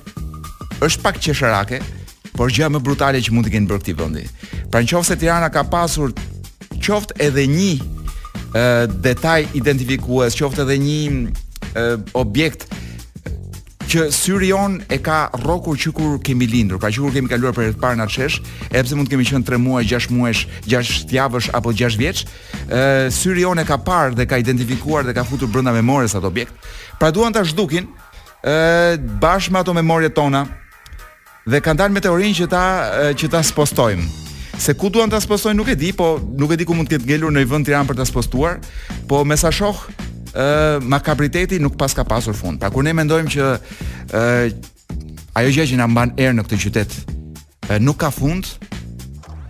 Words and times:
është 0.85 1.03
pak 1.03 1.19
qesharake, 1.25 1.81
por 2.39 2.51
gjëja 2.53 2.71
më 2.77 2.81
brutale 2.85 3.21
që 3.21 3.35
mund 3.35 3.49
të 3.49 3.55
kenë 3.57 3.69
bërë 3.73 3.83
këti 3.83 3.97
vendi. 3.99 4.25
Pra 4.71 4.83
nëse 4.85 5.19
Tirana 5.19 5.49
ka 5.51 5.65
pasur 5.73 6.15
qoftë 6.79 7.19
edhe 7.27 7.43
një 7.49 8.89
detaj 9.03 9.41
identifikues, 9.59 10.39
qoftë 10.39 10.67
edhe 10.67 10.79
një 10.85 12.13
objekt 12.17 12.69
që 13.89 14.01
syri 14.13 14.51
on 14.53 14.75
e 14.93 14.99
ka 15.01 15.19
rrokur 15.41 15.77
që 15.81 15.91
kur 15.97 16.17
kemi 16.25 16.45
lindur, 16.49 16.77
pra 16.81 16.91
që 16.93 17.01
kur 17.01 17.13
kemi 17.15 17.29
kaluar 17.31 17.55
për 17.57 17.69
e 17.69 17.73
të 17.73 17.79
parë 17.81 17.97
në 17.97 18.05
e 18.23 18.27
epse 18.79 18.95
mund 18.97 19.09
kemi 19.09 19.25
qënë 19.25 19.47
3 19.49 19.59
muaj, 19.63 19.87
6 19.93 20.09
muaj, 20.13 20.33
6 20.67 21.09
javësh 21.13 21.47
apo 21.57 21.73
6 21.73 21.97
vjeç, 21.99 22.21
syri 23.17 23.47
on 23.49 23.59
e 23.59 23.65
ka 23.65 23.79
parë 23.85 24.15
dhe 24.19 24.27
ka 24.29 24.37
identifikuar 24.41 25.07
dhe 25.09 25.15
ka 25.17 25.25
futur 25.25 25.49
brënda 25.49 25.73
memores 25.73 26.13
atë 26.17 26.29
objekt, 26.29 26.69
pra 27.01 27.09
duan 27.15 27.33
të 27.33 27.41
shdukin, 27.49 27.89
e, 28.45 28.55
bashkë 29.23 29.55
me 29.55 29.63
ato 29.63 29.73
memorjet 29.77 30.13
tona, 30.13 30.43
dhe 31.49 31.61
kanë 31.63 31.81
dalë 31.83 31.95
me 31.97 32.05
teorinë 32.05 32.37
që 32.43 32.49
ta, 32.53 32.63
e, 32.85 33.13
që 33.17 33.31
ta 33.37 33.41
spostojmë. 33.43 34.05
Se 34.59 34.73
ku 34.75 34.89
duan 34.93 35.09
ta 35.09 35.21
spostojnë 35.23 35.55
nuk 35.57 35.71
e 35.73 35.77
di, 35.79 35.89
po 35.95 36.17
nuk 36.37 36.51
e 36.53 36.59
di 36.61 36.67
ku 36.67 36.75
mund 36.77 36.89
të 36.91 36.99
ketë 37.01 37.09
ngelur 37.09 37.31
në 37.33 37.45
një 37.45 37.47
vend 37.55 37.67
Tiranë 37.69 37.89
për 37.89 38.01
ta 38.01 38.05
spostuar, 38.05 38.59
po 39.09 39.23
me 39.25 39.37
sa 39.39 39.49
shoh, 39.55 39.85
makabriteti 40.81 41.57
nuk 41.59 41.75
pas 41.75 41.93
ka 41.93 42.03
pasur 42.03 42.33
fund. 42.33 42.59
Pra 42.59 42.69
kur 42.69 42.83
ne 42.83 42.93
mendojmë 42.93 43.29
që 43.31 43.45
ë 44.13 44.19
uh, 44.19 44.53
ajo 45.39 45.49
gjë 45.53 45.67
që 45.71 45.75
na 45.79 45.87
mban 45.87 46.13
erë 46.17 46.33
në 46.37 46.43
këtë 46.45 46.61
qytet 46.63 46.97
uh, 47.69 47.79
nuk 47.79 47.97
ka 48.03 48.11
fund, 48.11 48.45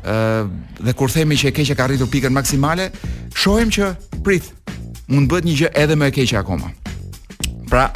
ë 0.04 0.12
uh, 0.12 0.48
dhe 0.80 0.94
kur 0.96 1.12
themi 1.12 1.36
që 1.36 1.50
e 1.50 1.52
keqja 1.60 1.76
ka 1.76 1.84
arritur 1.90 2.08
pikën 2.12 2.32
maksimale, 2.32 2.90
shohim 3.36 3.70
që 3.72 3.94
prit 4.24 4.46
mund 5.10 5.30
bëhet 5.32 5.46
një 5.50 5.56
gjë 5.60 5.74
edhe 5.76 5.96
më 5.98 6.12
e 6.12 6.16
keqe 6.20 6.40
akoma. 6.42 6.72
Pra, 7.70 7.90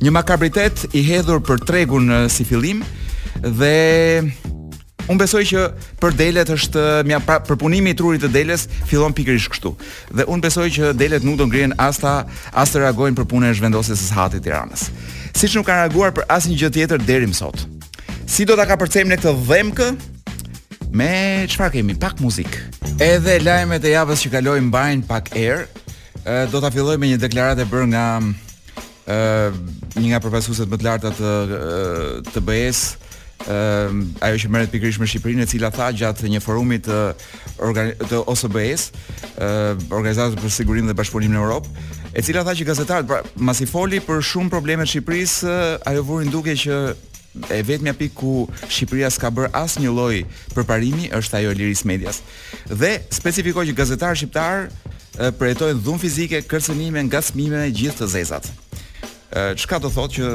një 0.00 0.12
makabritet 0.14 0.86
i 0.94 1.02
hedhur 1.04 1.40
për 1.44 1.64
tregun 1.66 2.06
uh, 2.14 2.26
si 2.30 2.46
fillim 2.46 2.84
dhe 3.42 3.74
Unë 5.08 5.22
besoj 5.24 5.40
që 5.48 5.62
për 6.02 6.16
delet 6.18 6.50
është 6.52 6.82
mja 7.08 7.18
pra, 7.24 7.38
për 7.40 7.56
i 7.88 7.94
trurit 7.96 8.20
të 8.20 8.28
delës 8.34 8.66
fillon 8.90 9.12
pikërisht 9.16 9.48
kështu. 9.54 9.72
Dhe 10.12 10.26
unë 10.28 10.42
besoj 10.44 10.66
që 10.70 10.90
delet 10.94 11.24
nuk 11.24 11.38
do 11.40 11.46
ngrihen 11.48 11.72
ta 12.00 12.26
as 12.52 12.70
të 12.72 12.82
reagojnë 12.82 13.16
për 13.16 13.24
punën 13.30 13.50
e 13.50 13.54
zhvendosjes 13.56 14.02
së 14.10 14.14
hatit 14.18 14.42
Tiranës. 14.44 14.90
Siç 15.34 15.54
nuk 15.56 15.66
kanë 15.66 15.86
reaguar 15.88 16.12
për 16.12 16.26
asnjë 16.28 16.58
gjë 16.60 16.70
tjetër 16.76 17.00
deri 17.08 17.26
më 17.30 17.38
sot. 17.40 17.64
Si 18.28 18.44
do 18.44 18.54
ta 18.58 18.66
kapërcejmë 18.68 19.08
ne 19.08 19.16
këtë 19.16 19.34
dhëmkë? 19.48 19.88
Me 20.96 21.10
çfarë 21.52 21.78
kemi? 21.78 21.96
Pak 22.00 22.20
muzikë. 22.20 22.60
Edhe 23.04 23.38
lajmet 23.44 23.84
e 23.88 23.94
javës 23.94 24.20
që 24.26 24.34
kaloi 24.36 24.60
mbajnë 24.68 25.08
pak 25.08 25.32
erë. 25.36 25.64
Do 26.52 26.60
ta 26.60 26.68
filloj 26.74 26.98
me 27.00 27.08
një 27.14 27.20
deklaratë 27.24 27.64
bërë 27.72 27.88
nga 27.94 28.04
ë 29.08 29.20
një 30.02 30.08
nga 30.12 30.20
përfaqësuesit 30.20 30.68
më 30.68 30.80
të 30.82 30.88
lartë 30.90 31.14
të 31.18 31.32
të 32.36 32.42
BE-s, 32.44 32.82
uh, 33.46 33.92
ajo 34.24 34.40
që 34.42 34.50
merret 34.50 34.72
pikërisht 34.72 35.00
me 35.02 35.06
Shqipërinë, 35.08 35.44
e 35.44 35.50
cila 35.52 35.70
tha 35.74 35.88
gjatë 35.94 36.30
një 36.32 36.40
forumi 36.42 36.78
të 36.86 36.98
të 38.08 38.20
OSBE-s, 38.30 38.88
uh, 39.36 39.74
organizatës 39.92 40.38
për 40.40 40.54
sigurinë 40.58 40.90
dhe 40.92 40.96
bashkëpunimin 40.98 41.36
në 41.38 41.42
Europë, 41.42 41.88
e 42.14 42.22
cila 42.26 42.44
tha 42.46 42.54
që 42.58 42.66
gazetarët 42.68 43.08
pra, 43.10 43.22
masi 43.36 43.66
foli 43.68 44.00
për 44.06 44.24
shumë 44.32 44.52
probleme 44.54 44.86
të 44.86 44.94
Shqipërisë, 44.96 45.52
uh, 45.52 45.90
ajo 45.92 46.06
vuri 46.08 46.30
ndukë 46.30 46.56
që 46.64 46.80
e 47.54 47.60
vetmja 47.62 47.92
pikë 47.94 48.16
ku 48.18 48.32
Shqipëria 48.66 49.10
s'ka 49.14 49.28
bërë 49.30 49.50
asnjë 49.54 49.90
lloj 49.94 50.16
përparimi 50.56 51.10
është 51.14 51.36
ajo 51.42 51.52
e 51.52 51.58
Liris 51.60 51.84
Medias. 51.86 52.22
Dhe 52.66 52.96
specifikoi 53.14 53.66
që 53.68 53.76
gazetarët 53.78 54.18
shqiptar 54.22 54.66
uh, 54.70 55.30
përjetojnë 55.38 55.84
dhunë 55.86 56.02
fizike, 56.02 56.42
kërcënime, 56.50 57.04
ngacmime 57.10 57.62
në 57.66 57.74
gjithë 57.78 58.02
të 58.06 58.10
zezat 58.16 58.50
çka 59.56 59.78
do 59.82 59.90
thotë 59.92 60.14
që 60.16 60.30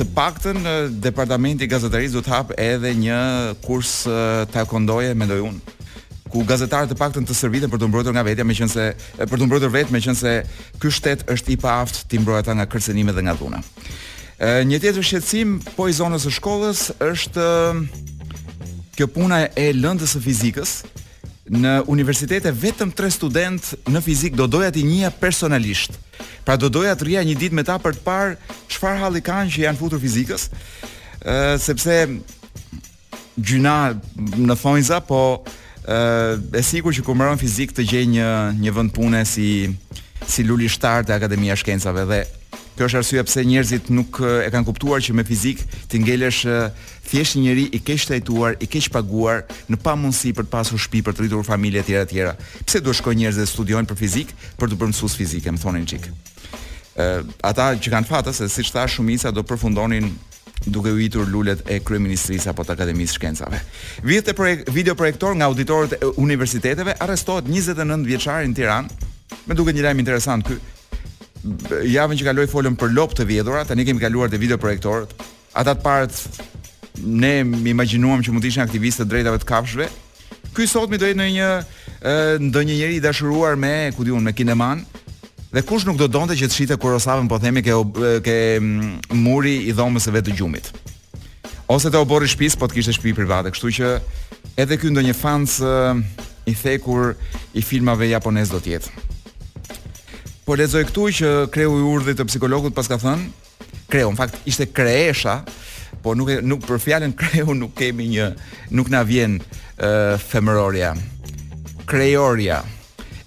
të 0.00 0.06
paktën 0.16 0.58
departamenti 1.04 1.66
gazetarisë 1.68 2.14
do 2.16 2.22
të 2.24 2.32
hap 2.32 2.52
edhe 2.58 2.94
një 3.02 3.20
kurs 3.66 4.06
taekwondoje 4.54 5.12
mendoj 5.14 5.40
unë 5.44 5.76
ku 6.30 6.44
gazetarët 6.46 6.92
të 6.92 6.96
paktën 6.96 7.24
të 7.26 7.34
sërvitën 7.36 7.70
për 7.72 7.80
të 7.82 7.88
mbrojtur 7.90 8.14
nga 8.14 8.22
vetja, 8.22 8.44
meqense 8.46 8.92
për 9.18 9.36
të 9.40 9.46
mbrojtur 9.48 9.72
vetë, 9.74 9.90
meqense 9.96 10.34
ky 10.80 10.90
shtet 10.94 11.24
është 11.26 11.56
i 11.56 11.56
paaft 11.58 12.04
ti 12.08 12.20
mbrojta 12.22 12.54
nga 12.54 12.68
kërcënimet 12.70 13.16
dhe 13.18 13.24
nga 13.26 13.34
dhuna. 13.34 13.58
Ë 14.38 14.60
një 14.70 14.78
tjetër 14.84 15.06
shqetësim 15.08 15.56
po 15.74 15.88
i 15.90 15.96
zonës 15.98 16.28
së 16.28 16.32
shkollës 16.38 16.84
është 17.02 17.48
kjo 18.94 19.10
puna 19.10 19.42
e 19.58 19.66
lëndës 19.74 20.14
së 20.14 20.22
fizikës, 20.28 20.76
në 21.50 21.72
universitet 21.90 22.46
e 22.46 22.52
vetëm 22.54 22.92
tre 22.94 23.08
student 23.10 23.72
në 23.90 24.02
fizik 24.04 24.36
do 24.38 24.46
doja 24.46 24.70
ti 24.74 24.84
njëja 24.86 25.10
personalisht. 25.20 25.96
Pra 26.46 26.54
do 26.56 26.68
doja 26.70 26.94
të 26.94 27.06
rria 27.08 27.22
një 27.26 27.36
dit 27.40 27.52
me 27.56 27.64
ta 27.66 27.76
për 27.82 27.96
të 27.98 28.04
parë 28.06 28.36
çfarë 28.70 29.00
halli 29.02 29.22
kanë 29.26 29.50
që 29.54 29.64
janë 29.66 29.80
futur 29.80 30.00
fizikës, 30.02 30.46
uh, 30.50 31.56
sepse 31.58 31.96
gjyna 33.40 33.76
në 34.38 34.56
thonjza, 34.60 35.00
po 35.02 35.22
uh, 35.40 36.38
e 36.54 36.62
sigur 36.62 36.94
që 36.94 37.02
ku 37.06 37.18
mëron 37.18 37.40
fizik 37.40 37.74
të 37.76 37.88
gjenjë 37.92 38.12
një, 38.20 38.30
një 38.62 38.76
vënd 38.78 38.94
pune 38.96 39.24
si 39.26 39.50
si 40.30 40.44
lulli 40.46 40.68
te 40.68 40.92
të 41.08 41.16
Akademia 41.16 41.56
Shkencave 41.58 42.04
dhe 42.06 42.18
Kjo 42.80 42.86
është 42.88 42.98
arsye 43.02 43.22
pse 43.28 43.42
njerëzit 43.44 43.88
nuk 43.92 44.18
e 44.24 44.46
kanë 44.48 44.64
kuptuar 44.64 45.02
që 45.04 45.12
me 45.12 45.20
fizik 45.28 45.58
ti 45.92 45.98
ngelesh 46.00 46.46
thjesht 47.10 47.36
një 47.36 47.42
njerëz 47.44 47.66
i 47.76 47.80
keq 47.84 48.06
trajtuar, 48.08 48.54
i 48.56 48.64
keq 48.72 48.86
paguar 48.94 49.42
në 49.68 49.76
pamundësi 49.84 50.30
për 50.38 50.46
të 50.46 50.50
pasur 50.54 50.80
shtëpi 50.80 51.02
për 51.04 51.16
të 51.18 51.26
rritur 51.26 51.44
familje 51.44 51.82
të 51.82 51.86
tjera 51.90 52.04
të 52.08 52.12
tjera. 52.14 52.32
Pse 52.70 52.80
duhet 52.80 52.98
shkojnë 53.02 53.20
njerëz 53.20 53.42
të 53.42 53.46
studiojnë 53.52 53.90
për 53.90 54.00
fizik, 54.00 54.32
për 54.56 54.72
të 54.72 54.78
bërë 54.80 54.94
mësues 54.94 55.18
fizike, 55.20 55.52
më 55.52 55.60
thonin 55.66 55.84
çik. 55.92 56.08
Ë, 56.96 57.10
ata 57.50 57.66
që 57.76 57.92
kanë 57.98 58.08
fatas 58.14 58.40
se 58.40 58.48
siç 58.56 58.72
thash 58.72 58.96
shumica 58.96 59.28
do 59.36 59.44
përfundonin 59.44 60.08
duke 60.72 60.88
u 60.88 60.98
hitur 61.04 61.28
lulet 61.28 61.60
e 61.68 61.82
kryeministrisë 61.84 62.54
apo 62.54 62.64
të 62.64 62.78
akademisë 62.78 63.18
shkencave. 63.20 63.60
Vjet 64.08 64.32
e 64.32 64.38
projekt 64.40 65.28
nga 65.36 65.52
auditorët 65.52 66.00
e 66.00 66.14
universiteteve 66.16 66.96
arrestohet 67.04 67.44
29 67.44 68.08
vjeçarin 68.14 68.48
në 68.48 68.56
Tiranë 68.56 69.46
me 69.46 69.54
duket 69.54 69.76
një 69.76 69.86
lajm 69.90 70.00
interesant 70.06 70.44
ky, 70.48 70.56
javën 71.84 72.18
që 72.20 72.26
kaloi 72.26 72.46
folëm 72.50 72.74
për 72.80 72.92
lop 72.96 73.14
të 73.16 73.24
vjedhura, 73.28 73.62
tani 73.64 73.84
kemi 73.88 74.02
kaluar 74.02 74.30
te 74.32 74.38
videoprojektorët. 74.40 75.12
Ata 75.58 75.74
të 75.74 75.82
parë 75.82 76.46
ne 77.00 77.40
më 77.48 77.72
imagjinuam 77.74 78.22
që 78.22 78.32
mund 78.34 78.44
të 78.44 78.50
ishin 78.52 78.64
aktivistë 78.66 79.06
të 79.06 79.10
drejtave 79.14 79.40
të 79.40 79.48
kafshëve. 79.48 79.86
Ky 80.54 80.66
sot 80.68 80.90
mi 80.90 80.98
do 81.00 81.08
jetë 81.08 81.20
në 81.20 81.28
një 81.36 81.50
ndonjë 82.50 82.74
njerëz 82.80 82.98
i 82.98 83.04
dashuruar 83.04 83.56
me, 83.60 83.72
ku 83.96 84.04
diun, 84.04 84.24
me 84.26 84.34
kineman. 84.36 84.84
Dhe 85.50 85.64
kush 85.66 85.86
nuk 85.86 85.98
do 85.98 86.06
donte 86.06 86.36
që 86.38 86.46
të 86.46 86.54
shite 86.54 86.76
Kurosavën, 86.78 87.26
po 87.30 87.40
themi 87.42 87.62
ke 87.66 87.74
ke 88.24 88.36
muri 89.16 89.56
i 89.70 89.74
dhomës 89.74 90.06
së 90.06 90.14
vetë 90.16 90.30
të 90.32 90.38
gjumit. 90.40 90.70
Ose 91.70 91.90
të 91.90 92.00
oborri 92.02 92.28
shtëpis, 92.30 92.56
po 92.58 92.66
të 92.68 92.78
kishte 92.80 92.94
shtëpi 92.96 93.14
private, 93.18 93.50
kështu 93.54 93.72
që 93.78 93.90
edhe 94.62 94.78
ky 94.78 94.90
ndonjë 94.92 95.16
fans 95.18 95.58
i 96.50 96.54
thekur 96.58 97.12
i 97.58 97.62
filmave 97.62 98.10
japonez 98.10 98.50
do 98.52 98.58
të 98.62 98.76
jetë. 98.76 99.08
Po 100.50 100.56
lexoj 100.58 100.80
këtu 100.88 101.02
që 101.14 101.28
kreu 101.54 101.76
i 101.78 101.82
urdhit 101.86 102.16
të 102.18 102.24
psikologut 102.26 102.74
paska 102.74 102.96
thën, 102.98 103.20
kreu, 103.86 104.08
në 104.10 104.18
fakt 104.18 104.38
ishte 104.50 104.64
kreesha, 104.74 105.36
po 106.02 106.16
nuk 106.18 106.32
nuk 106.42 106.64
për 106.66 106.80
fjalën 106.82 107.12
kreu 107.14 107.54
nuk 107.54 107.76
kemi 107.78 108.08
një, 108.16 108.24
nuk 108.74 108.88
na 108.90 109.04
vjen 109.06 109.36
femororia. 110.28 110.96
krejorja 111.86 112.62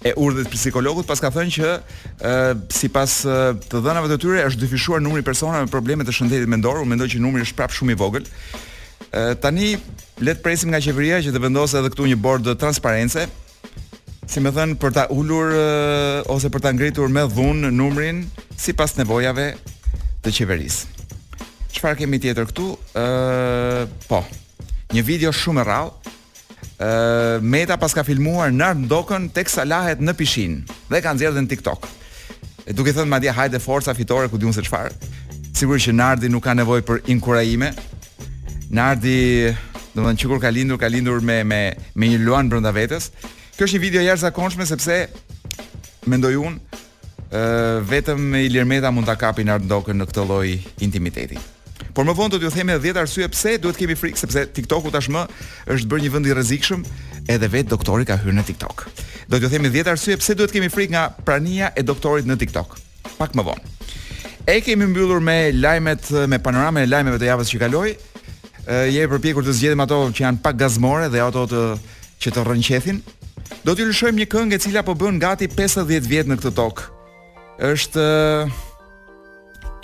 e 0.04 0.12
urdhit 0.16 0.48
psikologut 0.52 1.06
paska 1.06 1.30
thën 1.32 1.50
që 1.56 1.68
ë 2.30 2.34
si 2.72 2.88
pas 2.92 3.14
të 3.22 3.80
dhënave 3.86 4.08
të 4.12 4.16
tyre 4.22 4.44
është 4.48 4.60
dyfishuar 4.66 5.00
numri 5.04 5.20
i 5.24 5.24
personave 5.26 5.64
me 5.64 5.68
probleme 5.72 6.04
të 6.04 6.12
shëndetit 6.16 6.48
mendor, 6.48 6.78
unë 6.82 6.88
mendoj 6.92 7.08
që 7.08 7.20
numri 7.24 7.44
është 7.46 7.56
prap 7.58 7.72
shumë 7.72 7.92
i 7.96 8.00
vogël. 8.04 8.28
Tani 9.40 9.72
le 10.20 10.32
të 10.36 10.42
presim 10.44 10.68
nga 10.72 10.80
qeveria 10.84 11.22
që 11.24 11.32
të 11.34 11.42
vendosë 11.46 11.80
edhe 11.80 11.92
këtu 11.96 12.08
një 12.12 12.20
bord 12.24 12.48
transparencë, 12.60 13.24
si 14.30 14.40
më 14.40 14.50
thënë, 14.56 14.76
për 14.80 14.94
ta 14.96 15.04
ullur 15.12 15.52
eh, 15.52 16.20
ose 16.32 16.50
për 16.52 16.62
ta 16.64 16.72
ngritur 16.72 17.10
me 17.12 17.24
dhunë 17.28 17.64
në 17.66 17.72
numrin 17.76 18.22
si 18.58 18.74
pas 18.76 18.90
nevojave 18.98 19.50
të 20.24 20.32
qeverisë. 20.38 21.06
Qëfar 21.74 21.98
kemi 21.98 22.20
tjetër 22.22 22.46
këtu? 22.48 22.68
E, 22.94 23.02
eh, 23.02 24.04
po, 24.08 24.22
një 24.94 25.02
video 25.08 25.32
shumë 25.34 25.60
e 25.60 25.66
rallë, 25.68 26.12
eh, 26.78 27.44
Meta 27.54 27.76
pas 27.80 27.92
ka 27.94 28.04
filmuar 28.06 28.52
në 28.54 28.70
ndokën 28.84 29.28
tek 29.34 29.50
lahet 29.66 30.00
në 30.00 30.14
pishinë 30.14 30.64
dhe 30.90 31.02
ka 31.02 31.14
dhe 31.14 31.28
në 31.34 31.48
TikTok. 31.50 31.88
E 32.66 32.72
duke 32.72 32.94
thënë 32.96 33.10
madje 33.10 33.30
hajde 33.36 33.60
forca 33.60 33.92
fitore 33.94 34.28
ku 34.28 34.38
diun 34.38 34.52
se 34.52 34.62
çfarë. 34.64 34.94
Sigurisht 35.54 35.86
që 35.90 35.94
Nardi 35.94 36.28
nuk 36.32 36.42
ka 36.42 36.54
nevojë 36.54 36.82
për 36.82 37.02
inkurajime. 37.12 37.74
Nardi, 38.72 39.52
domethënë 39.94 40.18
që 40.18 40.28
kur 40.30 40.40
ka 40.40 40.48
lindur, 40.50 40.78
ka 40.80 40.88
lindur 40.88 41.20
me 41.20 41.44
me 41.44 41.74
me 41.94 42.06
një 42.08 42.18
luan 42.24 42.48
brenda 42.48 42.72
vetes. 42.72 43.10
Kjo 43.54 43.68
është 43.68 43.76
një 43.78 43.82
video 43.84 44.00
jashtëzakonshme 44.02 44.64
Sepse 44.66 44.94
me 46.10 46.18
unë 46.18 47.42
Vetëm 47.88 48.20
me 48.30 48.40
i 48.46 48.50
lirmeta 48.50 48.90
mund 48.94 49.06
të 49.06 49.14
kapin 49.18 49.50
Ardë 49.50 49.94
në 49.94 50.06
këtë 50.10 50.24
loj 50.26 50.48
intimiteti 50.84 51.38
Por 51.94 52.06
më 52.08 52.14
vonë 52.18 52.32
do 52.34 52.40
t'ju 52.42 52.50
them 52.50 52.72
edhe 52.74 52.90
10 52.90 52.98
arsye 53.04 53.28
pse 53.30 53.52
duhet 53.62 53.78
kemi 53.78 53.94
frikë 53.98 54.18
sepse 54.24 54.42
TikToku 54.56 54.90
tashmë 54.94 55.22
është 55.70 55.90
bërë 55.90 56.02
një 56.02 56.10
vend 56.14 56.26
i 56.26 56.32
rrezikshëm, 56.34 56.82
edhe 57.30 57.46
vetë 57.52 57.70
doktorit 57.70 58.08
ka 58.08 58.16
hyrë 58.18 58.34
në 58.34 58.42
TikTok. 58.48 58.82
Do 59.30 59.38
t'ju 59.38 59.50
themi 59.52 59.70
10 59.70 59.92
arsye 59.92 60.16
pse 60.18 60.34
duhet 60.34 60.50
kemi 60.56 60.72
frikë 60.74 60.90
nga 60.96 61.04
prania 61.22 61.70
e 61.78 61.84
doktorit 61.86 62.26
në 62.26 62.34
TikTok. 62.40 62.74
Pak 63.14 63.38
më 63.38 63.44
vonë. 63.46 63.70
E 64.50 64.58
kemi 64.66 64.90
mbyllur 64.90 65.22
me 65.22 65.36
lajmet 65.54 66.10
me 66.34 66.40
panoramën 66.42 66.82
e 66.82 66.90
lajmeve 66.90 67.22
të 67.22 67.30
javës 67.30 67.54
që 67.54 67.62
kaloi. 67.62 67.94
Ë 68.66 68.88
jemi 68.90 69.12
përpjekur 69.14 69.46
të 69.46 69.54
zgjedhim 69.60 69.86
ato 69.86 70.00
që 70.18 70.26
janë 70.26 70.42
pak 70.42 70.58
gazmore 70.64 71.06
dhe 71.14 71.22
ato 71.28 71.46
të 71.52 71.62
që 72.24 72.34
të 72.34 72.42
rrënqethin, 72.48 72.98
Do 73.64 73.74
t'ju 73.76 73.86
lëshojmë 73.88 74.22
një 74.22 74.28
këngë 74.34 74.56
e 74.58 74.62
cila 74.64 74.82
po 74.86 74.94
bën 74.98 75.18
gati 75.22 75.48
50 75.50 75.88
vjet 76.08 76.28
në 76.28 76.36
këtë 76.40 76.52
tokë. 76.58 76.86
Është 77.72 78.04
eh, 78.04 78.58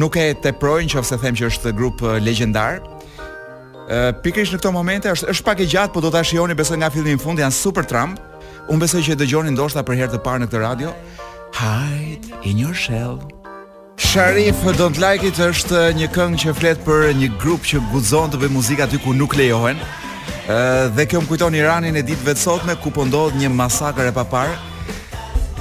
nuk 0.00 0.16
e 0.16 0.26
teprojnë 0.42 0.94
që 0.94 1.04
them 1.22 1.36
që 1.38 1.48
është 1.52 1.74
grup 1.76 2.02
uh, 2.02 2.16
legendar. 2.22 2.80
Uh, 3.82 4.08
në 4.24 4.44
këto 4.56 4.72
momente 4.72 5.10
është 5.10 5.28
është 5.34 5.44
pak 5.48 5.60
e 5.60 5.66
gjatë, 5.68 5.92
po 5.96 6.00
do 6.04 6.10
ta 6.14 6.22
shihoni 6.24 6.56
besoj 6.56 6.78
nga 6.80 6.90
fillimi 6.94 7.18
në 7.18 7.22
fund 7.24 7.38
janë 7.42 7.52
Super 7.58 7.82
tram 7.84 8.14
Unë 8.70 8.78
besoj 8.84 9.02
që 9.02 9.16
e 9.16 9.18
dëgjoni 9.24 9.50
ndoshta 9.56 9.82
për 9.82 9.98
herë 9.98 10.12
të 10.14 10.20
parë 10.22 10.44
në 10.44 10.48
këtë 10.52 10.58
radio. 10.62 10.94
Hide 11.58 12.38
in 12.46 12.62
your 12.62 12.72
shell. 12.74 13.18
Sharif 14.08 14.56
Don't 14.76 14.98
Like 15.00 15.24
It 15.26 15.38
është 15.40 15.78
një 15.96 16.06
këngë 16.12 16.38
që 16.42 16.52
flet 16.58 16.80
për 16.86 17.04
një 17.16 17.28
grup 17.40 17.62
që 17.64 17.78
guxon 17.92 18.32
të 18.32 18.40
bëjë 18.42 18.52
muzikë 18.52 18.84
aty 18.86 18.98
ku 19.00 19.14
nuk 19.16 19.36
lejohen. 19.38 19.78
Ë 20.50 20.58
dhe 20.96 21.06
kjo 21.08 21.22
më 21.22 21.30
kujton 21.30 21.54
Iranin 21.56 21.96
e 21.96 22.02
ditëve 22.04 22.34
të 22.36 22.42
sotme 22.42 22.74
ku 22.82 22.90
po 22.92 23.06
ndodh 23.08 23.36
një 23.40 23.48
masakër 23.56 24.10
e 24.10 24.14
papar. 24.16 24.50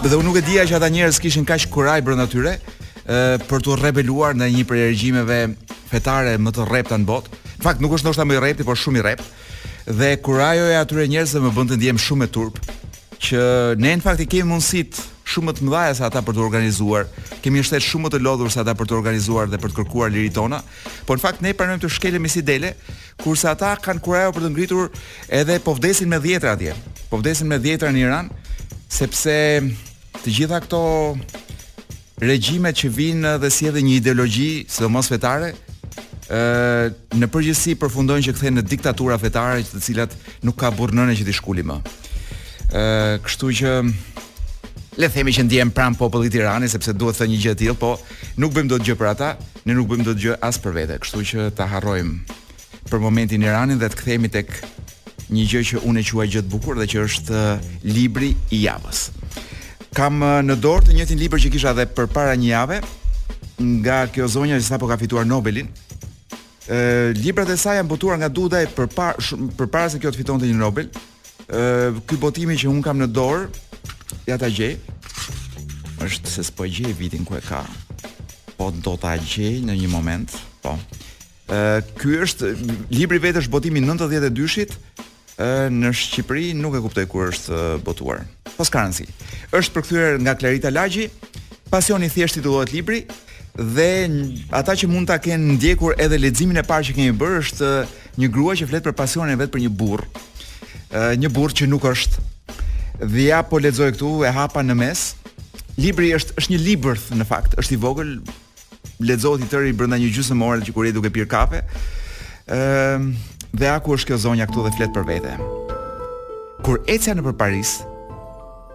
Dhe 0.02 0.18
unë 0.18 0.26
nuk 0.28 0.40
e 0.42 0.44
dija 0.48 0.66
që 0.68 0.80
ata 0.82 0.90
njerëz 0.92 1.20
kishin 1.24 1.46
kaq 1.48 1.68
kuraj 1.72 2.02
brenda 2.08 2.26
tyre 2.32 2.58
për 3.46 3.64
të 3.68 3.78
rebeluar 3.86 4.36
ndaj 4.36 4.50
një 4.58 4.66
prej 4.68 4.88
regjimeve 4.90 5.40
fetare 5.94 6.36
më 6.42 6.52
të 6.58 6.68
rrepta 6.72 6.98
në 7.00 7.08
botë. 7.08 7.30
Në 7.60 7.64
fakt 7.70 7.84
nuk 7.86 7.96
është 8.00 8.10
ndoshta 8.10 8.26
më 8.28 8.40
i 8.40 8.42
rrepti, 8.42 8.68
por 8.68 8.76
shumë 8.76 9.00
i 9.02 9.06
rrept. 9.06 9.32
Dhe 9.88 10.12
kurajoja 10.26 10.82
atyre 10.84 11.08
njerëzve 11.14 11.46
më 11.46 11.56
bën 11.56 11.72
të 11.72 11.80
ndiem 11.80 12.04
shumë 12.10 12.28
e 12.28 12.34
turp 12.40 12.60
që 13.22 13.42
ne 13.80 13.96
në 13.96 14.02
fakt 14.04 14.26
i 14.26 14.28
kemi 14.34 14.50
mundësitë 14.52 15.11
shumë 15.32 15.50
më 15.50 15.54
të 15.58 15.66
mëdha 15.68 15.84
se 15.98 16.04
ata 16.08 16.22
për 16.28 16.36
të 16.38 16.44
organizuar. 16.44 17.08
Kemi 17.44 17.60
një 17.62 17.68
shtet 17.70 17.86
shumë 17.86 18.08
më 18.08 18.12
të 18.16 18.20
lodhur 18.26 18.52
se 18.54 18.60
ata 18.64 18.74
për 18.80 18.90
të 18.90 18.98
organizuar 18.98 19.50
dhe 19.52 19.60
për 19.64 19.72
të 19.74 19.78
kërkuar 19.80 20.12
lirit 20.14 20.36
tona. 20.38 20.60
Po 21.08 21.16
në 21.16 21.24
fakt 21.24 21.44
ne 21.46 21.54
pranojmë 21.58 21.84
të 21.86 21.92
shkelemi 21.98 22.32
si 22.34 22.44
dele, 22.48 22.74
kurse 23.24 23.48
ata 23.52 23.72
kanë 23.86 24.04
kurajo 24.06 24.34
për 24.36 24.46
të 24.48 24.52
ngritur 24.56 24.92
edhe 25.40 25.58
po 25.64 25.76
vdesin 25.78 26.12
me 26.12 26.20
dhjetra 26.24 26.56
atje. 26.58 26.76
Po 27.10 27.20
vdesin 27.22 27.50
me 27.52 27.60
dhjetra 27.64 27.92
në 27.96 28.04
Iran, 28.06 28.32
sepse 28.98 29.34
të 30.22 30.36
gjitha 30.38 30.60
këto 30.68 30.84
regjime 32.22 32.72
që 32.78 32.92
vijnë 32.96 33.36
dhe 33.42 33.50
si 33.52 33.68
edhe 33.72 33.82
një 33.86 33.96
ideologji 34.02 34.52
sidomos 34.70 35.10
fetare 35.12 35.54
ë 36.32 37.16
në 37.20 37.28
përgjithësi 37.34 37.74
përfundojnë 37.82 38.28
që 38.28 38.36
kthehen 38.38 38.60
në 38.60 38.66
diktatura 38.74 39.18
fetare, 39.20 39.64
të 39.68 39.82
cilat 39.84 40.14
nuk 40.48 40.60
ka 40.62 40.72
burrë 40.76 41.10
që 41.20 41.28
ti 41.30 41.38
shkuli 41.40 41.66
më. 41.72 41.80
ë 42.72 42.84
kështu 43.26 43.48
që 43.60 43.72
le 45.00 45.08
themi 45.12 45.32
që 45.32 45.46
ndjehem 45.48 45.70
pranë 45.72 45.96
popullit 45.96 46.34
Tirani 46.34 46.68
sepse 46.70 46.92
duhet 46.96 47.16
të 47.16 47.24
thë 47.24 47.28
një 47.32 47.38
gjë 47.44 47.52
të 47.56 47.60
tillë, 47.62 47.76
po 47.80 47.92
nuk 48.44 48.52
bëjmë 48.56 48.72
dot 48.74 48.84
gjë 48.86 48.96
për 49.00 49.10
ata, 49.14 49.30
ne 49.66 49.76
nuk 49.78 49.88
bëjmë 49.88 50.08
dot 50.10 50.20
gjë 50.20 50.34
as 50.44 50.58
për 50.60 50.74
vete, 50.76 50.98
kështu 51.04 51.24
që 51.30 51.46
ta 51.56 51.68
harrojm 51.72 52.18
për 52.90 53.00
momentin 53.00 53.44
Iranin 53.46 53.80
dhe 53.80 53.88
të 53.94 54.00
kthehemi 54.02 54.32
tek 54.34 54.52
një 55.32 55.46
gjë 55.48 55.62
që 55.70 55.84
unë 55.88 56.02
e 56.02 56.08
quaj 56.10 56.28
gjë 56.34 56.42
të 56.44 56.52
bukur 56.52 56.80
dhe 56.82 56.90
që 56.92 57.06
është 57.06 57.46
libri 57.88 58.34
i 58.52 58.60
javës. 58.66 59.06
Kam 59.96 60.20
në 60.20 60.58
dorë 60.64 60.90
të 60.90 60.98
njëjtin 60.98 61.20
libër 61.24 61.42
që 61.46 61.52
kisha 61.54 61.72
edhe 61.72 61.88
përpara 61.96 62.36
një 62.40 62.50
jave 62.52 62.82
nga 63.80 64.02
kjo 64.12 64.28
zonja 64.28 64.60
që 64.60 64.68
sapo 64.68 64.90
ka 64.92 65.00
fituar 65.00 65.28
Nobelin. 65.28 65.72
Ë 66.68 67.14
librat 67.16 67.50
e 67.52 67.56
saj 67.60 67.80
janë 67.80 67.88
botuar 67.92 68.20
nga 68.20 68.32
Dudaj 68.32 68.66
përpara 68.76 69.24
përpara 69.60 69.92
se 69.92 70.02
kjo 70.04 70.12
të 70.12 70.20
fitonte 70.22 70.52
një 70.52 70.60
Nobel. 70.60 70.92
Ë 71.48 71.92
ky 72.08 72.20
botimi 72.20 72.60
që 72.60 72.72
un 72.72 72.80
kam 72.84 73.00
në 73.04 73.08
dorë 73.16 73.48
ja 74.28 74.38
ta 74.38 74.48
gjej. 74.50 74.76
Është 76.02 76.30
se 76.30 76.44
s'po 76.44 76.66
gjej 76.66 76.94
vitin 76.98 77.26
ku 77.26 77.36
e 77.38 77.42
ka. 77.46 77.62
Po 78.58 78.72
do 78.74 78.96
ta 78.98 79.16
gjej 79.18 79.62
në 79.66 79.76
një 79.82 79.90
moment. 79.92 80.34
Po. 80.62 80.76
Ë 81.52 81.82
ky 82.00 82.20
është 82.26 82.52
libri 82.94 83.22
vetë 83.22 83.44
është 83.46 83.54
botimi 83.54 83.84
92-shit. 83.84 84.76
Ë 85.42 85.70
në 85.74 85.94
Shqipëri 85.96 86.52
nuk 86.58 86.78
e 86.80 86.84
kuptoj 86.84 87.06
kur 87.10 87.32
është 87.34 87.80
botuar. 87.86 88.26
Po 88.56 88.66
s'ka 88.66 88.86
rëndsi. 88.88 89.08
Është 89.54 89.76
përkthyer 89.78 90.18
nga 90.22 90.36
Clarita 90.38 90.74
Lagji. 90.74 91.10
Pasioni 91.72 92.10
thjesht 92.12 92.36
titullohet 92.40 92.74
libri 92.76 93.06
dhe 93.52 94.08
ata 94.56 94.74
që 94.80 94.88
mund 94.92 95.08
ta 95.08 95.18
kenë 95.20 95.56
ndjekur 95.56 95.96
edhe 96.00 96.18
leximin 96.20 96.60
e 96.60 96.64
parë 96.68 96.88
që 96.90 96.96
kemi 96.96 97.16
bërë 97.20 97.40
është 97.44 97.70
një 98.20 98.28
grua 98.32 98.54
që 98.60 98.68
flet 98.68 98.84
për 98.88 98.96
pasionin 98.96 99.34
e 99.36 99.40
vet 99.40 99.52
për 99.52 99.60
një 99.66 99.72
burr. 99.80 100.04
një 101.16 101.30
burr 101.32 101.52
që 101.56 101.68
nuk 101.72 101.84
është 101.88 102.20
dhe 103.02 103.26
ja 103.32 103.42
po 103.44 103.58
lexoj 103.60 103.92
këtu 103.96 104.22
e 104.28 104.32
hapa 104.32 104.62
në 104.64 104.76
mes. 104.78 105.00
Libri 105.82 106.12
është 106.14 106.36
është 106.38 106.52
një 106.54 106.60
libër 106.68 107.00
në 107.18 107.26
fakt, 107.28 107.58
është 107.62 107.76
i 107.78 107.82
vogël. 107.82 108.12
Lexohet 109.02 109.44
i 109.44 109.50
tërë 109.50 109.74
brenda 109.78 109.98
një 109.98 110.12
gjysmë 110.14 110.46
ore 110.46 110.62
që 110.66 110.74
kur 110.74 110.86
je 110.86 110.94
duke 110.96 111.10
pirë 111.14 111.30
kafe. 111.30 111.64
Ëm 112.48 112.58
ehm, 112.58 113.08
dhe 113.58 113.68
aku 113.74 113.96
është 113.98 114.12
kjo 114.12 114.18
zonja 114.28 114.46
këtu 114.50 114.64
dhe 114.68 114.74
flet 114.76 114.94
për 114.94 115.08
vete. 115.08 115.32
Kur 116.66 116.84
ecja 116.90 117.16
nëpër 117.18 117.36
Paris, 117.40 117.80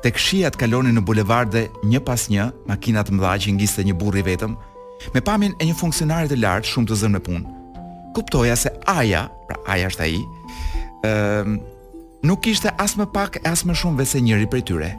tek 0.02 0.19
shiat 0.19 0.58
kalonin 0.58 0.99
në 0.99 1.05
bulevarde 1.06 1.67
një 1.87 2.02
pas 2.05 2.26
një 2.31 2.49
makina 2.67 3.05
të 3.06 3.14
mëdha 3.14 3.37
që 3.44 3.55
ngiste 3.56 3.84
një 3.87 3.94
burri 3.96 4.25
vetëm, 4.26 4.56
me 5.14 5.20
pamjen 5.23 5.55
e 5.62 5.70
një 5.70 5.76
funksionari 5.78 6.28
të 6.31 6.40
lartë 6.43 6.73
shumë 6.73 6.90
të 6.90 6.99
zënë 7.05 7.17
në 7.17 7.23
punë. 7.28 7.46
Kuptoja 8.17 8.56
se 8.58 8.75
Aja, 8.90 9.26
pra 9.46 9.61
Aja 9.76 9.88
është 9.93 10.06
ai, 10.06 10.19
ëm 10.19 11.08
ehm, 11.12 11.56
nuk 12.26 12.46
ishte 12.50 12.73
as 12.81 12.96
më 12.99 13.06
pak 13.14 13.38
e 13.43 13.46
as 13.49 13.62
më 13.64 13.75
shumë 13.78 13.99
vese 14.02 14.19
njëri 14.20 14.46
prej 14.50 14.64
tyre. 14.70 14.90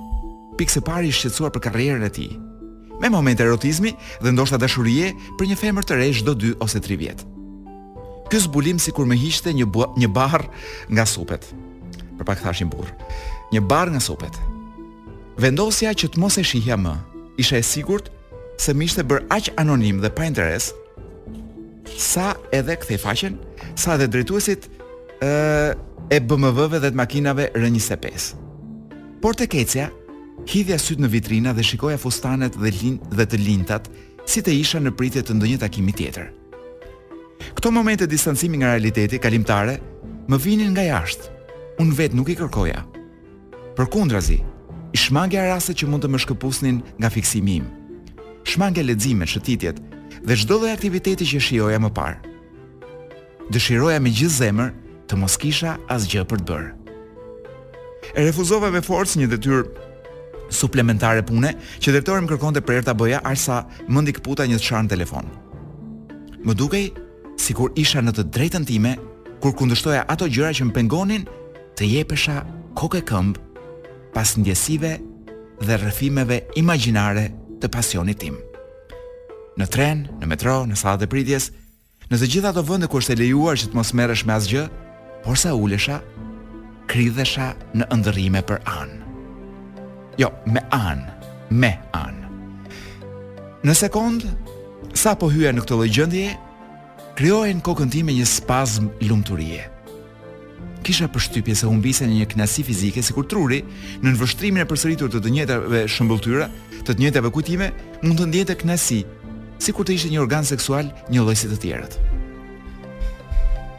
Pikë 0.57 0.75
së 0.77 0.81
pari 0.87 1.09
i 1.11 1.33
për 1.43 1.63
karrierën 1.67 2.05
e 2.05 2.09
tij. 2.09 2.31
Me 3.01 3.09
momente 3.11 3.43
erotizmi 3.43 3.91
dhe 4.23 4.31
ndoshta 4.31 4.57
dashurie 4.57 5.11
për 5.37 5.45
një 5.47 5.57
femër 5.59 5.83
të 5.85 5.97
re 5.99 6.07
çdo 6.17 6.33
2 6.33 6.55
ose 6.63 6.79
3 6.81 6.97
vjet. 6.97 7.21
Ky 8.31 8.37
zbulim 8.43 8.79
sikur 8.79 9.05
më 9.05 9.15
hiqte 9.21 9.53
një 9.53 9.67
një 10.01 10.09
barr 10.11 10.47
nga 10.89 11.05
supet. 11.05 11.43
Për 12.17 12.25
pak 12.25 12.41
thashim 12.41 12.71
burr. 12.73 12.89
Një 13.53 13.61
barr 13.61 13.91
nga 13.91 14.01
supet. 14.01 14.33
Vendosja 15.37 15.91
që 15.93 16.07
të 16.09 16.17
mos 16.19 16.37
e 16.37 16.43
shihja 16.43 16.75
më, 16.81 16.95
isha 17.37 17.57
e 17.59 17.63
sigurt 17.63 18.09
se 18.57 18.73
më 18.73 18.83
ishte 18.89 19.03
bër 19.05 19.27
aq 19.29 19.51
anonim 19.61 19.99
dhe 20.01 20.09
pa 20.09 20.25
interes 20.25 20.71
sa 21.97 22.33
edhe 22.51 22.73
kthej 22.81 22.99
faqen, 23.03 23.37
sa 23.77 23.93
edhe 23.95 24.09
drejtuesit 24.11 24.65
ë 25.21 25.77
e 26.09 26.19
BMW-ve 26.23 26.79
dhe 26.81 26.89
të 26.93 26.97
makinave 26.97 27.49
R25. 27.55 28.29
Por 29.21 29.35
të 29.35 29.47
kecja, 29.51 29.89
hidhja 30.47 30.77
sytë 30.79 31.03
në 31.03 31.09
vitrina 31.11 31.51
dhe 31.57 31.65
shikoja 31.67 31.99
fustanet 31.99 32.55
dhe, 32.55 32.71
lin, 32.71 32.99
dhe 33.11 33.25
të 33.27 33.39
lintat 33.43 33.89
si 34.27 34.43
të 34.43 34.53
isha 34.61 34.79
në 34.81 34.93
pritje 34.97 35.25
të 35.27 35.35
ndonjë 35.35 35.59
takimi 35.65 35.93
tjetër. 35.95 36.29
Këto 37.57 37.71
momente 37.73 38.07
distancimi 38.07 38.59
nga 38.61 38.71
realiteti 38.73 39.19
kalimtare 39.21 39.77
më 40.31 40.39
vinin 40.43 40.71
nga 40.73 40.85
jashtë, 40.85 41.27
unë 41.83 41.97
vetë 41.99 42.17
nuk 42.17 42.31
i 42.33 42.37
kërkoja. 42.39 42.85
Për 43.77 43.91
kundrazi, 43.93 44.39
i 44.41 44.97
shmange 44.97 45.37
arase 45.41 45.75
që 45.75 45.89
mund 45.91 46.05
të 46.05 46.11
më 46.13 46.23
shkëpusnin 46.23 46.79
nga 47.01 47.11
fiksimim, 47.13 47.67
shmange 48.47 48.83
ledzime, 48.87 49.27
shëtitjet 49.27 49.83
dhe 50.23 50.37
gjdo 50.39 50.61
dhe 50.63 50.71
aktiviteti 50.71 51.27
që 51.33 51.43
shioja 51.49 51.79
më 51.83 51.91
parë. 51.97 52.33
Dëshiroja 53.47 53.99
me 54.03 54.11
gjithë 54.11 54.37
zemër 54.41 54.71
të 55.07 55.17
mos 55.19 55.35
kisha 55.39 55.75
asgjë 55.91 56.25
për 56.29 56.41
të 56.41 56.47
bërë. 56.51 56.69
E 58.17 58.23
refuzova 58.27 58.69
me 58.71 58.83
forcë 58.83 59.19
një 59.21 59.29
dhe 59.31 59.39
tyrë 59.45 59.65
suplementare 60.55 61.23
pune, 61.27 61.51
që 61.81 61.91
drejtori 61.91 62.23
më 62.23 62.29
kërkonte 62.31 62.61
për 62.63 62.81
prerë 62.85 62.95
bëja 62.99 63.19
arsa 63.31 63.61
më 63.87 64.03
ndikë 64.03 64.45
një 64.51 64.59
të 64.61 64.65
sharnë 64.67 64.91
telefon. 64.93 65.27
Më 66.45 66.53
dukej, 66.55 66.85
si 67.37 67.53
kur 67.53 67.73
isha 67.75 67.99
në 68.01 68.13
të 68.15 68.23
drejtën 68.35 68.65
time, 68.65 68.95
kur 69.41 69.51
kundështoja 69.53 70.05
ato 70.09 70.27
gjëra 70.27 70.53
që 70.55 70.65
më 70.69 70.75
pengonin 70.77 71.27
të 71.77 71.83
je 71.91 72.03
pësha 72.09 72.37
koke 72.79 73.01
këmbë 73.05 73.41
pas 74.15 74.31
ndjesive 74.37 74.93
dhe 75.61 75.75
rëfimeve 75.83 76.39
imaginare 76.57 77.27
të 77.61 77.69
pasionit 77.73 78.17
tim. 78.21 78.39
Në 79.57 79.65
tren, 79.73 80.05
në 80.21 80.25
metro, 80.31 80.63
në 80.69 80.77
salat 80.79 81.03
e 81.05 81.09
pritjes, 81.11 81.51
në 82.09 82.17
të 82.21 82.27
gjitha 82.31 82.51
të 82.55 82.63
vënde 82.69 82.87
kur 82.89 83.01
shte 83.03 83.17
lejuar 83.19 83.57
që 83.59 83.67
të 83.71 83.75
mos 83.77 83.91
meresh 83.97 84.23
me 84.25 84.35
asgjë, 84.37 84.65
sa 85.35 85.55
ulesha, 85.57 85.99
kridhesha 86.87 87.51
në 87.75 87.87
ndërime 87.99 88.41
për 88.47 88.61
anë. 88.71 88.99
Jo, 90.21 90.29
me 90.47 90.61
anë, 90.73 91.15
me 91.51 91.71
anë. 91.95 93.63
Në 93.67 93.73
sekundë, 93.75 94.31
sa 94.97 95.15
po 95.19 95.27
hyja 95.33 95.51
në 95.53 95.65
këtë 95.65 95.79
lojë 95.81 95.95
gjëndje, 95.97 96.27
kryojen 97.17 97.59
kokën 97.65 97.91
tim 97.91 98.07
me 98.07 98.15
një 98.15 98.27
spazm 98.29 98.87
lumëturie. 99.03 99.67
Kisha 100.87 101.09
përshtypje 101.11 101.55
se 101.59 101.67
unë 101.67 101.83
bisën 101.83 102.11
një 102.13 102.29
knasi 102.31 102.63
fizike, 102.63 103.03
si 103.03 103.13
kur 103.13 103.27
truri 103.27 103.59
në 103.65 104.07
nënvështrimin 104.07 104.63
e 104.63 104.69
përsëritur 104.69 105.11
të 105.11 105.21
të 105.25 105.33
njëta 105.35 105.59
vë 105.65 105.83
shëmbulltyra, 105.91 106.47
të 106.87 106.93
të 106.93 106.99
njëta 107.01 107.23
kujtime, 107.33 107.71
mund 108.05 108.21
të 108.21 108.27
ndjetë 108.31 108.53
e 108.55 108.59
knasi, 108.61 109.01
si 109.59 109.73
kur 109.75 109.85
të 109.89 109.97
ishte 109.97 110.13
një 110.13 110.23
organ 110.23 110.47
seksual 110.47 110.87
një 111.11 111.25
lojësit 111.27 111.51
të 111.51 111.59
tjerët. 111.65 111.99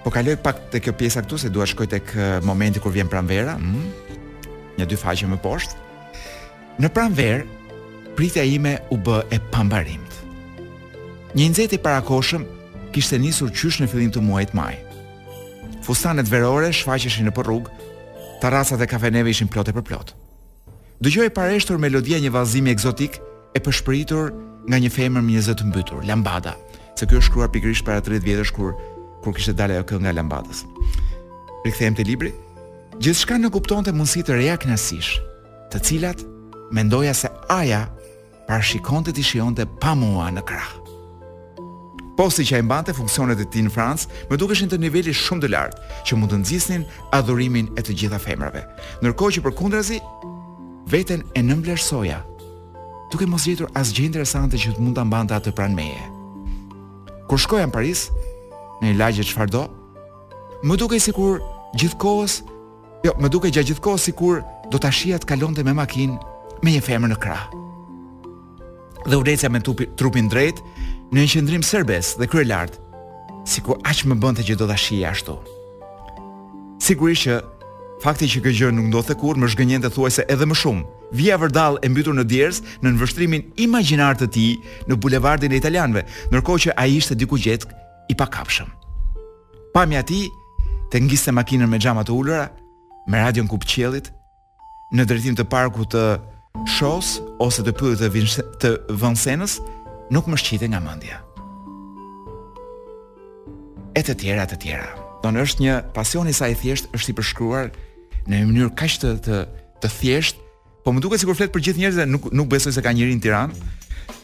Po 0.08 0.12
kaloj 0.16 0.38
pak 0.40 0.56
te 0.72 0.80
kjo 0.80 0.94
pjesa 0.96 1.20
këtu 1.20 1.36
se 1.36 1.50
dua 1.52 1.66
shkoj 1.68 1.86
tek 1.92 2.10
momenti 2.48 2.80
kur 2.80 2.92
vjen 2.94 3.10
pranvera. 3.12 3.58
Mm. 3.60 4.78
Një 4.80 4.86
dy 4.88 4.96
faqe 4.96 5.28
më 5.28 5.36
poshtë. 5.44 5.76
Në 6.80 6.88
pranverë 6.96 8.14
pritja 8.16 8.46
ime 8.48 8.72
u 8.88 8.96
bë 8.96 9.18
e 9.36 9.40
pambarimt. 9.52 10.16
Një 11.36 11.50
nxehtë 11.52 11.82
parakoshëm 11.84 12.46
parakoshëm 12.46 12.88
kishte 12.96 13.20
nisur 13.20 13.52
qysh 13.52 13.82
në 13.84 13.90
fillim 13.92 14.14
të 14.16 14.22
muajit 14.24 14.56
maj. 14.56 14.72
Fustanet 15.84 16.30
verore 16.32 16.72
shfaqeshin 16.72 17.28
nëpër 17.28 17.50
rrugë, 17.50 17.76
tarasat 18.40 18.80
e 18.80 18.88
kafeneve 18.88 19.36
ishin 19.36 19.50
e 19.52 19.60
për 19.76 19.84
plot. 19.90 20.14
Dëgjoj 21.04 21.28
pareshtur 21.36 21.76
melodia 21.76 22.16
një 22.18 22.30
vazimi 22.32 22.70
egzotik 22.72 23.20
e 23.54 23.60
përshpëritur 23.60 24.32
nga 24.72 24.78
një 24.80 24.88
femër 24.90 25.22
me 25.28 25.36
të 25.38 25.64
mbytur, 25.68 26.00
lambada, 26.08 26.56
se 26.96 27.04
kjo 27.06 27.18
është 27.20 27.28
shkruar 27.28 27.50
pikërisht 27.52 27.84
para 27.84 28.00
30 28.00 28.24
vjetësh 28.24 28.52
kur 28.56 28.72
kur 29.24 29.34
kishte 29.36 29.54
dalë 29.58 29.78
ajo 29.80 29.86
këngë 29.92 30.04
nga 30.06 30.16
lambadës. 30.18 30.64
Rikthehem 31.64 31.96
te 31.98 32.04
libri. 32.06 32.32
Gjithçka 33.02 33.38
në 33.38 33.50
kuptonte 33.54 33.92
mundësi 33.94 34.24
të 34.26 34.36
reja 34.38 34.56
knasish, 34.62 35.14
të 35.72 35.80
cilat 35.86 36.24
mendoja 36.74 37.14
se 37.14 37.30
aja 37.52 37.84
parashikonte 38.48 39.12
të 39.14 39.22
shionte 39.24 39.66
pa 39.82 39.94
mua 39.98 40.28
në 40.34 40.42
krah. 40.48 40.70
Posti 42.18 42.42
që 42.48 42.56
ai 42.58 42.64
mbante 42.66 42.90
funksionet 42.96 43.38
e 43.38 43.46
ti 43.46 43.60
në 43.62 43.70
Francë, 43.70 44.08
me 44.28 44.36
dukeshin 44.42 44.66
të 44.72 44.80
nivelli 44.82 45.12
shumë 45.14 45.44
të 45.44 45.50
lartë, 45.52 45.82
që 46.10 46.16
mund 46.18 46.32
të 46.32 46.40
nëzisnin 46.40 46.82
adhurimin 47.14 47.68
e 47.78 47.84
të 47.86 47.94
gjitha 48.00 48.18
femrave. 48.18 48.64
Nërko 49.06 49.28
që 49.36 49.44
për 49.44 49.54
kundrazi, 49.60 50.00
veten 50.90 51.22
e 51.38 51.44
nëmblersoja, 51.46 52.18
duke 53.14 53.28
mos 53.30 53.46
gjetur 53.46 53.70
as 53.78 53.94
gjë 53.94 54.08
interesante 54.10 54.58
që 54.58 54.74
të 54.74 54.82
mund 54.82 54.98
të 54.98 55.06
mbante 55.06 55.36
atë 55.38 55.54
pranë 55.54 55.78
meje. 55.78 56.08
Kur 57.30 57.38
shkoja 57.38 57.68
në 57.70 57.76
Paris, 57.76 58.08
në 58.82 58.94
lagje 58.98 59.24
çfarë 59.26 59.52
do. 59.54 59.62
Më 60.66 60.76
dukej 60.80 61.00
sikur 61.02 61.38
gjithkohës, 61.78 62.40
jo, 63.06 63.12
më 63.18 63.30
dukej 63.34 63.54
gjatë 63.54 63.70
gjithkohës 63.72 64.06
sikur 64.10 64.42
do 64.72 64.80
ta 64.82 64.90
shija 64.94 65.18
të 65.22 65.30
kalonte 65.32 65.64
me 65.66 65.74
makinë 65.76 66.16
me 66.64 66.72
një 66.74 66.82
femër 66.86 67.12
në 67.12 67.18
krah. 67.22 67.46
Dhe 69.08 69.16
u 69.18 69.24
reca 69.24 69.48
me 69.50 69.60
tupi, 69.64 69.86
trupin 69.96 70.28
drejt 70.30 70.60
në 71.12 71.22
një 71.22 71.30
qendrim 71.34 71.62
serbes 71.66 72.14
dhe 72.18 72.26
krye 72.28 72.46
lart, 72.50 72.80
sikur 73.48 73.78
aq 73.86 74.02
më 74.10 74.18
bënte 74.22 74.44
që 74.46 74.58
do 74.60 74.66
ta 74.68 74.76
shija 74.76 75.12
ashtu. 75.14 75.38
Sigurisht 76.82 77.26
që 77.28 77.38
fakti 78.02 78.28
që 78.30 78.42
kjo 78.44 78.68
nuk 78.70 78.76
nuk 78.76 78.86
ndodhte 78.92 79.16
kur 79.18 79.38
më 79.38 79.48
zhgënjente 79.54 79.90
thuajse 79.90 80.26
edhe 80.30 80.46
më 80.46 80.62
shumë. 80.62 80.84
via 81.12 81.38
Vërdall 81.40 81.78
e 81.82 81.88
mbytur 81.88 82.14
në 82.14 82.24
Diers 82.24 82.60
në 82.60 82.84
nënvështrimin 82.90 83.42
imagjinar 83.56 84.14
të 84.16 84.26
tij 84.28 84.60
në 84.88 84.94
bulevardin 85.00 85.52
e 85.52 85.56
italianëve, 85.56 86.02
ndërkohë 86.28 86.62
që 86.64 86.70
ai 86.76 86.92
ishte 87.00 87.14
diku 87.16 87.38
gjetë 87.40 87.64
i 88.08 88.14
pakapshëm. 88.14 88.68
Pamja 89.72 89.98
e 90.00 90.02
tij 90.02 90.30
te 90.90 90.98
ngiste 90.98 91.32
makinën 91.32 91.68
me 91.68 91.78
xhama 91.78 92.02
të 92.04 92.12
ulura, 92.12 92.48
me 93.06 93.16
radion 93.18 93.48
kup 93.48 93.64
në 94.88 95.04
drejtim 95.04 95.34
të 95.36 95.44
parkut 95.52 95.90
të 95.92 96.02
Shos 96.66 97.20
ose 97.44 97.60
të 97.62 97.72
pyllit 97.78 98.40
të 98.62 98.70
vënsenës 99.02 99.58
nuk 100.10 100.26
më 100.32 100.36
shqite 100.40 100.64
nga 100.68 100.80
mëndja 100.80 101.18
E 103.94 104.00
të 104.00 104.14
tjera, 104.16 104.46
të 104.48 104.56
tjera 104.62 104.88
Do 105.22 105.28
në 105.28 105.44
është 105.44 105.60
një 105.66 105.74
pasioni 105.92 106.32
sa 106.32 106.48
i 106.48 106.54
thjesht 106.56 106.88
është 106.96 107.10
i 107.12 107.16
përshkruar 107.18 107.68
në 108.28 108.38
një 108.40 108.46
mënyrë 108.48 108.72
kaq 108.80 108.96
të, 109.02 109.10
të, 109.26 109.36
të 109.84 109.92
thjesht 109.98 110.40
Po 110.84 110.96
më 110.96 111.04
duke 111.04 111.20
si 111.20 111.28
kur 111.28 111.36
fletë 111.36 111.52
për 111.52 111.64
gjithë 111.68 111.78
njerëzë 111.84 112.08
nuk, 112.08 112.30
nuk 112.32 112.48
besoj 112.48 112.72
se 112.72 112.80
ka 112.82 112.88
njërin 112.96 113.20
tiran 113.20 113.52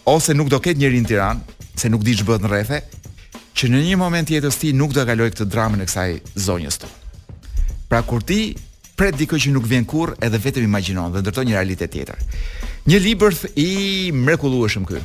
ose 0.09 0.33
nuk 0.33 0.49
do 0.49 0.62
ketë 0.64 0.81
njërin 0.81 1.05
Tiranë, 1.05 1.61
se 1.76 1.93
nuk 1.93 2.00
di 2.00 2.17
që 2.17 2.38
në 2.41 2.49
rethe 2.49 2.81
që 3.59 3.69
në 3.71 3.81
një 3.89 3.97
moment 4.01 4.31
jetës 4.31 4.57
ti 4.59 4.73
nuk 4.75 4.93
do 4.95 5.03
të 5.05 5.09
kaloj 5.13 5.29
këtë 5.33 5.47
dramën 5.55 5.83
e 5.85 5.89
kësaj 5.89 6.11
zonjës 6.47 6.81
tu. 6.83 6.89
Pra 7.91 8.01
kur 8.07 8.25
ti 8.27 8.39
pret 8.99 9.17
dikë 9.19 9.39
që 9.45 9.53
nuk 9.55 9.67
vjen 9.71 9.87
kur 9.89 10.13
edhe 10.23 10.41
vetëm 10.43 10.67
imagjinon 10.69 11.13
dhe 11.15 11.23
ndërton 11.25 11.47
një 11.49 11.57
realitet 11.59 11.93
tjetër. 11.95 12.19
Një 12.91 13.03
libër 13.05 13.37
i 13.59 13.69
mrekullueshëm 14.15 14.87
ky. 14.91 15.03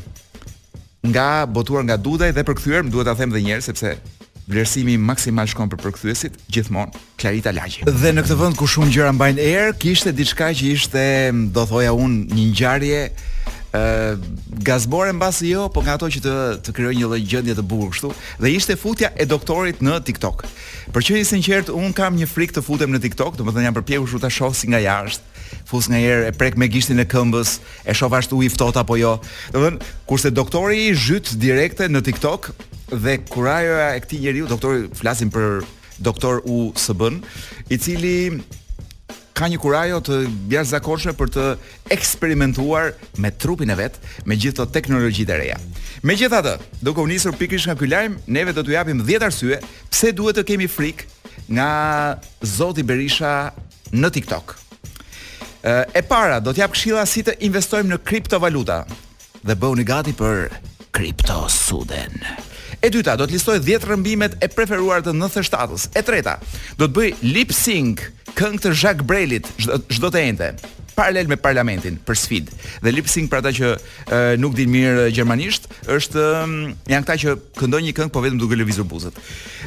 Nga 1.09 1.27
botuar 1.55 1.85
nga 1.87 1.95
Dudaj 1.97 2.31
dhe 2.35 2.43
përkthyer, 2.45 2.89
duhet 2.91 3.07
ta 3.07 3.15
them 3.15 3.31
edhe 3.35 3.45
një 3.45 3.53
herë 3.55 3.67
sepse 3.69 3.93
vlerësimi 4.49 4.97
maksimal 4.97 5.45
shkon 5.47 5.69
për 5.69 5.83
përkthyesit 5.85 6.39
gjithmonë 6.49 6.89
Clarita 7.21 7.53
Lagji. 7.53 7.85
Dhe 7.85 8.15
në 8.15 8.23
këtë 8.25 8.39
vend 8.39 8.57
ku 8.57 8.65
shumë 8.71 8.89
gjëra 8.95 9.13
mbajnë 9.13 9.45
erë, 9.45 9.75
kishte 9.81 10.11
diçka 10.17 10.49
që 10.57 10.71
ishte, 10.73 11.03
do 11.53 11.65
thoja 11.69 11.93
unë, 11.93 12.25
një 12.33 12.47
ngjarje 12.49 12.99
gazbore 14.49 15.13
mbasi 15.13 15.49
jo, 15.53 15.69
po 15.69 15.81
nga 15.85 15.93
ato 15.97 16.09
që 16.09 16.21
të 16.25 16.33
të 16.65 16.73
krijoj 16.73 16.95
një 16.97 17.05
lloj 17.05 17.21
gjendje 17.21 17.53
të 17.59 17.65
bukur 17.69 17.91
kështu, 17.93 18.09
dhe 18.41 18.49
ishte 18.55 18.75
futja 18.77 19.09
e 19.13 19.27
doktorit 19.29 19.83
në 19.85 19.99
TikTok. 20.09 20.43
Për 20.93 21.05
qenë 21.05 21.21
i 21.21 21.27
sinqert, 21.27 21.69
un 21.69 21.93
kam 21.93 22.17
një 22.17 22.25
frikë 22.31 22.57
të 22.57 22.63
futem 22.65 22.89
në 22.95 23.01
TikTok, 23.03 23.37
domethënë 23.37 23.67
jam 23.69 23.77
përpjekur 23.77 24.09
shumë 24.09 24.23
ta 24.25 24.31
shoh 24.33 24.55
si 24.57 24.71
nga 24.73 24.81
jashtë, 24.81 25.45
fus 25.69 25.89
nga 25.89 26.01
herë 26.01 26.31
e 26.31 26.35
prek 26.37 26.57
me 26.57 26.65
gishtin 26.67 27.01
e 27.03 27.05
këmbës, 27.09 27.59
e 27.85 27.93
shoh 27.93 28.09
vazhdu 28.09 28.41
i 28.41 28.49
ftohtë 28.49 28.81
apo 28.81 28.97
jo. 28.97 29.13
Domethënë, 29.53 29.93
kurse 30.09 30.33
doktori 30.33 30.87
i 30.89 30.95
zhyt 30.97 31.35
direkte 31.41 31.89
në 31.93 32.01
TikTok 32.09 32.49
dhe 32.89 33.19
kurajoja 33.29 33.91
e 33.93 34.01
këtij 34.01 34.23
njeriu, 34.25 34.49
doktori 34.49 34.87
flasim 34.97 35.29
për 35.29 35.61
doktor 36.01 36.41
U 36.49 36.71
SB, 36.73 37.19
i 37.69 37.77
cili 37.77 38.17
ka 39.39 39.47
një 39.47 39.57
kurajo 39.63 39.97
të 40.03 40.15
zakoshe 40.67 41.13
për 41.15 41.29
të 41.31 41.43
eksperimentuar 41.95 42.89
me 43.23 43.31
trupin 43.39 43.71
e 43.71 43.77
vet, 43.79 43.95
me 44.27 44.35
gjithë 44.35 44.65
ato 44.65 44.71
teknologjitë 44.75 45.31
e 45.31 45.37
reja. 45.39 45.59
Megjithatë, 46.03 46.57
duke 46.83 46.99
u 46.99 47.07
nisur 47.07 47.35
pikërisht 47.39 47.69
nga 47.69 47.77
ky 47.79 47.87
lajm, 47.87 48.17
neve 48.27 48.51
do 48.55 48.65
të 48.65 48.75
japim 48.75 48.99
10 49.07 49.25
arsye 49.29 49.61
pse 49.93 50.11
duhet 50.17 50.41
të 50.41 50.43
kemi 50.51 50.67
frik 50.67 51.05
nga 51.55 52.19
Zoti 52.43 52.83
Berisha 52.83 53.31
në 53.95 54.11
TikTok. 54.19 54.57
E 55.95 56.03
para, 56.07 56.41
do 56.43 56.51
t'jap 56.55 56.75
këshilla 56.75 57.07
si 57.07 57.23
të 57.23 57.37
investojmë 57.47 57.93
në 57.95 58.01
kriptovaluta 58.07 58.81
dhe 59.47 59.55
bëhuni 59.55 59.87
gati 59.87 60.15
për 60.19 60.49
Crypto 60.95 61.45
Suden. 61.51 62.19
E 62.79 62.87
dyta, 62.91 63.15
do 63.19 63.27
të 63.27 63.35
listoj 63.35 63.57
10 63.59 63.87
rëmbimet 63.91 64.37
e 64.43 64.47
preferuara 64.55 65.03
të 65.03 65.11
97-s. 65.19 65.89
E 65.99 66.03
treta, 66.07 66.37
do 66.79 66.87
të 66.87 66.95
bëj 66.95 67.09
lip 67.35 67.51
sync 67.55 68.05
këngë 68.39 68.61
të 68.63 68.69
Jacques 68.71 69.07
Brelit, 69.09 69.47
çdo 69.91 70.07
të 70.13 70.21
ente 70.29 70.51
paralel 70.99 71.29
me 71.31 71.37
parlamentin 71.39 71.95
për 72.03 72.17
sfid. 72.19 72.49
Dhe 72.83 72.91
lipsing 72.91 73.29
për 73.31 73.37
ata 73.39 73.51
që 73.55 73.67
e, 74.11 74.17
nuk 74.43 74.51
din 74.57 74.67
mirë 74.67 75.05
gjermanisht, 75.15 75.69
është 75.95 76.23
janë 76.91 77.05
këta 77.07 77.15
që 77.21 77.35
këndojnë 77.55 77.85
një 77.87 77.93
këngë 77.95 78.11
po 78.11 78.19
vetëm 78.25 78.41
duke 78.41 78.57
lëvizur 78.59 78.83
buzët. 78.89 79.15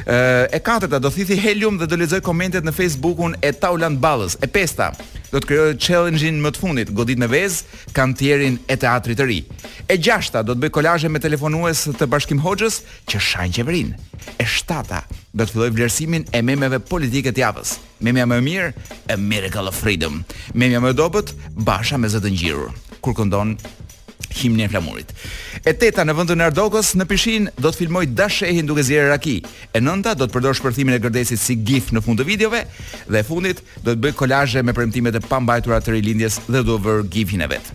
E, 0.03 0.17
e 0.53 0.59
katërta 0.61 0.99
do 1.01 1.09
thithi 1.15 1.37
Helium 1.41 1.79
dhe 1.81 1.87
do 1.89 1.97
lexoj 1.97 2.21
komentet 2.25 2.61
në 2.67 2.75
Facebookun 2.77 3.33
e 3.41 3.49
Taulant 3.63 3.97
Ballës. 4.03 4.37
E 4.45 4.45
pesta 4.53 4.91
do 5.33 5.41
të 5.41 5.49
krijoj 5.49 5.71
challenge-in 5.81 6.37
më 6.45 6.53
të 6.53 6.61
fundit, 6.61 6.93
godit 6.93 7.17
me 7.17 7.25
vezë, 7.33 7.65
kantierin 7.97 8.61
e 8.69 8.77
teatrit 8.83 9.17
të 9.17 9.25
ri. 9.31 9.41
E 9.89 9.97
gjashta 9.97 10.45
do 10.45 10.53
të 10.53 10.67
bëj 10.67 10.73
kolazhe 10.77 11.09
me 11.09 11.23
telefonues 11.23 11.87
të 11.97 12.11
Bashkim 12.13 12.45
Hoxhës 12.45 12.83
që 13.09 13.25
shajnë 13.33 13.57
qeverinë 13.57 14.12
e 14.39 14.45
shtata 14.47 15.03
do 15.33 15.43
të 15.43 15.51
filloj 15.53 15.69
vlerësimin 15.75 16.25
e 16.35 16.41
memeve 16.45 16.79
politike 16.87 17.31
të 17.33 17.43
javës. 17.43 17.75
Memja 18.05 18.25
më 18.29 18.37
e 18.41 18.45
mirë, 18.45 18.69
a 19.13 19.17
miracle 19.17 19.69
of 19.71 19.79
freedom. 19.81 20.21
Memja 20.53 20.81
më 20.83 20.93
e 20.93 20.97
dobët, 20.99 21.33
basha 21.67 21.97
me 21.99 22.09
zë 22.11 22.23
të 22.25 22.33
ngjitur, 22.35 22.73
kur 23.01 23.15
këndon 23.17 23.55
himni 24.33 24.63
i 24.65 24.67
flamurit. 24.71 25.11
E 25.61 25.73
teta 25.77 26.03
në 26.07 26.15
vendin 26.17 26.41
e 26.41 26.45
ardokos, 26.47 26.93
në 26.97 27.05
pishin 27.09 27.47
do 27.61 27.69
të 27.69 27.83
filmoj 27.83 28.05
dashëhin 28.17 28.65
duke 28.67 28.83
zier 28.85 29.11
raki. 29.11 29.37
E 29.73 29.81
nënta 29.83 30.15
do 30.17 30.25
të 30.25 30.33
përdor 30.37 30.57
shpërthimin 30.57 30.97
e 30.97 31.01
gërdesit 31.03 31.39
si 31.41 31.55
gif 31.67 31.91
në 31.93 32.01
fund 32.01 32.19
të 32.19 32.27
videove 32.31 32.63
dhe 33.13 33.21
e 33.21 33.25
fundit 33.27 33.61
do 33.85 33.93
të 33.93 33.99
bëj 34.07 34.15
kolazhe 34.19 34.65
me 34.65 34.73
premtimet 34.73 35.19
e 35.21 35.25
pambajtura 35.29 35.81
të 35.85 35.95
rilindjes 35.99 36.41
dhe 36.49 36.63
do 36.65 36.79
të 36.79 36.85
vër 36.87 37.05
gifin 37.13 37.45
e 37.45 37.51
vet 37.57 37.71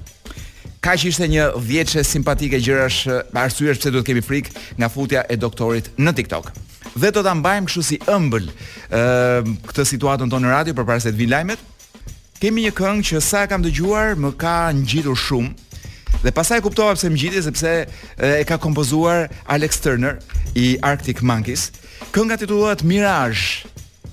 që 0.97 1.11
ishte 1.13 1.27
një 1.29 1.47
vjeçë 1.61 2.03
simpatike 2.07 2.61
gjërash, 2.65 3.01
pa 3.35 3.43
që 3.53 3.75
pse 3.77 3.91
duhet 3.93 4.07
kemi 4.07 4.23
frikë 4.25 4.77
nga 4.81 4.89
futja 4.89 5.25
e 5.29 5.37
doktorit 5.37 5.91
në 6.01 6.15
TikTok 6.17 6.53
dhe 6.99 7.11
do 7.15 7.21
ta 7.23 7.35
mbajmë 7.37 7.69
kështu 7.69 7.83
si 7.85 7.99
ëmbël 8.09 8.47
këtë 9.69 9.85
situatën 9.91 10.31
tonë 10.33 10.47
në 10.47 10.55
radio 10.55 10.77
përpara 10.79 11.03
se 11.03 11.13
të 11.13 11.19
vinë 11.21 11.31
lajmet. 11.35 11.61
Kemi 12.43 12.65
një 12.65 12.73
këngë 12.75 13.05
që 13.11 13.21
sa 13.23 13.45
kam 13.51 13.63
dëgjuar 13.63 14.17
më 14.19 14.33
ka 14.41 14.57
ngjitur 14.81 15.19
shumë 15.19 16.23
dhe 16.25 16.33
pasaj 16.35 16.59
kuptova 16.65 16.97
pse 16.97 17.11
më 17.13 17.19
ngjiti 17.19 17.45
sepse 17.49 17.75
e 18.17 18.43
ka 18.49 18.57
kompozuar 18.63 19.29
Alex 19.55 19.83
Turner 19.85 20.17
i 20.59 20.73
Arctic 20.83 21.23
Monkeys. 21.23 21.69
Kënga 22.15 22.41
titullohet 22.43 22.83
Mirage 22.83 23.69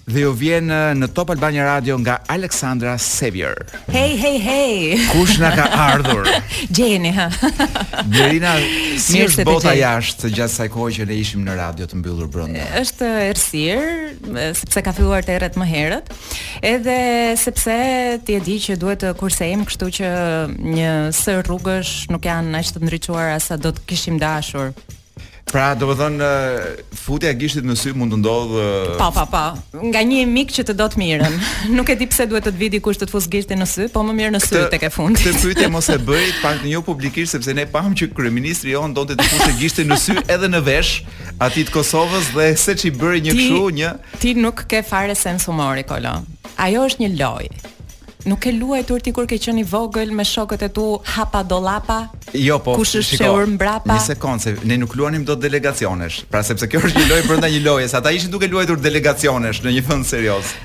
dhe 0.05 0.21
ju 0.21 0.31
vjen 0.38 0.69
në 1.00 1.07
Top 1.17 1.29
Albania 1.33 1.63
Radio 1.65 1.97
nga 1.97 2.19
Alexandra 2.29 2.93
Sevier. 3.01 3.55
Hey, 3.89 4.13
hey, 4.19 4.38
hey. 4.38 5.00
Kush 5.12 5.39
na 5.41 5.50
ka 5.57 5.65
ardhur? 5.74 6.27
Gjeni 6.75 7.09
ha. 7.15 7.25
Gjerina, 8.12 8.51
si 9.01 9.24
është 9.25 9.45
bota 9.47 9.74
jashtë 9.75 10.29
gjatë 10.35 10.53
saj 10.55 10.69
kohë 10.74 10.93
që 11.00 11.07
ne 11.09 11.17
ishim 11.24 11.41
në 11.47 11.57
radio 11.57 11.88
të 11.89 11.97
mbyllur 12.03 12.29
brenda? 12.35 12.67
Është 12.83 13.09
errësir, 13.31 13.88
sepse 14.62 14.85
ka 14.85 14.93
filluar 14.95 15.25
të 15.25 15.35
erret 15.39 15.57
më 15.57 15.67
herët. 15.71 16.13
Edhe 16.75 17.00
sepse 17.41 17.79
ti 18.27 18.38
e 18.38 18.43
di 18.45 18.59
që 18.65 18.77
duhet 18.81 19.01
të 19.05 19.15
kursejmë, 19.19 19.65
kështu 19.71 19.89
që 20.00 20.12
një 20.53 20.93
sër 21.17 21.41
rrugësh 21.50 21.95
nuk 22.13 22.29
janë 22.29 22.62
as 22.62 22.74
të 22.77 22.85
ndriçuara 22.85 23.41
sa 23.41 23.57
do 23.57 23.74
të 23.74 23.88
kishim 23.89 24.21
dashur. 24.21 24.69
Pra, 25.46 25.75
do 25.78 25.86
të 25.92 25.96
thonë 26.00 26.28
futja 26.98 27.30
e 27.30 27.36
gishtit 27.38 27.66
në 27.70 27.75
sy 27.78 27.92
mund 27.96 28.16
të 28.16 28.18
ndodhë 28.24 28.62
Pa, 28.98 29.10
po, 29.10 29.10
pa, 29.14 29.25
po, 29.25 29.25
pa. 29.36 29.42
Po. 29.75 29.84
Nga 29.92 30.02
një 30.10 30.24
mik 30.32 30.50
që 30.56 30.64
të 30.70 30.74
do 30.80 30.88
të 30.90 30.98
mirën. 31.02 31.36
Nuk 31.78 31.92
e 31.94 31.96
di 32.00 32.08
pse 32.10 32.25
duhet 32.32 32.48
të 32.48 32.54
të 32.56 32.60
vidi 32.64 32.80
kush 32.84 32.98
të 32.98 33.06
të 33.06 33.14
fusë 33.14 33.32
gishtin 33.36 33.62
në 33.62 33.68
sy, 33.70 33.86
po 33.94 34.02
më 34.08 34.16
mirë 34.20 34.34
në 34.34 34.42
sy 34.42 34.64
tek 34.74 34.88
e 34.88 34.90
fundit. 34.96 35.22
Këtë 35.22 35.42
pyetje 35.44 35.68
mos 35.75 35.92
e 35.94 36.00
bëj, 36.08 36.24
pak 36.44 36.64
në 36.66 36.72
jo 36.74 36.82
publikisht 36.88 37.38
sepse 37.38 37.54
ne 37.60 37.68
pam 37.70 37.94
që 37.94 38.10
kryeministri 38.18 38.74
jon 38.74 38.98
donte 38.98 39.18
të 39.22 39.28
fusë 39.36 39.52
gishtin 39.62 39.94
në 39.94 40.00
sy 40.08 40.18
edhe 40.25 40.50
në 40.50 40.64
vesh 40.66 40.98
atit 41.46 41.70
të 41.70 41.78
Kosovës 41.78 42.34
dhe 42.34 42.50
se 42.66 42.78
i 42.90 42.96
bëri 42.98 43.22
një 43.30 43.38
kshu, 43.38 43.64
një 43.78 43.94
Ti 44.25 44.34
nuk 44.42 44.66
ke 44.72 44.82
fare 44.84 45.14
sens 45.16 45.46
humori, 45.46 45.86
Kolo. 45.86 46.18
Ajo 46.58 46.90
është 46.90 47.06
një 47.06 47.14
lojë 47.22 47.75
nuk 48.25 48.46
e 48.46 48.51
luajtur 48.58 49.00
ti 49.05 49.12
kur 49.15 49.27
ke 49.29 49.38
qenë 49.44 49.62
i 49.62 49.65
vogël 49.72 50.12
me 50.20 50.25
shokët 50.25 50.65
e 50.65 50.70
tu 50.75 50.86
hapa 51.15 51.44
dollapa? 51.46 51.98
Jo, 52.34 52.58
po. 52.63 52.75
Kush 52.79 52.96
është 53.01 53.10
shiko, 53.22 53.38
mbrapa? 53.55 53.94
Një 53.96 54.01
sekond, 54.12 54.41
se 54.46 54.55
ne 54.65 54.77
nuk 54.82 54.98
luanim 54.98 55.25
dot 55.27 55.41
delegacionesh, 55.46 56.24
pra 56.32 56.41
sepse 56.46 56.70
kjo 56.72 56.82
është 56.88 57.03
një 57.03 57.10
lojë 57.13 57.27
brenda 57.29 57.50
një 57.55 57.63
loje, 57.67 57.88
sa 57.91 58.01
ata 58.01 58.13
ishin 58.17 58.34
duke 58.34 58.50
luajtur 58.51 58.82
delegacionesh 58.84 59.62
në 59.65 59.75
një 59.79 59.86
fund 59.89 60.10
serioz. 60.10 60.55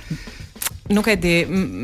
Nuk 0.90 1.06
e 1.06 1.14
di, 1.22 1.32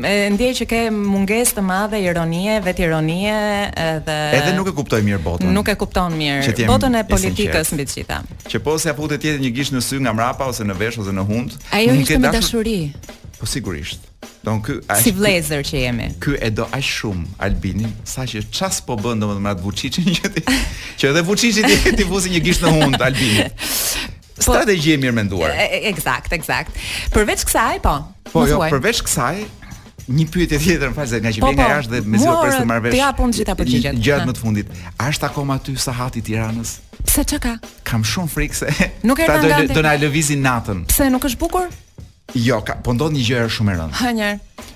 e 0.03 0.13
ndjej 0.33 0.49
që 0.61 0.65
ke 0.67 0.79
mungesë 0.91 1.53
të 1.59 1.63
madhe 1.63 2.01
ironie, 2.03 2.57
vetë 2.65 2.83
ironie 2.89 3.29
edhe 3.31 4.17
Edhe 4.35 4.51
nuk 4.57 4.67
e 4.67 4.73
kuptoj 4.75 4.99
mirë 5.05 5.21
botën. 5.27 5.53
Nuk 5.55 5.71
e 5.71 5.77
kupton 5.79 6.17
mirë 6.19 6.65
botën 6.67 6.97
e 6.99 7.03
politikës 7.07 7.71
mbi 7.77 7.85
të 7.87 7.95
gjitha. 8.01 8.17
Që 8.51 8.61
po 8.65 8.75
se 8.83 8.91
apo 8.91 9.07
të 9.07 9.21
tjetër 9.23 9.39
një 9.45 9.53
gishtë 9.61 9.77
në 9.77 9.85
sy 9.85 10.01
nga 10.03 10.11
mrapa 10.17 10.49
ose 10.51 10.67
në 10.67 10.75
vesh 10.81 10.99
ose 11.05 11.15
në 11.15 11.23
hund. 11.31 11.55
ai 11.71 11.85
ishte 11.93 12.19
me 12.19 12.33
dashuri. 12.35 12.75
Po 13.39 13.45
sigurisht. 13.45 13.99
Don 14.43 14.61
ky 14.63 14.79
ai 14.89 14.99
si 15.03 15.11
vlezër 15.13 15.61
që 15.65 15.81
jemi. 15.85 16.05
Ky 16.23 16.37
e 16.41 16.49
do 16.55 16.65
aq 16.73 16.83
shumë 16.85 17.35
Albini, 17.45 17.89
saqë 18.07 18.41
ças 18.55 18.79
po 18.85 18.95
bën 18.97 19.19
domethënë 19.21 19.43
me 19.45 19.51
atë 19.53 19.65
Vuçiçin 19.65 20.07
që 20.17 20.31
ti. 20.35 20.43
Që 20.97 21.11
edhe 21.11 21.23
Vuçiçi 21.27 21.65
ti 21.65 21.93
ti 21.99 22.05
një 22.07 22.41
gishtë 22.47 22.65
në 22.65 22.73
hund 22.79 23.01
Albini. 23.03 23.45
Po, 23.51 24.41
Strategji 24.45 24.95
e 24.95 25.01
mirë 25.01 25.15
menduar. 25.19 25.53
Eksakt, 25.91 26.33
eksakt. 26.37 26.73
Përveç 27.13 27.45
kësaj, 27.49 27.79
po. 27.85 27.95
Po, 28.31 28.45
jo, 28.49 28.59
përveç 28.71 29.01
kësaj, 29.05 29.39
një 30.13 30.25
pyetje 30.33 30.59
tjetër 30.61 30.93
mfal 30.93 31.09
se 31.09 31.19
nga 31.21 31.31
që 31.33 31.41
po, 31.41 31.49
vjen 31.51 31.57
nga 31.59 31.67
po, 31.67 31.75
jashtë 31.75 31.93
dhe 31.93 32.13
me 32.13 32.21
zero 32.21 32.39
person 32.45 32.69
marrvesh. 32.69 32.93
Po, 32.93 33.01
ja 33.01 33.31
gjithë 33.39 33.55
apo 33.57 33.67
gjithë. 33.67 33.93
Gjatë 34.07 34.29
më 34.31 34.37
të 34.37 34.43
fundit, 34.45 34.73
a 35.03 35.09
është 35.11 35.29
akoma 35.31 35.57
aty 35.59 35.75
Sahati 35.81 36.21
i 36.21 36.25
Tiranës? 36.29 36.77
Pse 37.07 37.25
çka? 37.33 37.57
Kam 37.89 38.05
shumë 38.05 38.33
frikë 38.35 38.61
se. 38.61 38.89
Nuk 39.09 39.21
e 39.25 39.27
kanë. 39.29 39.65
Do 39.73 39.85
na 39.85 39.93
lëvizin 39.97 40.41
natën. 40.45 40.85
Pse 40.93 41.09
nuk 41.13 41.25
është 41.29 41.41
bukur? 41.41 41.67
Jo, 42.35 42.61
ka, 42.65 42.75
po 42.83 42.91
ndodh 42.95 43.15
një 43.15 43.23
gjë 43.23 43.43
shumë 43.55 43.73
e 43.73 43.75
rëndë. 43.81 44.31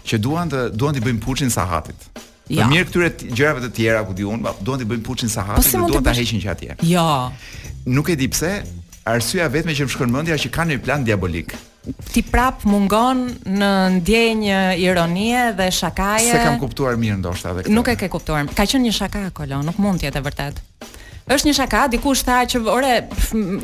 Që 0.07 0.19
duan 0.23 0.51
të 0.51 0.61
duan 0.79 0.95
të 0.95 1.01
bëjmë 1.07 1.23
puçin 1.25 1.51
sahatit. 1.51 2.07
Ja. 2.51 2.65
mirë 2.67 2.89
këtyre 2.89 3.09
gjërave 3.31 3.61
të 3.63 3.69
tjera 3.77 4.01
ku 4.03 4.13
diun, 4.15 4.41
duan 4.59 4.79
të 4.81 4.85
bëjmë 4.87 5.03
puçin 5.07 5.29
sahatit, 5.31 5.67
po 5.71 5.87
duan 5.91 6.03
ta 6.03 6.11
heqin 6.15 6.41
që 6.43 6.49
atje. 6.53 6.75
Jo. 6.87 7.31
Nuk 7.91 8.09
e 8.11 8.15
di 8.19 8.27
pse, 8.31 8.53
arsyeja 9.07 9.47
vetëm 9.51 9.71
që 9.75 9.87
më 9.87 9.93
shkon 9.95 10.11
mendja 10.15 10.35
që 10.39 10.51
kanë 10.55 10.73
një 10.75 10.81
plan 10.83 11.03
diabolik. 11.07 11.53
Ti 12.11 12.23
prap 12.27 12.63
mungon 12.69 13.23
në 13.55 13.69
ndjenjë 13.99 14.57
ironie 14.83 15.45
dhe 15.57 15.69
shakaje. 15.73 16.31
Se 16.31 16.41
kam 16.43 16.59
kuptuar 16.61 16.99
mirë 17.01 17.19
ndoshta 17.23 17.53
edhe 17.55 17.65
këtë. 17.67 17.75
Nuk 17.75 17.91
e 17.91 17.95
ke 17.97 18.11
kuptuar. 18.11 18.49
Ka 18.55 18.67
qenë 18.67 18.87
një 18.89 18.97
shaka 18.99 19.27
kolon, 19.35 19.63
nuk 19.67 19.79
mund 19.81 20.03
të 20.03 20.09
jetë 20.11 20.21
e 20.23 20.27
vërtetë 20.27 20.67
është 21.35 21.49
një 21.49 21.53
shaka, 21.57 21.81
dikush 21.95 22.23
tha 22.27 22.41
që 22.49 22.61
ore, 22.71 22.91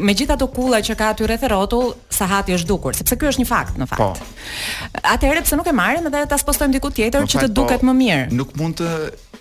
me 0.07 0.15
gjithë 0.15 0.35
ato 0.37 0.47
kulla 0.53 0.79
që 0.85 0.95
ka 0.99 1.11
aty 1.15 1.27
rreth 1.27 1.43
rrotull, 1.49 1.93
sahati 2.17 2.55
është 2.57 2.69
dukur, 2.69 2.95
sepse 2.97 3.17
ky 3.21 3.29
është 3.31 3.43
një 3.43 3.47
fakt 3.49 3.79
në 3.81 3.89
po. 3.91 4.09
fakt. 4.13 4.23
Po. 4.23 4.99
Atëherë 5.15 5.43
pse 5.45 5.59
nuk 5.59 5.67
e 5.71 5.75
marrim 5.75 6.07
edhe 6.11 6.23
ta 6.31 6.39
postojmë 6.47 6.77
diku 6.77 6.93
tjetër 6.95 7.25
që 7.27 7.43
të 7.45 7.47
po, 7.51 7.55
duket 7.61 7.85
më 7.89 7.97
mirë? 8.03 8.27
Nuk 8.39 8.55
mund 8.61 8.79
të 8.81 8.91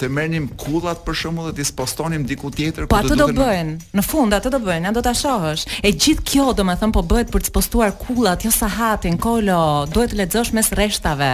të 0.01 0.09
merrnim 0.13 0.47
kullat 0.61 1.03
për 1.07 1.17
shembull 1.21 1.51
dhe 1.55 1.65
të 1.65 1.75
postonim 1.79 2.25
diku 2.29 2.51
tjetër 2.55 2.87
ku 2.87 2.91
po, 2.93 2.99
atë 3.01 3.17
do, 3.19 3.27
do 3.31 3.37
bëjnë. 3.39 3.77
Në 3.97 4.05
fund 4.05 4.35
atë 4.37 4.53
do 4.57 4.61
bëjnë, 4.65 4.83
na 4.89 4.93
do 4.97 5.03
ta 5.05 5.13
shohësh. 5.17 5.65
E 5.87 5.93
gjithë 5.95 6.25
kjo 6.31 6.47
domethën 6.59 6.93
po 6.95 7.03
bëhet 7.11 7.31
për 7.35 7.45
të 7.47 7.55
postuar 7.57 7.95
kullat, 8.01 8.45
jo 8.47 8.53
sa 8.55 8.69
hatin, 8.77 9.17
kolo, 9.23 9.61
duhet 9.95 10.13
të 10.15 10.21
lexosh 10.23 10.53
mes 10.57 10.71
rreshtave. 10.77 11.31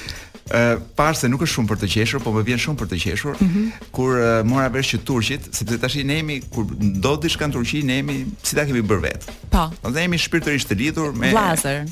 Ë, 0.50 0.80
parë 0.98 1.14
se 1.16 1.28
nuk 1.30 1.44
është 1.44 1.54
shumë 1.54 1.68
për 1.70 1.78
të 1.80 1.88
qeshur, 1.92 2.20
Por 2.24 2.32
më 2.34 2.40
vjen 2.48 2.58
shumë 2.64 2.78
për 2.80 2.88
të 2.90 2.96
qeshur 3.04 3.36
mm 3.38 3.48
-hmm. 3.48 3.86
kur 3.94 4.18
e, 4.18 4.42
mora 4.44 4.66
vesh 4.74 4.90
që 4.94 4.98
turqit, 5.06 5.42
sepse 5.54 5.78
tashi 5.78 6.02
ne 6.04 6.16
jemi 6.18 6.40
kur 6.50 6.64
do 7.04 7.12
diçka 7.22 7.46
në 7.46 7.52
Turqi, 7.52 7.82
ne 7.86 7.96
jemi 8.00 8.16
si 8.42 8.56
ta 8.58 8.64
kemi 8.66 8.82
bër 8.82 9.00
vet. 9.00 9.30
Po. 9.50 9.70
Ne 9.90 10.00
jemi 10.02 10.18
shpirtërisht 10.18 10.68
të 10.68 10.74
lidhur 10.78 11.14
me 11.14 11.30
Lazer. 11.32 11.86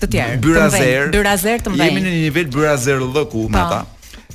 Të 0.00 0.06
tjerë. 0.08 0.40
Byrazer. 0.40 1.12
Byrazer 1.12 1.58
të 1.60 1.74
mbaj. 1.74 1.86
Jemi 1.86 2.00
në 2.00 2.10
një 2.14 2.22
nivel 2.26 2.48
byrazer 2.54 2.98
lloku 3.12 3.42
po. 3.44 3.48
me 3.52 3.58
ata. 3.58 3.82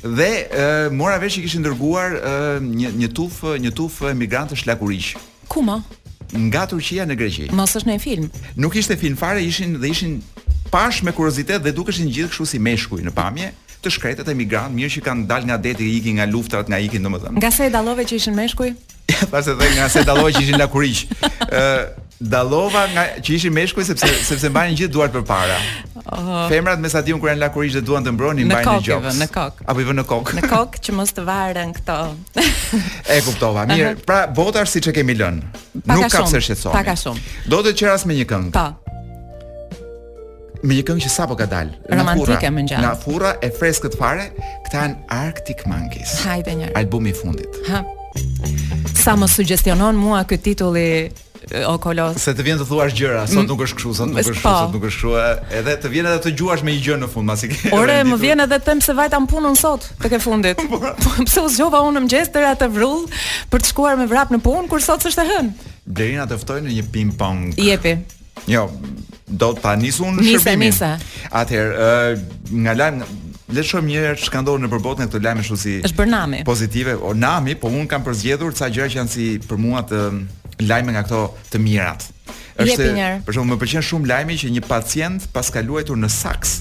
Dhe 0.04 0.30
e, 0.38 0.90
mora 0.94 1.18
vesh 1.18 1.34
që 1.38 1.42
kishin 1.48 1.66
dërguar 1.66 2.10
e, 2.14 2.60
një 2.62 2.94
një 2.94 3.10
tuf 3.16 3.42
një 3.44 3.72
tuf 3.74 4.02
emigrantësh 4.14 4.68
lakuriq. 4.70 5.18
Ku 5.50 5.62
ma? 5.66 5.82
Nga 6.38 6.68
Turqia 6.70 7.10
në 7.10 7.18
Greqi. 7.18 7.50
Mos 7.52 7.74
është 7.74 7.90
në 7.90 7.98
film. 8.00 8.30
Nuk 8.56 8.76
ishte 8.76 8.98
film 8.98 9.18
fare, 9.18 9.42
ishin 9.42 9.80
dhe 9.82 9.90
ishin 9.90 10.22
pash 10.72 11.04
me 11.04 11.12
kuriozitet 11.16 11.64
dhe 11.66 11.72
dukeshin 11.76 12.10
gjithë 12.12 12.34
kështu 12.34 12.48
si 12.54 12.60
meshkuj 12.64 13.04
në 13.08 13.14
pamje 13.18 13.52
të 13.84 13.92
shkretet 13.94 14.30
e 14.30 14.34
migrant, 14.34 14.74
mirë 14.74 14.96
që 14.98 15.02
kanë 15.06 15.28
dalë 15.30 15.52
nga 15.52 15.56
deti, 15.62 15.86
ikin 16.00 16.18
nga 16.18 16.26
luftrat, 16.28 16.66
nga 16.72 16.80
ikin, 16.82 17.04
domethënë. 17.06 17.38
Nga 17.38 17.50
se 17.56 17.68
dalove 17.70 18.06
që 18.10 18.18
ishin 18.18 18.34
meshkuj? 18.36 18.72
Ja, 19.14 19.28
thashë 19.32 19.54
nga 19.76 19.86
se 19.94 20.02
dalove 20.04 20.32
që 20.34 20.42
ishin 20.48 20.58
lakurish. 20.58 21.04
Ë, 21.46 21.62
dallova 22.18 22.82
nga 22.96 23.04
që 23.22 23.36
ishin 23.38 23.54
meshkuj 23.54 23.86
sepse 23.92 24.10
sepse 24.32 24.50
mbajnë 24.50 24.80
gjithë 24.80 24.94
duart 24.96 25.14
për 25.14 25.24
para. 25.30 25.60
Oh. 26.10 26.48
Femrat 26.50 26.82
me 26.82 26.90
sadium 26.90 27.22
kur 27.22 27.30
janë 27.30 27.44
lakurish 27.46 27.78
dhe 27.78 27.84
duan 27.86 28.02
të 28.08 28.16
mbroni, 28.18 28.48
mbajnë 28.50 28.76
në 28.82 28.84
gjoks. 28.90 29.22
Në 29.22 29.30
kok. 29.38 29.62
Apo 29.70 29.86
i 29.86 29.88
vënë 29.92 30.02
në 30.02 30.08
kok. 30.10 30.34
Në 30.42 30.46
kok 30.56 30.82
që 30.88 30.98
mos 30.98 31.14
të 31.18 31.28
varen 31.30 31.76
këto. 31.78 32.00
e 33.14 33.20
kuptova. 33.30 33.68
Mirë, 33.70 33.94
pra 34.10 34.24
bota 34.42 34.66
siç 34.68 34.90
e 34.90 34.98
kemi 34.98 35.20
lënë. 35.22 35.64
Nuk 35.94 36.10
ka 36.10 36.26
pse 36.26 36.60
Pak 36.66 36.92
Do 37.54 37.62
të 37.62 37.78
qeras 37.78 38.10
me 38.10 38.18
një 38.18 38.26
këngë. 38.34 38.54
Pa. 38.58 38.68
Po 38.74 38.87
me 40.64 40.78
një 40.78 40.84
këngë 40.88 41.04
që 41.06 41.10
sapo 41.12 41.36
ka 41.38 41.46
dalë. 41.50 41.86
Romantike 41.94 42.50
më 42.54 42.64
ngjan. 42.68 42.82
Na 42.84 42.94
furra 42.98 43.36
e 43.44 43.50
freskët 43.54 43.98
fare, 44.00 44.30
këta 44.68 44.84
janë 44.84 44.98
Arctic 45.14 45.64
Monkeys. 45.70 46.18
Hajde 46.26 46.56
një. 46.62 46.72
Albumi 46.80 47.14
i 47.14 47.18
fundit. 47.18 47.60
Ha. 47.70 47.84
Sa 48.98 49.16
më 49.20 49.30
sugjestionon 49.34 49.98
mua 50.00 50.24
ky 50.30 50.40
titull 50.50 50.78
i 50.82 50.90
O 51.64 51.78
kolo. 51.80 52.10
Se 52.20 52.34
të 52.36 52.44
vjen 52.44 52.58
të 52.60 52.66
thuash 52.68 52.92
gjëra, 52.98 53.22
sot 53.30 53.38
mm. 53.38 53.46
nuk 53.48 53.62
është 53.64 53.78
kështu, 53.78 53.92
sot 53.96 54.10
nuk 54.10 54.18
është 54.20 54.34
po. 54.36 54.40
kështu, 54.42 54.56
sot 54.60 54.74
nuk 54.74 54.88
është 54.90 55.12
kështu. 55.14 55.54
Edhe 55.56 55.76
të 55.80 55.92
vjen 55.94 56.10
edhe 56.10 56.18
të 56.26 56.32
gjuash 56.42 56.64
me 56.68 56.74
një 56.76 56.82
gjë 56.84 56.98
në 57.06 57.08
fund, 57.14 57.32
pasi. 57.32 57.48
Ore, 57.78 57.96
më 58.04 58.18
vjen 58.20 58.44
edhe 58.44 58.58
të 58.60 58.68
them 58.68 58.82
se 58.84 58.96
vajta 58.98 59.22
më 59.24 59.54
sot 59.56 59.86
tek 60.04 60.18
e 60.18 60.20
fundit. 60.20 60.60
Po. 60.68 60.76
Po, 60.82 61.14
pse 61.24 61.46
u 61.46 61.48
zgjova 61.54 61.86
unë 61.88 62.02
në 62.02 62.04
mëngjes 62.04 62.34
tëra 62.36 62.52
të 62.60 62.68
vrull 62.76 63.06
për 63.54 63.64
të 63.64 63.70
shkuar 63.72 63.96
me 64.02 64.10
vrap 64.12 64.34
në 64.36 64.42
punë 64.44 64.68
kur 64.68 64.84
sot 64.84 65.08
s'është 65.08 65.28
hën. 65.30 65.54
Blerina 65.88 66.28
të 66.28 66.42
ftoi 66.42 66.60
në 66.68 66.76
një 66.82 66.88
ping 66.92 67.16
pong. 67.16 67.54
Jepi. 67.56 67.96
Jo, 68.52 68.68
do 69.28 69.50
ta 69.60 69.76
nisi 69.76 70.02
unë 70.06 70.24
shërbimin. 70.24 70.70
Nisë, 70.72 70.92
nisë. 70.96 71.32
Atëherë, 71.36 71.74
ë 71.76 72.12
uh, 72.16 72.22
nga 72.66 72.78
lajm 72.80 73.04
Le 73.48 73.62
të 73.64 73.68
shohim 73.70 73.86
një 73.88 74.00
herë 74.04 74.20
çka 74.20 74.42
ndodh 74.44 74.60
në 74.60 74.68
përbotën 74.74 75.06
këto 75.08 75.20
lajme 75.24 75.40
ashtu 75.40 75.56
si 75.62 75.74
është 75.88 75.96
bër 75.96 76.10
nami. 76.12 76.40
Pozitive, 76.44 76.98
o 77.00 77.14
nami, 77.16 77.54
po 77.56 77.70
un 77.72 77.86
kam 77.88 78.04
përzgjedhur 78.04 78.52
ca 78.52 78.68
gjëra 78.68 78.90
që 78.92 78.98
janë 78.98 79.12
si 79.14 79.28
për 79.40 79.62
mua 79.64 79.86
të 79.88 80.02
lajme 80.68 80.92
nga 80.92 81.06
këto 81.06 81.22
të 81.54 81.62
mirat. 81.64 82.04
Është 82.60 82.90
për 83.24 83.38
shkak 83.38 83.48
më 83.48 83.58
pëlqen 83.62 83.86
shumë 83.88 84.12
lajmi 84.12 84.36
që 84.42 84.52
një 84.58 84.66
pacient 84.68 85.30
pas 85.32 85.48
ka 85.56 85.64
luajtur 85.64 85.96
në 86.02 86.12
saks 86.12 86.58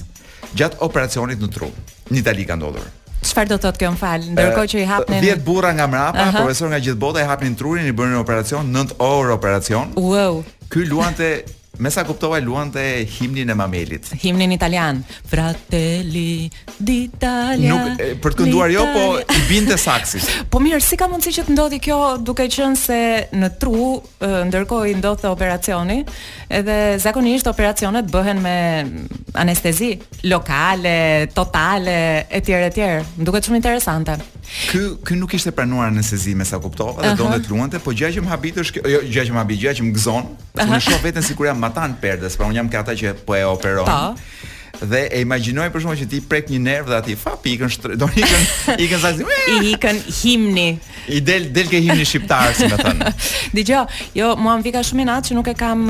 gjatë 0.55 0.79
operacionit 0.87 1.43
në 1.43 1.51
tru. 1.57 1.67
Në 2.07 2.21
Itali 2.23 2.47
ka 2.47 2.55
ndodhur. 2.55 2.87
Çfarë 3.19 3.51
do 3.51 3.59
të 3.59 3.67
thotë 3.67 3.83
kjo 3.83 3.91
më 3.97 4.01
fal? 4.05 4.29
Ndërkohë 4.37 4.71
që 4.71 4.79
i 4.79 4.87
hapnin 4.93 5.27
10 5.27 5.43
burra 5.49 5.73
nga 5.75 5.89
mrapa, 5.91 6.23
uh 6.23 6.23
-huh. 6.29 6.39
profesor 6.45 6.71
nga 6.71 6.79
gjithë 6.79 7.03
bota 7.03 7.19
i 7.19 7.27
hapnin 7.27 7.55
trurin, 7.59 7.83
i 7.85 7.91
bënë 7.91 8.15
operacion 8.23 8.71
9 8.73 8.95
orë 8.99 9.35
operacion. 9.35 9.91
Wow. 9.99 10.45
Ky 10.71 10.87
luante 10.87 11.43
Me 11.79 11.91
sa 11.91 12.03
kuptova 12.03 12.39
luante 12.39 13.05
himnin 13.19 13.49
e 13.49 13.53
Mamelit. 13.53 14.09
Himnin 14.21 14.51
italian. 14.51 15.03
Fratelli 15.27 16.49
d'Italia. 16.75 17.69
Nuk 17.69 17.99
për 18.21 18.33
të 18.33 18.39
kënduar 18.47 18.71
jo, 18.73 18.85
po 18.95 19.03
i 19.21 19.43
binte 19.49 19.77
saksis. 19.77 20.25
po 20.51 20.57
mirë, 20.63 20.79
si 20.81 20.97
ka 20.97 21.05
mundësi 21.11 21.35
që 21.37 21.43
të 21.47 21.53
ndodhi 21.53 21.79
kjo 21.85 21.99
duke 22.25 22.47
qenë 22.49 22.79
se 22.81 22.99
në 23.37 23.51
tru 23.61 23.91
ndërkohë 24.49 24.95
ndodhte 25.03 25.29
operacioni, 25.29 26.01
edhe 26.49 26.79
zakonisht 27.03 27.49
operacionet 27.51 28.09
bëhen 28.09 28.41
me 28.41 28.57
anestezi 29.37 29.93
lokale, 30.31 31.27
totale 31.37 31.97
etj 32.33 32.55
etj. 32.57 32.91
Duket 33.21 33.45
shumë 33.45 33.61
interesante. 33.61 34.17
Ky 34.47 34.95
ky 35.03 35.13
nuk 35.19 35.33
ishte 35.35 35.51
planuar 35.51 35.89
në 35.91 36.03
sezi 36.07 36.33
me 36.39 36.45
sa 36.47 36.57
kuptova 36.63 37.03
dhe 37.03 37.11
donte 37.19 37.39
të 37.45 37.51
luante, 37.51 37.79
po 37.83 37.91
gjaja 37.99 38.15
që 38.17 38.23
më 38.25 38.31
habit 38.31 38.59
është 38.63 38.83
jo 38.93 39.01
gjaja 39.09 39.27
që 39.29 39.35
më 39.35 39.41
habi, 39.43 39.57
gjaja 39.63 39.79
që 39.79 39.87
më 39.87 39.95
gëzon, 39.97 40.29
se 40.61 40.79
shoh 40.87 41.01
veten 41.03 41.25
sikur 41.29 41.49
jam 41.51 41.59
matan 41.65 41.97
perdes, 42.01 42.39
Pra 42.39 42.47
un 42.51 42.55
jam 42.55 42.69
këta 42.73 42.95
që 43.03 43.15
po 43.27 43.35
e 43.39 43.43
operon. 43.49 43.89
Po 43.89 44.55
dhe 44.85 45.07
e 45.11 45.19
imagjinoj 45.23 45.69
për 45.71 45.83
shkakun 45.83 45.99
që 46.01 46.07
ti 46.11 46.19
prek 46.29 46.49
një 46.51 46.59
nerv 46.61 46.89
dhe 46.91 46.97
aty 46.99 47.15
fa 47.19 47.35
pikën 47.41 47.95
do 47.99 48.09
ikën 48.13 48.83
ikën 48.85 49.01
sa 49.01 49.11
i 49.17 49.73
ikën 49.73 50.01
himni 50.21 50.67
i 51.17 51.21
del 51.23 51.47
del 51.55 51.69
ke 51.71 51.79
himni 51.81 52.05
shqiptar 52.05 52.51
si 52.57 52.67
më 52.67 52.77
thon. 52.81 53.03
Dgjoj, 53.57 54.01
jo 54.17 54.33
mua 54.37 54.57
më 54.59 54.65
vika 54.67 54.81
shumë 54.83 55.05
natë 55.07 55.29
që 55.31 55.37
nuk 55.39 55.49
e 55.49 55.55
kam 55.57 55.85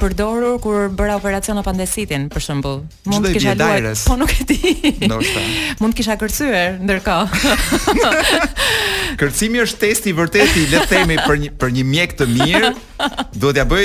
përdorur 0.00 0.56
kur 0.62 0.86
bëra 0.94 1.18
operacion 1.20 1.60
apandesitin 1.60 2.28
për 2.32 2.44
shembull. 2.46 2.82
Mund 3.10 3.26
të 3.28 3.34
kisha 3.36 3.54
luajtur, 3.58 3.98
po 4.08 4.16
nuk 4.22 4.32
e 4.40 4.46
di. 4.48 4.72
Ndoshta. 5.04 5.44
Mund 5.82 5.92
të 5.94 5.98
kisha 6.00 6.16
kërcyer 6.20 6.78
ndërkohë. 6.80 7.58
Kërcimi 9.20 9.60
është 9.66 9.80
testi 9.84 10.14
i 10.14 10.16
vërtetë 10.16 10.62
i 10.62 10.64
le 10.72 10.80
të 10.80 10.90
themi 10.94 11.18
për 11.26 11.38
një 11.44 11.52
për 11.60 11.74
një 11.76 11.84
mjek 11.92 12.16
të 12.22 12.30
mirë. 12.32 12.72
Duhet 13.36 13.60
ja 13.60 13.66
bëj 13.68 13.84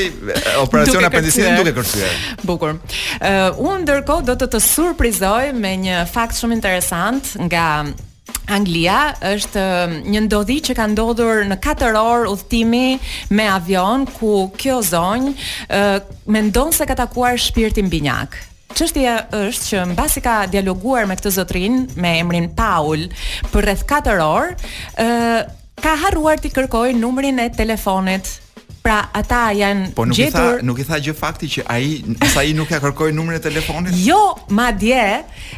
operacion 0.64 1.04
apandesitin 1.10 1.60
duke 1.60 1.76
kërcyer. 1.76 2.16
Bukur. 2.48 2.78
uh, 2.80 3.60
unë 3.60 3.82
ndërkohë 3.84 4.28
do 4.32 4.39
të 4.40 4.48
të 4.54 4.60
surprizoj 4.64 5.50
me 5.56 5.74
një 5.82 6.00
fakt 6.08 6.38
shumë 6.40 6.56
interesant 6.56 7.34
nga 7.50 7.64
Anglia 8.50 9.00
është 9.34 9.62
um, 9.64 9.96
një 10.14 10.22
ndodhi 10.28 10.60
që 10.66 10.76
ka 10.78 10.86
ndodhur 10.94 11.44
në 11.50 11.58
4 11.64 11.92
orë 12.00 12.30
udhtimi 12.32 13.00
me 13.38 13.48
avion 13.52 14.06
ku 14.16 14.48
kjo 14.58 14.80
zonj 14.92 15.34
uh, 15.36 16.00
me 16.32 16.44
ndonë 16.48 16.74
se 16.78 16.88
ka 16.90 16.96
takuar 17.02 17.38
shpirtin 17.42 17.90
binyak. 17.94 18.40
Çështja 18.80 19.16
është 19.36 19.72
që 19.74 19.84
në 19.92 19.98
basi 20.00 20.22
ka 20.24 20.40
dialoguar 20.54 21.08
me 21.10 21.18
këtë 21.20 21.36
zotrin, 21.36 21.80
me 22.00 22.16
emrin 22.22 22.48
Paul, 22.58 23.08
për 23.52 23.66
rreth 23.66 23.86
4 23.90 24.18
orë, 24.24 24.70
uh, 25.04 25.40
ka 25.84 25.94
haruar 26.06 26.40
të 26.42 26.52
kërkoj 26.56 26.90
numrin 26.98 27.42
e 27.46 27.52
telefonit 27.54 28.38
Pra 28.82 29.02
ata 29.14 29.50
janë 29.52 29.90
gjetur. 29.92 29.98
Po 29.98 30.06
nuk 30.08 30.20
i 30.28 30.30
tha, 30.32 30.44
nuk 30.70 30.80
i 30.84 30.86
tha 30.88 30.98
gjë 31.04 31.14
fakti 31.18 31.48
që 31.52 31.66
ai, 31.72 31.90
sa 32.32 32.44
ai 32.46 32.54
nuk 32.56 32.70
ja 32.72 32.78
kërkoi 32.80 33.12
numrin 33.14 33.36
e 33.36 33.42
telefonit? 33.44 33.96
Jo, 34.06 34.20
madje, 34.56 35.02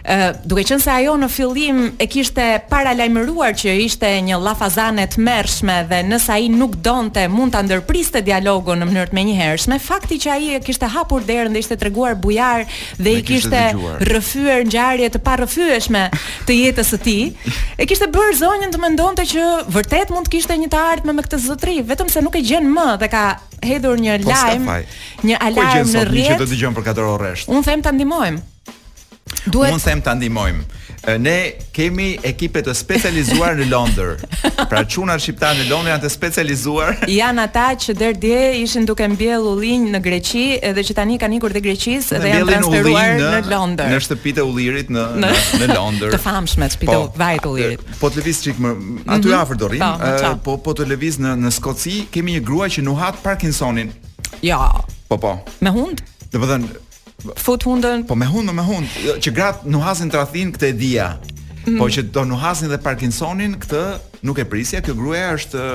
ë, 0.02 0.18
duke 0.50 0.64
qenë 0.66 0.82
se 0.82 0.90
ajo 0.96 1.14
në 1.22 1.30
fillim 1.30 1.84
e 2.02 2.08
kishte 2.10 2.48
para 2.72 2.96
lajmëruar 2.98 3.54
që 3.60 3.76
ishte 3.86 4.10
një 4.26 4.40
llafazane 4.42 5.06
të 5.14 5.22
mërrshme 5.28 5.76
dhe 5.92 6.00
nëse 6.10 6.34
ai 6.34 6.48
nuk 6.54 6.80
donte 6.88 7.28
mund 7.30 7.54
ta 7.54 7.62
ndërpriste 7.68 8.24
dialogun 8.26 8.82
në 8.82 8.88
mënyrë 8.90 9.12
të 9.14 9.18
menjëhershme, 9.20 9.78
fakti 9.86 10.18
që 10.26 10.34
ai 10.40 10.50
e 10.58 10.64
kishte 10.66 10.90
hapur 10.96 11.22
derën 11.30 11.54
dhe 11.56 11.62
ishte 11.64 11.78
treguar 11.84 12.18
bujar 12.26 12.66
dhe 12.98 13.16
i 13.20 13.22
kishte 13.30 13.62
rrëfyer 14.02 14.66
ngjarje 14.66 15.12
të 15.14 15.22
parrëfyeshme 15.28 16.08
të 16.50 16.58
jetës 16.58 16.90
së 16.96 17.02
tij, 17.06 17.30
e 17.78 17.86
kishte 17.90 18.10
bërë 18.10 18.36
zonjën 18.42 18.74
të 18.74 18.82
mendonte 18.82 19.28
që 19.36 19.46
vërtet 19.76 20.12
mund 20.16 20.28
të 20.32 20.36
kishte 20.40 20.58
një 20.64 20.72
të 20.74 20.82
ardhme 20.96 21.16
me 21.20 21.28
këtë 21.28 21.42
zotëri, 21.46 21.78
vetëm 21.92 22.10
se 22.14 22.24
nuk 22.26 22.40
e 22.42 22.46
gjen 22.50 22.72
më 22.72 22.88
ka 23.12 23.24
hedhur 23.62 24.00
një 24.00 24.16
po 24.24 24.32
lajm, 24.32 24.64
një 25.28 25.40
alarm 25.50 25.92
në 25.92 26.06
rrjet. 26.08 26.32
Po 26.32 26.40
që 26.40 26.40
do 26.40 26.48
të 26.48 26.56
dëgjojmë 26.56 26.80
për 26.80 26.88
katër 26.88 27.10
orë 27.12 27.22
rresht. 27.28 27.52
Un 27.52 27.68
them 27.68 27.84
ta 27.86 27.92
ndihmojmë. 27.94 28.44
Duhet. 29.54 29.76
Un 29.76 29.84
them 29.84 30.04
ta 30.06 30.16
ndihmojmë 30.18 30.81
ne 31.18 31.54
kemi 31.74 32.10
ekipe 32.24 32.62
të 32.62 32.74
specializuar 32.78 33.56
në 33.58 33.66
Londër. 33.72 34.20
Pra 34.70 34.84
çuna 34.86 35.16
shqiptar 35.20 35.56
në 35.58 35.66
Londër 35.72 35.96
janë 35.96 36.04
të 36.04 36.12
specializuar. 36.14 36.92
Jan 37.10 37.40
ata 37.42 37.70
që 37.82 37.96
deri 37.98 38.20
dje 38.22 38.42
ishin 38.62 38.86
duke 38.86 39.08
mbjell 39.10 39.48
ullinj 39.54 39.90
në 39.96 40.02
Greqi 40.06 40.46
dhe 40.62 40.84
që 40.88 40.96
tani 41.00 41.18
kanë 41.22 41.40
ikur 41.40 41.56
te 41.58 41.64
Greqisë 41.64 42.22
dhe 42.22 42.34
janë 42.34 42.48
transferuar 42.52 43.16
në, 43.22 43.32
Londër. 43.50 43.90
Në 43.96 44.02
shtëpitë 44.08 44.44
e 44.44 44.46
ullirit 44.46 44.94
në 44.94 45.08
në, 45.26 45.32
në 45.64 45.72
Londër. 45.74 46.14
të 46.16 46.22
famshme 46.22 46.70
shtëpi 46.76 46.92
po, 46.92 47.00
vajt 47.18 47.50
ullirit. 47.50 47.88
Po 48.00 48.14
të 48.14 48.22
lëviz 48.22 48.44
çik 48.46 48.62
më 48.62 48.76
aty 48.78 48.94
mm 49.10 49.32
-hmm. 49.32 49.42
afër 49.42 49.56
do 49.64 49.68
rrim. 49.74 49.90
Po 49.90 50.14
po, 50.22 50.38
po, 50.46 50.58
po 50.70 50.72
të 50.84 50.90
lëviz 50.94 51.16
në 51.24 51.32
në 51.48 51.56
Skoci 51.58 52.06
kemi 52.14 52.32
një 52.38 52.46
grua 52.46 52.66
që 52.70 52.82
nuhat 52.86 53.16
Parkinsonin. 53.24 53.90
Jo. 54.42 54.60
Po 55.08 55.18
po. 55.18 55.34
Me 55.60 55.70
hund? 55.74 56.02
Do 56.32 56.38
të 56.40 56.46
thënë 56.50 56.91
fut 57.36 57.64
hundën. 57.64 58.04
Po 58.06 58.16
me 58.16 58.26
hundën, 58.26 58.56
me 58.56 58.62
hundën, 58.66 59.04
jo, 59.06 59.16
që 59.22 59.34
grat 59.36 59.66
nuhasin 59.68 60.10
tradhin 60.12 60.52
këtë 60.56 60.70
dia. 60.78 61.14
Mm. 61.62 61.78
Po 61.78 61.88
që 61.94 62.08
do 62.14 62.24
nuhasin 62.30 62.72
dhe 62.72 62.80
Parkinsonin 62.82 63.58
këtë 63.62 63.82
nuk 64.26 64.42
e 64.42 64.48
prisja, 64.50 64.82
kjo 64.84 64.96
gruaja 64.98 65.34
është 65.38 65.66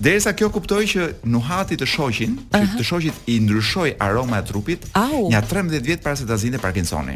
Derisa 0.04 0.32
kjo 0.34 0.48
kuptoi 0.52 0.88
që 0.90 1.04
nuhati 1.30 1.76
të 1.78 1.86
shoqin, 1.86 2.32
uh 2.50 2.56
-huh. 2.56 2.72
që 2.72 2.80
të 2.80 2.86
shoqit 2.88 3.16
i 3.30 3.36
ndryshoi 3.40 3.94
aroma 4.02 4.40
e 4.40 4.44
trupit, 4.44 4.86
Au. 4.98 5.28
nja 5.30 5.40
13 5.52 5.80
vjet 5.82 6.02
para 6.02 6.16
se 6.16 6.26
ta 6.26 6.36
zinte 6.36 6.58
Parkinsoni. 6.58 7.14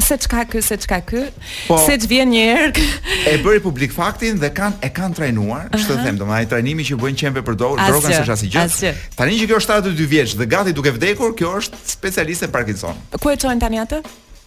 Se 0.00 0.16
çka 0.18 0.44
ky, 0.44 0.60
se 0.62 0.76
çka 0.76 1.00
ky? 1.06 1.22
Po, 1.68 1.78
se 1.86 1.94
ç'vjen 2.00 2.26
një 2.32 2.42
herë. 2.56 2.84
e 3.30 3.42
bëri 3.44 3.60
publik 3.62 3.92
faktin 3.92 4.38
dhe 4.40 4.48
kanë 4.48 4.72
e 4.82 4.88
kanë 4.88 5.14
trajnuar, 5.14 5.66
uh 5.66 5.70
-huh. 5.70 5.78
ç'të 5.80 6.02
them, 6.04 6.16
domethënë 6.18 6.48
trajnimi 6.48 6.82
që 6.88 6.94
bën 6.96 7.14
qenve 7.20 7.40
për 7.44 7.54
dorë, 7.54 7.80
drogën 7.88 8.10
s'është 8.18 8.32
asgjë. 8.32 8.50
Gjë. 8.50 8.64
Asgjë. 8.64 8.90
që 9.18 9.46
kjo 9.46 9.56
është 9.56 9.72
72 9.82 10.08
vjeç 10.08 10.34
dhe 10.36 10.46
gati 10.46 10.72
duke 10.72 10.90
vdekur, 10.90 11.36
kjo 11.36 11.52
është 11.60 11.74
specialiste 11.86 12.48
Parkinson. 12.48 12.94
Ku 13.20 13.30
e 13.30 13.34
çojnë 13.36 13.60
tani 13.60 13.78
atë? 13.78 14.00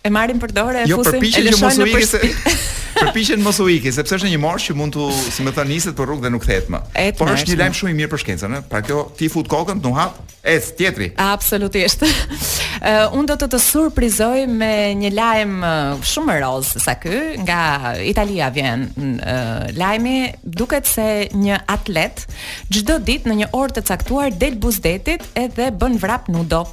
e 0.08 0.14
marrin 0.14 0.42
për 0.42 0.54
dorë 0.56 0.86
jo, 0.90 1.02
fusin 1.04 1.44
e 1.44 1.48
lëshojnë 1.52 1.84
në 1.84 1.94
përshpi. 1.96 2.34
Se... 2.34 2.66
Përpiqen 2.98 3.44
mos 3.46 3.60
u 3.62 3.68
ikë, 3.70 3.92
sepse 3.94 4.16
është 4.18 4.30
një 4.32 4.40
marsh 4.42 4.72
që 4.72 4.74
mund 4.74 4.96
të, 4.96 5.06
si 5.30 5.44
më 5.46 5.52
thon, 5.54 5.68
niset 5.70 5.94
për 5.94 6.08
rrugë 6.10 6.24
dhe 6.24 6.32
nuk 6.34 6.42
kthehet 6.42 6.70
më. 6.74 6.80
Por 7.20 7.30
është 7.30 7.52
një 7.52 7.58
lajm 7.60 7.76
shumë 7.78 7.92
i 7.94 7.98
mirë 8.00 8.10
për 8.10 8.22
shkencën, 8.24 8.56
ëh. 8.58 8.64
Pra 8.72 8.80
kjo 8.82 9.04
ti 9.20 9.28
fut 9.30 9.46
kokën, 9.52 9.78
do 9.84 9.92
hap, 9.94 10.16
ec 10.50 10.72
tjetri. 10.80 11.12
Absolutisht. 11.26 12.02
Ë 12.78 12.96
uh, 13.04 13.18
un 13.18 13.26
do 13.30 13.34
të 13.38 13.48
të 13.54 13.58
surprizoj 13.62 14.44
me 14.54 14.68
një 14.98 15.10
lajm 15.16 15.54
shumë 16.10 16.36
roz 16.44 16.74
sa 16.84 16.94
ky, 16.98 17.38
nga 17.44 17.60
Italia 18.06 18.50
vjen. 18.54 18.84
uh, 18.90 19.70
lajmi 19.78 20.34
duket 20.46 20.86
se 20.90 21.08
një 21.38 21.58
atlet 21.74 22.26
çdo 22.74 22.98
ditë 23.02 23.30
në 23.32 23.38
një 23.44 23.50
orë 23.60 23.78
të 23.80 23.86
caktuar 23.92 24.34
del 24.38 24.58
buzdetit 24.62 25.26
edhe 25.42 25.72
bën 25.78 25.98
vrap 26.06 26.30
nudo 26.34 26.66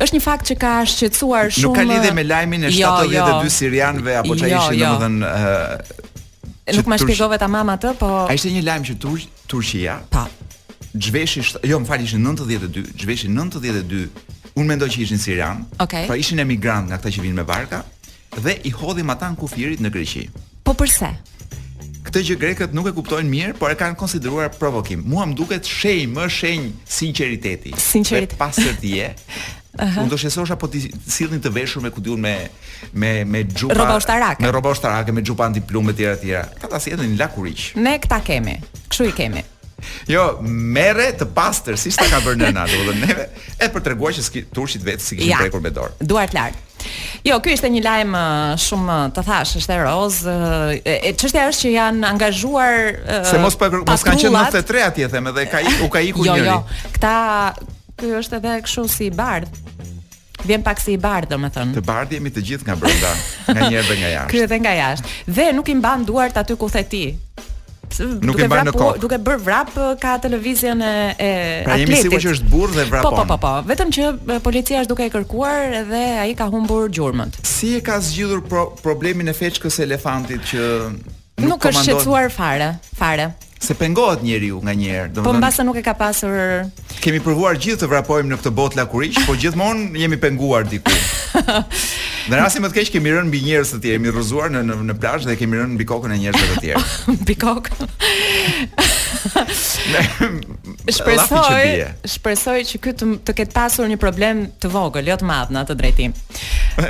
është 0.00 0.16
një 0.16 0.22
fakt 0.24 0.50
që 0.50 0.56
ka 0.60 0.72
shqetësuar 0.92 1.50
shumë 1.54 1.66
Nuk 1.70 1.78
ka 1.78 1.84
lidhje 1.88 2.12
me 2.18 2.24
lajmin 2.26 2.66
e 2.68 2.72
72 2.74 3.16
jo, 3.16 3.26
jo. 3.26 3.52
sirianëve 3.56 4.16
apo 4.20 4.36
çfarë 4.36 4.52
jo, 4.52 4.62
ishin 4.64 4.80
jo. 4.80 4.92
domethënë 4.92 5.30
ë 5.30 5.50
uh, 5.64 6.78
Nuk 6.78 6.88
më 6.88 6.98
shpjegove 7.02 7.38
ta 7.40 7.48
mama 7.50 7.74
atë, 7.78 7.94
po 8.00 8.10
Ai 8.28 8.38
ishte 8.38 8.52
një 8.54 8.64
lajm 8.68 8.86
që 8.90 8.96
tur 9.02 9.20
Turqia. 9.54 9.98
Pa. 10.10 10.24
Po. 10.24 10.54
Zhveshi, 10.96 11.42
jo, 11.68 11.80
më 11.82 11.88
fal, 11.88 12.04
ishin 12.06 12.24
92, 12.24 12.86
zhveshi 13.02 13.28
92. 13.30 14.06
Unë 14.54 14.68
mendoj 14.70 14.88
që 14.94 15.02
ishin 15.04 15.20
sirianë. 15.20 15.66
Okay. 15.84 16.06
Pra 16.08 16.16
ishin 16.16 16.40
emigrantë 16.40 16.88
nga 16.88 16.96
ata 17.02 17.12
që 17.12 17.20
vinin 17.20 17.36
me 17.42 17.44
barka 17.48 17.82
dhe 18.38 18.54
i 18.64 18.72
hodhim 18.74 19.12
ata 19.12 19.28
në 19.34 19.38
kufirit 19.42 19.82
në 19.84 19.90
Greqi. 19.92 20.24
Po 20.64 20.72
përse? 20.78 21.10
këtë 22.14 22.28
që 22.30 22.34
grekët 22.38 22.74
nuk 22.78 22.86
e 22.86 22.92
kuptojnë 22.94 23.26
mirë, 23.30 23.54
por 23.58 23.72
e 23.74 23.76
kanë 23.78 23.96
konsideruar 23.98 24.52
provokim. 24.54 25.00
Muam 25.10 25.32
duket 25.34 25.66
shenjë, 25.66 26.06
më 26.14 26.28
shenjë 26.30 26.68
sinqeriteti. 26.96 27.72
Sinqerit. 27.82 28.34
Me 28.34 28.42
pasë 28.44 28.70
të 28.78 29.10
uh 29.74 29.80
-huh. 29.90 30.02
unë 30.04 30.08
do 30.12 30.16
shesosha 30.22 30.54
po 30.56 30.66
të 30.70 30.84
silin 31.10 31.40
të 31.42 31.50
veshur 31.52 31.82
me 31.82 31.90
kudiun 31.90 32.20
me, 32.22 32.34
me, 32.94 33.24
me 33.24 33.42
gjupa... 33.42 33.74
rroba 33.74 33.98
shtarake. 34.00 34.42
Me 34.42 34.50
rroba 34.52 34.74
shtarake, 34.74 35.10
me 35.12 35.22
gjupa 35.22 35.44
antiplume, 35.48 35.92
tjera, 35.92 36.16
tjera. 36.16 36.46
Këta 36.60 36.80
si 36.80 36.90
edhe 36.94 37.02
një 37.02 37.18
lakurish. 37.18 37.74
Ne 37.76 37.98
këta 37.98 38.20
kemi, 38.24 38.54
këshu 38.88 39.08
i 39.08 39.12
kemi. 39.12 39.42
Jo, 40.08 40.26
merre 40.74 41.08
të 41.18 41.26
pastër, 41.34 41.78
si 41.80 41.90
s'ta 41.94 42.06
ka 42.12 42.20
bërë 42.24 42.40
nëna, 42.44 42.66
do 42.70 42.84
të 42.90 42.94
neve 43.02 43.26
e 43.64 43.70
për 43.72 43.84
treguar 43.88 44.14
që 44.16 44.44
turshit 44.56 44.84
vetë 44.86 45.02
si 45.06 45.18
kishin 45.18 45.38
prekur 45.40 45.60
ja, 45.60 45.64
me 45.66 45.72
dorë. 45.76 46.08
Duart 46.10 46.36
lart. 46.36 46.60
Jo, 47.24 47.38
ky 47.40 47.54
ishte 47.56 47.70
një 47.72 47.80
lajm 47.86 48.10
uh, 48.12 48.54
shumë 48.60 48.94
uh, 48.94 49.12
të 49.16 49.22
thash, 49.24 49.54
është 49.62 49.72
e 49.72 49.76
roz. 49.80 50.18
Uh, 50.28 50.72
e 50.80 51.14
çështja 51.16 51.46
është 51.48 51.64
që 51.66 51.70
janë 51.74 52.08
angazhuar 52.10 52.76
Se 53.30 53.40
mos 53.40 53.56
pa, 53.60 53.70
mos 53.72 54.04
kanë 54.04 54.20
qenë 54.26 54.34
93 54.34 54.84
atje 54.90 55.08
them, 55.14 55.30
edhe 55.32 55.46
ka 55.48 55.62
u 55.80 55.88
ka 55.94 56.04
ikur 56.08 56.28
njëri. 56.28 56.50
Jo, 56.50 56.58
jo, 56.58 56.58
njëri. 56.60 56.82
jo. 56.82 56.90
Kta 56.98 57.16
ky 58.02 58.12
është 58.20 58.38
edhe 58.40 58.56
kështu 58.68 58.84
si 58.92 59.08
bardh. 59.14 59.62
Vjen 60.44 60.60
pak 60.60 60.82
si 60.82 60.92
i 60.92 61.00
bardh, 61.00 61.30
domethënë. 61.30 61.72
Të 61.78 61.84
bardh 61.88 62.12
jemi 62.18 62.28
të 62.34 62.42
gjithë 62.50 62.68
nga 62.68 62.74
brenda, 62.76 63.14
nga 63.48 63.64
njëherë 63.64 63.88
dhe 63.94 63.98
nga 64.02 64.10
jashtë. 64.18 64.32
Ky 64.34 64.44
edhe 64.44 64.58
nga 64.60 64.74
jashtë. 64.82 65.14
Dhe 65.38 65.48
nuk 65.56 65.70
i 65.72 65.76
mban 65.80 66.04
duart 66.04 66.36
aty 66.42 66.58
ku 66.60 66.68
the 66.76 66.84
ti. 66.92 67.04
Nuk 68.24 68.38
e 68.38 68.48
bën 68.48 68.68
në 68.68 68.72
kohë. 68.74 69.00
Duke 69.02 69.18
bër 69.26 69.40
vrap 69.44 69.72
ka 70.00 70.14
televizion 70.22 70.82
e 70.84 70.92
e 71.18 71.30
pra, 71.64 71.74
atletit. 71.76 71.94
Ai 71.94 71.98
mësimi 71.98 72.20
që 72.24 72.32
është 72.36 72.50
burr 72.52 72.72
dhe 72.76 72.86
vrapon. 72.90 73.16
Po 73.20 73.24
po 73.24 73.26
po, 73.32 73.38
po. 73.42 73.52
vetëm 73.68 73.92
që 73.96 74.40
policia 74.46 74.82
është 74.84 74.92
duke 74.94 75.06
e 75.08 75.12
kërkuar 75.14 75.76
dhe 75.90 76.04
ai 76.24 76.30
ka 76.38 76.48
humbur 76.52 76.88
gjurmët. 76.94 77.40
Si 77.48 77.74
e 77.78 77.82
ka 77.86 77.98
zgjidhur 78.04 78.44
pro 78.50 78.66
problemin 78.84 79.30
e 79.32 79.36
feçkës 79.36 79.80
elefantit 79.84 80.46
që 80.52 80.68
Nuk, 81.34 81.48
nuk 81.50 81.66
është 81.70 81.84
shqetsuar 81.88 82.30
fare, 82.30 82.72
fare 83.00 83.32
se 83.64 83.72
pengohet 83.78 84.20
njeriu 84.24 84.60
nganjëherë, 84.64 85.08
po 85.08 85.20
domethënë. 85.20 85.30
Po 85.32 85.40
mbase 85.40 85.64
nuk 85.64 85.78
e 85.80 85.84
ka 85.84 85.94
pasur. 85.96 86.68
Kemi 87.04 87.20
provuar 87.24 87.56
gjithë 87.58 87.80
të 87.84 87.90
vrapojmë 87.90 88.30
në 88.34 88.38
këtë 88.42 88.52
botë 88.58 88.80
lakurish, 88.80 89.18
por 89.26 89.38
gjithmonë 89.40 89.98
jemi 90.02 90.18
penguar 90.20 90.66
diku. 90.68 90.92
në 92.30 92.40
rastin 92.40 92.64
më 92.64 92.70
të 92.72 92.78
keq 92.80 92.92
kemi 92.98 93.14
rënë 93.14 93.28
mbi 93.32 93.42
njerëz 93.48 93.74
të 93.78 93.82
tjerë, 93.86 94.04
mi 94.04 94.14
rrëzuar 94.14 94.52
në 94.54 94.64
në, 94.68 94.78
në 94.92 94.98
plazh 95.02 95.28
dhe 95.28 95.38
kemi 95.40 95.60
rënë 95.62 95.76
mbi 95.78 95.88
kokën 95.88 96.14
e 96.16 96.20
njerëzve 96.26 96.50
të 96.52 96.64
tjerë. 96.66 96.86
Mbi 97.24 97.38
kokë. 97.44 97.88
shpresoj, 100.96 101.64
shpresoj 102.16 102.58
që 102.68 102.80
ky 102.84 102.94
të 103.00 103.08
të 103.26 103.34
ketë 103.40 103.54
pasur 103.56 103.88
një 103.90 103.98
problem 104.02 104.42
të 104.62 104.70
vogël, 104.72 105.08
jo 105.12 105.16
të 105.22 105.28
madh 105.28 105.52
në 105.54 105.62
atë 105.64 105.76
drejtim. 105.80 106.14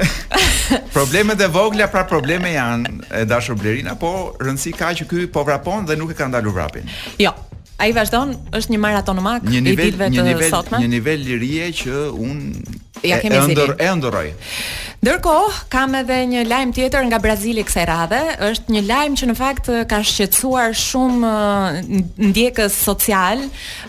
Problemet 0.96 1.42
e 1.44 1.48
vogla 1.54 1.88
pra 1.92 2.04
probleme 2.08 2.54
janë 2.54 2.98
e 3.20 3.24
dashur 3.30 3.58
Blerina, 3.60 3.96
po 4.00 4.12
rëndsi 4.40 4.72
ka 4.76 4.92
që 5.00 5.08
ky 5.10 5.26
po 5.34 5.44
vrapon 5.46 5.84
dhe 5.88 5.98
nuk 6.00 6.14
e 6.14 6.18
ka 6.18 6.28
ndalur 6.30 6.56
vrapin. 6.56 6.88
Jo. 7.20 7.34
Ai 7.82 7.90
vazhdon, 7.90 8.30
është 8.54 8.70
një 8.70 8.78
maratonomak 8.78 9.48
i 9.50 9.58
ditëve 9.66 10.06
të 10.14 10.46
sotme. 10.50 10.78
Një 10.78 10.86
nivel, 10.86 10.86
një 10.86 10.90
nivel 10.92 11.24
lirie 11.26 11.70
që 11.74 11.96
un 12.14 12.83
ja 13.02 13.18
kemi 13.18 13.38
Ëndër 13.40 13.74
e 13.82 13.88
ëndroj. 13.90 14.28
Ndërkohë 15.04 15.66
kam 15.72 15.94
edhe 15.98 16.16
një 16.30 16.44
lajm 16.48 16.70
tjetër 16.76 17.04
nga 17.10 17.18
Brazili 17.20 17.62
kësaj 17.66 17.84
radhe, 17.90 18.20
është 18.46 18.72
një 18.76 18.82
lajm 18.88 19.16
që 19.20 19.26
në 19.28 19.34
fakt 19.36 19.68
ka 19.90 19.98
shqetësuar 20.06 20.72
shumë 20.76 21.32
ndjekës 22.30 22.78
social, 22.86 23.42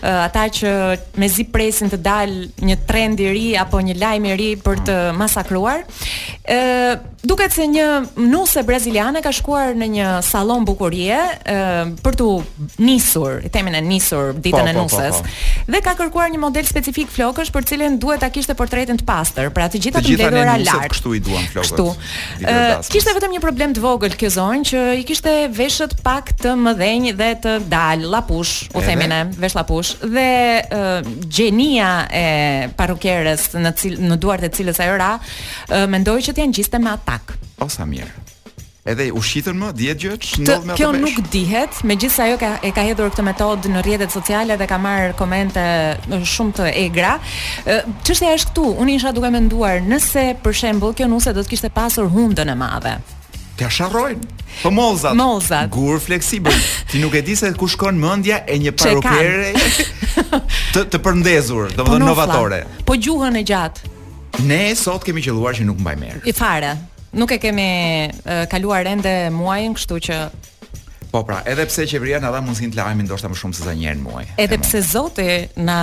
ata 0.04 0.46
që 0.52 0.74
mezi 1.22 1.46
presin 1.52 1.88
të 1.92 2.02
dal 2.04 2.34
një 2.60 2.78
trend 2.88 3.22
i 3.24 3.30
ri 3.32 3.46
apo 3.60 3.80
një 3.80 3.96
lajm 4.02 4.28
i 4.34 4.38
ri 4.40 4.50
për 4.60 4.84
të 4.88 4.98
masakruar. 5.16 5.86
Ë 6.46 6.60
duket 7.26 7.50
se 7.56 7.64
një 7.66 7.86
nuse 8.22 8.62
braziliane 8.62 9.18
ka 9.24 9.32
shkuar 9.34 9.72
në 9.74 9.86
një 9.96 10.10
sallon 10.22 10.62
bukurie 10.68 11.16
ë 11.16 11.86
për 12.04 12.20
të 12.20 12.26
nisur, 12.84 13.40
i 13.46 13.50
themin 13.50 13.74
e 13.80 13.80
nisur 13.82 14.36
ditën 14.36 14.60
po, 14.60 14.68
e 14.68 14.76
nuses. 14.76 15.16
Po, 15.16 15.24
po, 15.24 15.32
po. 15.32 15.72
Dhe 15.72 15.80
ka 15.82 15.96
kërkuar 15.98 16.28
një 16.34 16.42
model 16.44 16.68
specifik 16.68 17.08
flokësh 17.10 17.50
për 17.54 17.66
cilën 17.72 17.96
duhet 18.02 18.22
ta 18.22 18.28
kishte 18.30 18.54
portretin 18.58 18.95
të 19.00 19.04
pastër, 19.08 19.50
pra 19.54 19.66
të 19.70 19.80
gjitha 19.82 20.02
të 20.04 20.14
mbledhura 20.14 20.54
lart. 20.62 20.88
Kështu 20.92 21.14
i 21.18 21.22
duam 21.24 21.44
flokët. 21.52 21.72
Kështu. 21.72 21.86
Ëh, 22.42 22.86
kishte 22.92 23.14
vetëm 23.16 23.34
një 23.36 23.40
problem 23.44 23.74
të 23.76 23.82
vogël 23.84 24.14
kjo 24.18 24.30
zonë 24.36 24.66
që 24.70 24.82
i 25.00 25.04
kishte 25.08 25.34
veshët 25.56 25.96
pak 26.06 26.32
të 26.42 26.54
mëdhenj 26.66 27.10
dhe 27.18 27.30
të 27.46 27.54
dal, 27.72 28.06
lapush, 28.12 28.54
u 28.76 28.82
themi 28.86 29.08
ne, 29.12 29.22
vesh 29.42 29.56
lapush 29.58 29.94
dhe 30.04 30.26
ëh 30.62 31.10
gjenia 31.36 31.90
e 32.22 32.26
parukerës 32.78 33.50
në 33.60 33.74
cil, 33.80 33.98
në 34.06 34.20
duart 34.22 34.46
e 34.48 34.52
cilës 34.56 34.80
ajo 34.86 34.96
ra, 35.02 35.12
mendoi 35.92 36.20
që 36.26 36.36
të 36.38 36.50
gjiste 36.56 36.82
me 36.82 36.94
atak. 36.96 37.36
O, 37.64 37.70
sa 37.72 37.86
mirë 37.88 38.22
edhe 38.86 39.08
u 39.14 39.20
shitën 39.24 39.56
më, 39.58 39.70
dihet 39.76 40.00
gjë, 40.00 40.16
ç'ndodh 40.22 40.66
me 40.68 40.74
atë. 40.74 40.78
Kjo 40.78 40.90
nuk 40.94 41.16
dihet, 41.32 41.80
megjithëse 41.88 42.22
ajo 42.28 42.38
ka 42.40 42.50
e 42.64 42.70
ka 42.76 42.84
hedhur 42.86 43.10
këtë 43.12 43.24
metodë 43.26 43.72
në 43.74 43.82
rrjetet 43.84 44.14
sociale 44.14 44.56
dhe 44.60 44.68
ka 44.70 44.78
marrë 44.80 45.16
komente 45.18 45.64
shumë 46.36 46.56
të 46.60 46.68
egra. 46.84 47.16
Çështja 48.06 48.32
është 48.38 48.52
këtu, 48.52 48.66
unë 48.84 48.96
isha 49.00 49.12
duke 49.16 49.30
menduar 49.34 49.82
nëse 49.84 50.26
për 50.44 50.58
shembull 50.62 50.96
kjo 50.96 51.08
nuse 51.10 51.34
do 51.36 51.42
të 51.46 51.54
kishte 51.56 51.72
pasur 51.76 52.08
hundën 52.14 52.52
e 52.52 52.56
madhe. 52.62 52.96
Të 53.56 53.66
asharrojnë. 53.70 54.34
Për 54.56 54.62
po 54.62 54.70
mozat. 54.72 55.16
Mozat. 55.16 55.70
Gur 55.72 55.98
fleksibël. 56.00 56.54
Ti 56.90 57.00
nuk 57.02 57.14
e 57.16 57.22
di 57.24 57.34
se 57.36 57.50
ku 57.58 57.68
shkon 57.68 57.96
mendja 58.00 58.42
e 58.48 58.56
një 58.60 58.72
parukere 58.76 59.52
të 60.76 60.86
të 60.92 61.00
përndezur, 61.06 61.72
domethënë 61.74 61.90
po 61.92 62.00
novatore. 62.04 62.62
Po 62.88 62.96
gjuhën 62.96 63.40
e 63.42 63.46
gjatë. 63.48 63.94
Ne 64.46 64.62
sot 64.76 65.04
kemi 65.06 65.24
qelluar 65.24 65.56
që 65.56 65.64
nuk 65.66 65.78
mbaj 65.80 65.96
merë 66.04 66.20
I 66.28 66.34
fare 66.36 66.74
nuk 67.16 67.30
e 67.32 67.36
kemi 67.40 67.70
uh, 68.24 68.44
kaluar 68.52 68.84
ende 68.86 69.16
muajin, 69.32 69.74
kështu 69.76 70.00
që 70.08 70.20
Po 71.06 71.20
pra, 71.24 71.36
edhe 71.48 71.62
pse 71.70 71.84
qeveria 71.88 72.18
na 72.20 72.32
dha 72.34 72.40
mundsinë 72.44 72.74
të 72.74 72.78
lajmë 72.80 73.04
ndoshta 73.06 73.28
më 73.30 73.36
shumë 73.40 73.56
se 73.56 73.62
sa 73.64 73.72
një 73.78 73.86
herë 73.88 73.98
në 74.00 74.04
muaj. 74.04 74.24
Edhe 74.42 74.56
pse 74.60 74.80
Zoti 74.88 75.36
na 75.64 75.76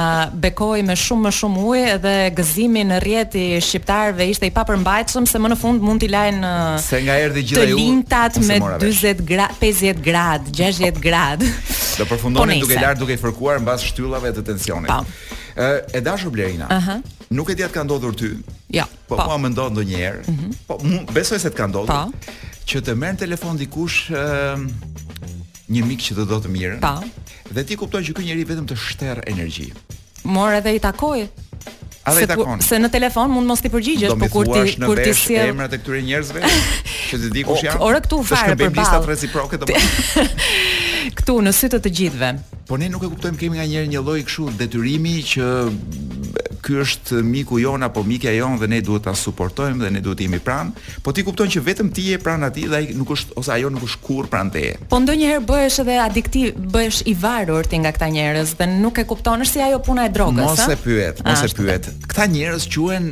bekoi 0.45 0.81
me 0.85 0.97
shumë 0.99 1.23
më 1.25 1.31
shumë 1.39 1.61
ujë 1.71 1.93
dhe 2.03 2.13
gëzimi 2.37 2.83
në 2.89 2.97
rrjet 3.01 3.37
i 3.39 3.45
shqiptarëve 3.63 4.27
ishte 4.33 4.49
i 4.49 4.51
papërmbajtshëm 4.53 5.29
se 5.31 5.41
më 5.41 5.53
në 5.55 5.59
fund 5.61 5.85
mund 5.87 6.03
t'i 6.03 6.11
lajnë 6.11 6.49
Se 6.89 6.99
nga 7.05 7.15
erdhi 7.25 7.45
gjithë 7.49 7.63
ajo. 7.63 7.77
Tintat 7.81 8.37
me 8.49 8.57
40 8.67 9.23
grad, 9.31 9.55
50 9.63 10.03
grad, 10.09 10.51
60 10.59 10.99
grad. 11.07 11.47
Do 11.95 12.09
përfundonin 12.11 12.59
po 12.61 12.67
duke 12.67 12.83
lar 12.83 12.99
duke 13.01 13.15
i 13.17 13.21
fërkuar 13.23 13.63
mbas 13.63 13.87
shtyllave 13.89 14.35
të 14.37 14.45
tensionit. 14.51 14.91
Po. 14.91 15.39
Ë 15.55 15.93
e 15.93 16.01
dashur 16.01 16.31
Blerina. 16.33 16.67
Aha. 16.69 16.99
Nuk 17.29 17.49
e 17.53 17.57
di 17.57 17.61
atë 17.65 17.73
ka 17.77 17.83
ndodhur 17.85 18.15
ty. 18.17 18.31
Ja. 18.73 18.85
Po 19.07 19.17
po. 19.17 19.25
mua 19.27 19.37
po, 19.37 19.43
më 19.43 19.49
ndodh 19.53 19.71
ndonjëherë. 19.77 20.23
Mhm. 20.29 20.49
Po 20.67 20.73
mu, 20.81 20.97
besoj 21.13 21.39
se 21.43 21.49
të 21.53 21.57
ka 21.59 21.65
ndodhur. 21.69 22.09
Po. 22.09 22.33
Që 22.69 22.81
të 22.85 22.91
merr 22.97 23.17
telefon 23.21 23.57
dikush 23.59 24.09
ë 24.17 24.23
një 25.73 25.81
mik 25.91 26.01
që 26.07 26.17
të 26.17 26.23
do 26.31 26.37
të 26.41 26.49
mirë. 26.49 26.79
Po. 26.81 26.93
Dhe 27.53 27.61
ti 27.69 27.77
kupton 27.77 28.01
që 28.01 28.11
ky 28.17 28.25
njeri 28.25 28.43
vetëm 28.49 28.65
të 28.69 28.77
shterr 28.81 29.21
energji. 29.29 29.69
Mor 30.25 30.57
edhe 30.57 30.73
i 30.73 30.79
takoj. 30.81 31.27
A 32.03 32.11
dhe 32.13 32.23
i 32.23 32.27
takon. 32.27 32.59
Se 32.63 32.79
në 32.81 32.89
telefon 32.91 33.29
mund 33.31 33.45
mos 33.47 33.61
ti 33.63 33.69
përgjigjesh, 33.71 34.09
po 34.11 34.19
por 34.19 34.29
kur 34.31 34.65
ti 34.65 34.77
kur 34.85 34.97
ti 34.99 35.13
sjell 35.13 35.45
si 35.45 35.51
emrat 35.51 35.73
e 35.77 35.79
këtyre 35.83 36.01
njerëzve 36.03 36.41
që 37.07 37.15
ti 37.21 37.29
di 37.31 37.43
kush 37.47 37.63
janë. 37.67 37.79
Ora 37.83 38.01
këtu 38.03 38.23
fare 38.25 38.57
për 38.59 38.73
ballë. 38.73 39.69
Ktu 41.13 41.33
në 41.45 41.51
sytë 41.53 41.77
të 41.79 41.85
të 41.87 41.93
gjithëve. 41.99 42.31
Po 42.73 42.79
ne 42.81 42.87
nuk 42.89 43.03
e 43.05 43.05
kuptojmë 43.05 43.37
kemi 43.37 43.55
nga 43.61 43.67
njëri 43.69 43.85
një 43.93 43.99
lloj 44.01 44.21
kështu 44.25 44.45
detyrimi 44.57 45.19
që 45.29 45.45
ky 46.65 46.77
është 46.81 47.19
miku 47.27 47.59
jon 47.61 47.85
apo 47.85 48.01
mikja 48.07 48.31
jon 48.33 48.55
dhe 48.57 48.65
ne 48.71 48.79
duhet 48.81 49.03
ta 49.05 49.11
suportojmë 49.19 49.77
dhe 49.83 49.91
ne 49.93 49.99
duhet 50.01 50.17
t'jemi 50.23 50.39
pranë, 50.41 50.71
po 51.05 51.11
ti 51.13 51.21
kupton 51.27 51.51
që 51.53 51.61
vetëm 51.67 51.91
ti 51.93 52.07
je 52.09 52.17
pranë 52.23 52.47
atij 52.49 52.65
dhe 52.71 52.79
ai 52.79 52.87
nuk 52.97 53.11
është 53.13 53.37
ose 53.37 53.53
ajo 53.59 53.69
nuk 53.75 53.85
është 53.85 54.01
kurrë 54.07 54.31
pranë 54.33 54.53
teje. 54.55 54.79
Po 54.89 54.97
ndonjëherë 55.03 55.43
bëhesh 55.51 55.77
edhe 55.83 55.97
adiktiv, 56.07 56.57
bëhesh 56.73 57.03
i 57.11 57.13
varur 57.27 57.69
ti 57.69 57.77
nga 57.83 57.91
këta 57.93 58.07
njerëz 58.15 58.55
dhe 58.63 58.69
nuk 58.73 59.03
e 59.03 59.05
kupton 59.11 59.45
është 59.45 59.59
si 59.59 59.65
ajo 59.67 59.83
puna 59.91 60.07
e 60.09 60.13
drogës, 60.17 60.41
a? 60.41 60.55
Mos 60.55 60.63
e 60.65 60.79
pyet, 60.87 61.21
mos 61.29 61.43
e 61.45 61.51
ah, 61.51 61.53
pyet. 61.61 61.91
Këta 62.09 62.25
njerëz 62.33 62.65
quhen 62.73 63.11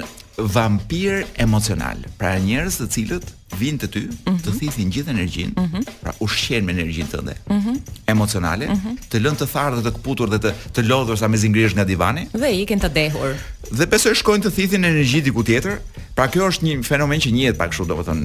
vampir 0.57 1.21
emocional, 1.45 2.01
pra 2.17 2.33
njerëz 2.41 2.81
të 2.81 2.89
cilët 2.97 3.29
vinë 3.59 3.83
të 3.83 3.87
ty, 3.93 4.01
mm 4.05 4.17
-hmm. 4.23 4.41
të 4.45 4.51
mhm. 4.51 4.57
thithin 4.59 4.91
gjithë 4.93 5.13
energjinë, 5.15 5.53
mm 5.57 5.67
-hmm. 5.73 5.89
pra 6.01 6.13
ushqen 6.25 6.65
me 6.65 6.71
energjinë 6.75 7.09
tënde. 7.11 7.35
Mm 7.49 7.59
-hmm. 7.59 7.79
Emocionale, 8.13 8.67
mm 8.69 8.79
-hmm. 8.79 8.97
të 9.11 9.21
lënë 9.25 9.39
të 9.43 9.47
tharë 9.53 9.75
dhe 9.75 9.83
të 9.87 9.91
këputur 9.95 10.31
dhe 10.33 10.39
të 10.47 10.53
të 10.77 10.85
lodhur 10.87 11.17
sa 11.17 11.27
me 11.27 11.37
zingrish 11.37 11.73
nga 11.75 11.83
divani. 11.83 12.27
Dhe 12.33 12.51
ikën 12.63 12.79
të 12.83 12.89
dehur. 12.95 13.35
Dhe 13.71 13.87
besoj 13.87 14.13
shkojnë 14.21 14.43
të 14.45 14.51
thithin 14.57 14.85
energji 14.91 15.21
diku 15.21 15.43
tjetër 15.43 15.77
Pra 16.21 16.27
kjo 16.29 16.51
është 16.51 16.67
një 16.67 16.73
fenomen 16.85 17.17
që 17.23 17.31
njihet 17.33 17.57
pak 17.57 17.71
kështu, 17.73 17.87
domethën 17.89 18.19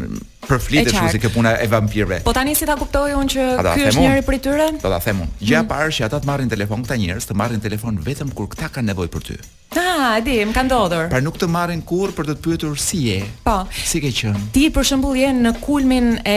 përflitet 0.47 0.93
kështu 0.93 1.15
si 1.15 1.21
kjo 1.23 1.31
puna 1.39 1.55
e 1.57 1.65
vampirëve. 1.73 2.19
Po 2.29 2.35
tani 2.37 2.53
si 2.55 2.69
ta 2.69 2.77
kuptoj 2.79 3.15
unë 3.23 3.33
që 3.33 3.47
ky 3.73 3.87
është 3.89 4.03
njëri 4.05 4.25
prej 4.29 4.41
tyre? 4.45 4.67
Do 4.77 4.85
ta 4.93 4.99
them 5.01 5.23
unë. 5.25 5.37
Gjë 5.41 5.63
mm. 5.65 5.71
parë 5.73 5.91
që 5.97 6.05
ata 6.11 6.21
të 6.21 6.29
marrin 6.29 6.53
telefon 6.53 6.85
këta 6.85 6.99
njerëz, 7.01 7.27
të 7.31 7.39
marrin 7.41 7.65
telefon 7.65 7.97
vetëm 8.05 8.35
kur 8.37 8.51
këta 8.53 8.69
kanë 8.77 8.93
nevojë 8.93 9.15
për 9.17 9.25
ty. 9.31 9.39
Ah, 9.77 10.17
e 10.21 10.23
di, 10.23 10.37
më 10.47 10.53
ka 10.55 10.63
ndodhur. 10.63 11.07
Pra 11.11 11.19
nuk 11.25 11.39
të 11.41 11.49
marrin 11.51 11.81
kurrë 11.89 12.15
për 12.15 12.29
të 12.31 12.35
të 12.39 12.45
pyetur 12.45 12.77
si 12.81 13.01
je. 13.09 13.17
Po. 13.43 13.57
Si 13.75 13.99
ke 14.01 14.13
qenë? 14.15 14.45
Ti 14.55 14.69
për 14.77 14.87
shembull 14.89 15.17
je 15.19 15.33
në 15.35 15.53
kulmin 15.65 16.13
e, 16.21 16.37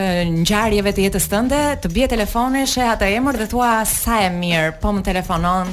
e 0.00 0.02
ngjarjeve 0.40 0.90
të 0.96 1.04
jetës 1.04 1.28
tënde, 1.30 1.60
të 1.84 1.90
bie 1.94 2.08
telefoni, 2.10 2.64
sheh 2.68 2.90
emër 3.12 3.38
dhe 3.40 3.46
thua 3.52 3.70
sa 3.88 4.18
e 4.26 4.32
mirë, 4.34 4.72
po 4.82 4.90
më 4.96 5.04
telefonon 5.06 5.70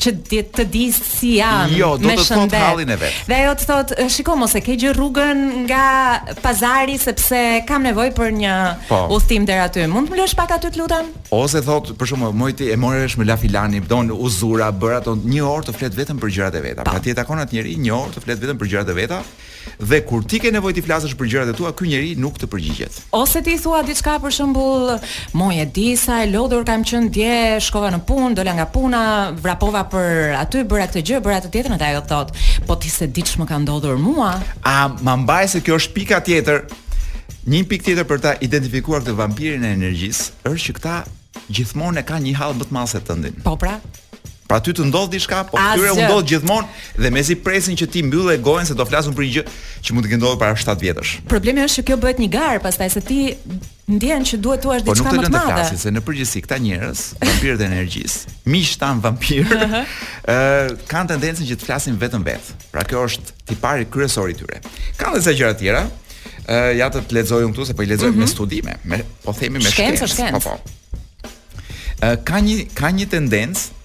që 0.00 0.14
të 0.54 0.68
di 0.70 0.86
si 0.94 1.34
jam. 1.40 1.72
Jo, 1.74 1.94
do 2.00 2.12
të 2.14 2.24
thot 2.28 2.54
hallin 2.56 2.94
e 2.94 3.00
vet. 3.04 3.18
Dhe 3.28 3.40
ajo 3.42 3.56
të 3.62 3.68
thotë, 3.72 4.08
shikoj 4.14 4.38
mos 4.44 4.54
e 4.56 4.62
ke 4.66 4.74
gjë 4.74 4.94
rrugën 4.96 5.40
nga 5.70 5.84
pazari 6.42 6.96
sepse 6.98 7.40
kam 7.68 7.84
nevojë 7.86 8.14
për 8.18 8.32
një 8.40 8.54
po. 8.88 8.98
udhtim 9.14 9.44
deri 9.46 9.62
aty. 9.62 9.84
Mund 9.90 10.10
të 10.10 10.14
më 10.16 10.22
lësh 10.22 10.34
pak 10.40 10.56
aty 10.56 10.72
të 10.74 10.80
lutem? 10.80 11.12
Ose 11.38 11.62
thot, 11.62 11.92
për 11.98 12.10
shembull, 12.12 12.34
mojti 12.34 12.66
e 12.74 12.78
morësh 12.82 13.14
me 13.20 13.28
la 13.30 13.38
filani, 13.38 13.78
don 13.92 14.10
uzura, 14.16 14.72
bëra 14.74 14.98
ton 15.06 15.22
1 15.22 15.38
orë 15.52 15.68
të 15.68 15.76
flet 15.78 15.94
vetëm 16.00 16.18
për 16.22 16.34
gjërat 16.34 16.58
e 16.58 16.64
veta. 16.68 16.88
Patjetër 16.88 17.14
po. 17.14 17.14
pa. 17.14 17.20
takon 17.22 17.44
atë 17.44 17.54
njerëj 17.60 17.76
1 17.78 17.94
orë 18.00 18.16
të 18.16 18.24
flet 18.26 18.42
vetëm 18.42 18.58
për 18.62 18.72
gjërat 18.72 18.90
e 18.90 18.98
veta 19.02 19.20
dhe 19.82 20.00
kur 20.06 20.22
ti 20.26 20.38
ke 20.42 20.52
nevojë 20.54 20.78
të 20.78 20.84
flasësh 20.86 21.14
për 21.18 21.30
gjërat 21.32 21.52
e 21.52 21.56
tua, 21.58 21.72
ky 21.76 21.88
njeri 21.90 22.12
nuk 22.20 22.38
të 22.40 22.48
përgjigjet. 22.52 23.00
Ose 23.16 23.42
ti 23.44 23.56
thua 23.60 23.82
diçka 23.86 24.16
për 24.22 24.34
shembull, 24.38 24.94
moje 25.36 25.66
disa 25.76 26.20
e 26.24 26.30
lodhur 26.32 26.64
kam 26.68 26.84
qen 26.86 27.08
dje, 27.14 27.58
shkova 27.66 27.90
në 27.94 28.00
punë, 28.08 28.34
dola 28.38 28.54
nga 28.60 28.68
puna, 28.74 29.02
vrapova 29.42 29.84
për 29.92 30.36
aty, 30.40 30.64
bëra 30.68 30.88
këtë 30.90 31.04
gjë, 31.10 31.22
bëra 31.26 31.42
atë 31.42 31.52
tjetër, 31.54 31.76
atë 31.78 31.88
ajo 31.90 32.04
thot, 32.12 32.34
po 32.68 32.76
ti 32.80 32.90
se 32.92 33.08
diç 33.08 33.36
më 33.40 33.48
ka 33.50 33.60
ndodhur 33.64 33.98
mua. 34.00 34.34
A 34.66 34.76
ma 35.02 35.16
mbaj 35.20 35.52
se 35.56 35.60
kjo 35.66 35.78
është 35.80 35.96
pika 35.98 36.22
tjetër. 36.24 36.66
Një 37.46 37.60
pikë 37.70 37.84
tjetër 37.90 38.06
për 38.10 38.22
ta 38.24 38.32
identifikuar 38.42 39.04
këtë 39.04 39.14
vampirin 39.20 39.62
e 39.66 39.74
energjisë 39.76 40.50
është 40.50 40.64
që 40.66 40.74
këta 40.80 40.96
gjithmonë 41.54 42.00
e 42.02 42.06
kanë 42.08 42.24
një 42.30 42.34
hall 42.40 42.56
më 42.58 42.66
të 42.66 42.74
madh 42.74 42.90
se 42.90 43.00
tëndin. 43.06 43.36
Po 43.46 43.52
pra, 43.60 43.76
Pra 44.46 44.60
ty 44.62 44.70
të 44.76 44.84
ndodh 44.86 45.10
diçka, 45.10 45.42
po 45.48 45.58
këtyre 45.58 45.92
u 45.96 45.98
ndodh 46.06 46.26
gjithmonë 46.30 46.66
dhe 47.02 47.10
mezi 47.14 47.34
presin 47.42 47.74
që 47.78 47.88
ti 47.90 48.02
mbyllë 48.06 48.36
e 48.36 48.42
gojën 48.46 48.68
se 48.68 48.76
do 48.78 48.84
flasun 48.86 49.14
për 49.16 49.26
një 49.26 49.32
gjë 49.36 49.42
që 49.86 49.96
mund 49.96 50.06
të 50.06 50.12
ke 50.12 50.18
ndodhur 50.20 50.38
para 50.38 50.54
7 50.58 50.76
vjetësh. 50.84 51.14
Problemi 51.30 51.62
është 51.64 51.80
që 51.82 51.86
kjo 51.88 51.96
bëhet 52.04 52.20
një 52.22 52.28
garë, 52.34 52.60
pastaj 52.62 52.92
se 52.94 53.02
ti 53.08 53.18
ndjen 53.90 54.22
që 54.30 54.38
duhet 54.42 54.62
thua 54.62 54.78
po 54.86 54.94
diçka 54.94 55.10
më 55.10 55.26
të 55.26 55.26
madhe. 55.26 55.26
Po 55.26 55.34
nuk 55.34 55.34
do 55.34 55.42
të 55.42 55.50
ndërtasi 55.50 55.82
se 55.82 55.94
në 55.96 56.04
përgjithësi 56.06 56.44
këta 56.46 56.60
njerëz, 56.62 57.02
vampirët 57.26 57.64
e 57.64 57.68
energjisë, 57.72 58.34
miqtë 58.54 58.80
tan 58.84 59.02
vampirë, 59.02 59.58
ë 59.58 59.66
uh 59.66 59.76
-huh. 59.76 60.88
kanë 60.94 61.08
tendencën 61.12 61.44
që 61.50 61.54
të 61.58 61.64
flasin 61.66 61.94
vetëm 62.00 62.22
vet. 62.30 62.44
Pra 62.70 62.84
kjo 62.86 63.02
është 63.10 63.38
tipari 63.50 63.84
kryesor 63.90 64.30
i 64.30 64.34
tyre. 64.38 64.56
Kanë 65.00 65.16
disa 65.18 65.32
gjëra 65.38 65.54
tjera, 65.58 65.82
ë 66.46 66.76
ja 66.80 66.86
të 66.94 66.98
të 67.08 67.12
lexojun 67.18 67.50
këtu 67.54 67.64
se 67.66 67.74
po 67.74 67.82
i 67.82 67.86
lexojmë 67.86 68.18
mhm. 68.18 68.22
uh 68.22 68.26
-huh. 68.26 68.30
me 68.30 68.34
studime, 68.36 68.72
me 68.84 68.98
po 69.24 69.32
themi 69.32 69.58
me 69.58 69.70
shkencë, 69.70 70.30
po 70.38 70.40
po. 70.40 70.54
Ka 72.28 72.36
një 72.44 72.56
ka 72.74 72.86
një 72.96 73.06
tendencë 73.14 73.75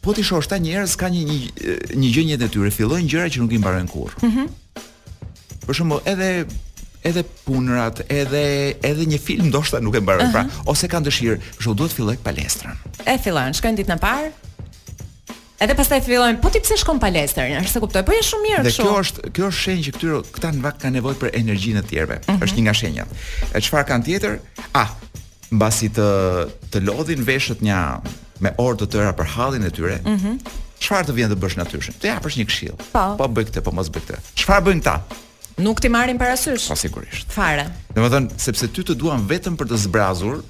po 0.00 0.12
ti 0.14 0.22
shoh 0.24 0.40
sta 0.44 0.56
njerëz 0.60 0.94
ka 0.96 1.10
një 1.12 1.22
një 1.98 2.08
gjë 2.14 2.24
në 2.26 2.34
jetën 2.36 2.52
tyre 2.54 2.70
fillojnë 2.72 3.08
gjëra 3.10 3.30
që 3.30 3.42
nuk 3.42 3.52
i 3.52 3.58
mbarojnë 3.62 3.90
kurrë. 3.92 4.16
Mhm. 4.26 4.30
Mm 4.44 4.56
për 5.60 5.76
shembull, 5.76 6.00
edhe 6.08 6.28
edhe 7.06 7.22
punrat, 7.46 8.00
edhe 8.10 8.74
edhe 8.82 9.04
një 9.06 9.18
film 9.22 9.46
ndoshta 9.52 9.78
nuk 9.78 9.94
e 9.94 10.00
mbarojnë, 10.02 10.24
uh 10.24 10.28
-huh. 10.28 10.32
pra 10.32 10.42
mhm. 10.64 10.68
ose 10.72 10.88
kanë 10.88 11.06
dëshirë, 11.06 11.36
për 11.36 11.62
shembull, 11.62 11.76
duhet 11.78 11.92
të 11.92 11.96
fillojnë 11.98 12.22
palestrën. 12.24 12.74
E 13.06 13.14
fillojnë, 13.18 13.54
shkojnë 13.54 13.76
ditën 13.78 13.94
e 13.96 14.00
parë. 14.00 14.30
Edhe 15.60 15.74
pastaj 15.74 16.00
fillojnë, 16.00 16.40
po 16.40 16.50
ti 16.50 16.60
pse 16.60 16.76
shkon 16.76 16.98
palestër, 16.98 17.46
ja, 17.50 17.60
s'e 17.62 17.80
kuptoj. 17.80 18.02
Po 18.02 18.12
je 18.12 18.22
shumë 18.24 18.42
mirë 18.48 18.64
kështu. 18.66 18.82
Dhe 18.82 18.86
kjo 18.86 18.98
është, 19.02 19.20
kjo 19.32 19.46
është 19.46 19.60
shenjë 19.62 19.84
që 19.86 19.92
këtyre 19.96 20.22
këta 20.32 20.48
në 20.52 20.60
vak 20.66 20.76
kanë 20.82 20.92
nevojë 20.92 21.16
për 21.22 21.30
energjinë 21.42 21.78
e 21.78 21.82
tjerëve. 21.90 22.16
Mm 22.18 22.22
-hmm. 22.34 22.40
Është 22.44 22.56
një 22.56 22.62
nga 22.62 22.74
shenjat. 22.74 23.08
E 23.54 23.58
çfarë 23.60 23.86
kanë 23.90 24.04
tjetër? 24.04 24.38
Ah, 24.74 24.90
mbasi 25.50 25.86
të 25.90 26.06
të 26.72 26.78
lodhin 26.88 27.22
veshët 27.24 27.60
një 27.62 27.78
me 28.42 28.52
orë 28.60 28.78
të 28.82 28.86
tëra 28.94 29.12
për 29.16 29.28
hallin 29.36 29.66
e 29.68 29.70
tyre. 29.74 29.96
Mhm. 30.06 30.38
Çfarë 30.80 31.10
të 31.10 31.16
vjen 31.18 31.32
të 31.32 31.36
bësh 31.40 31.56
natyrshëm? 31.60 31.96
Të 32.00 32.08
japësh 32.10 32.36
një 32.40 32.46
këshill. 32.48 32.76
Po. 32.94 33.02
Po 33.20 33.26
bëj 33.28 33.50
këtë, 33.50 33.62
po 33.66 33.72
mos 33.76 33.90
bëj 33.92 34.04
këtë. 34.06 34.20
Çfarë 34.40 34.64
bëjnë 34.70 34.84
ta? 34.86 34.94
Nuk 35.60 35.80
ti 35.84 35.88
marrin 35.92 36.16
parasysh. 36.18 36.68
Po 36.72 36.74
sigurisht. 36.78 37.28
Fare. 37.34 37.66
Domethën, 37.94 38.30
sepse 38.40 38.68
ty 38.72 38.84
të 38.86 38.96
duam 38.96 39.26
vetëm 39.28 39.58
për 39.60 39.68
të 39.74 39.80
zbrazur 39.84 40.40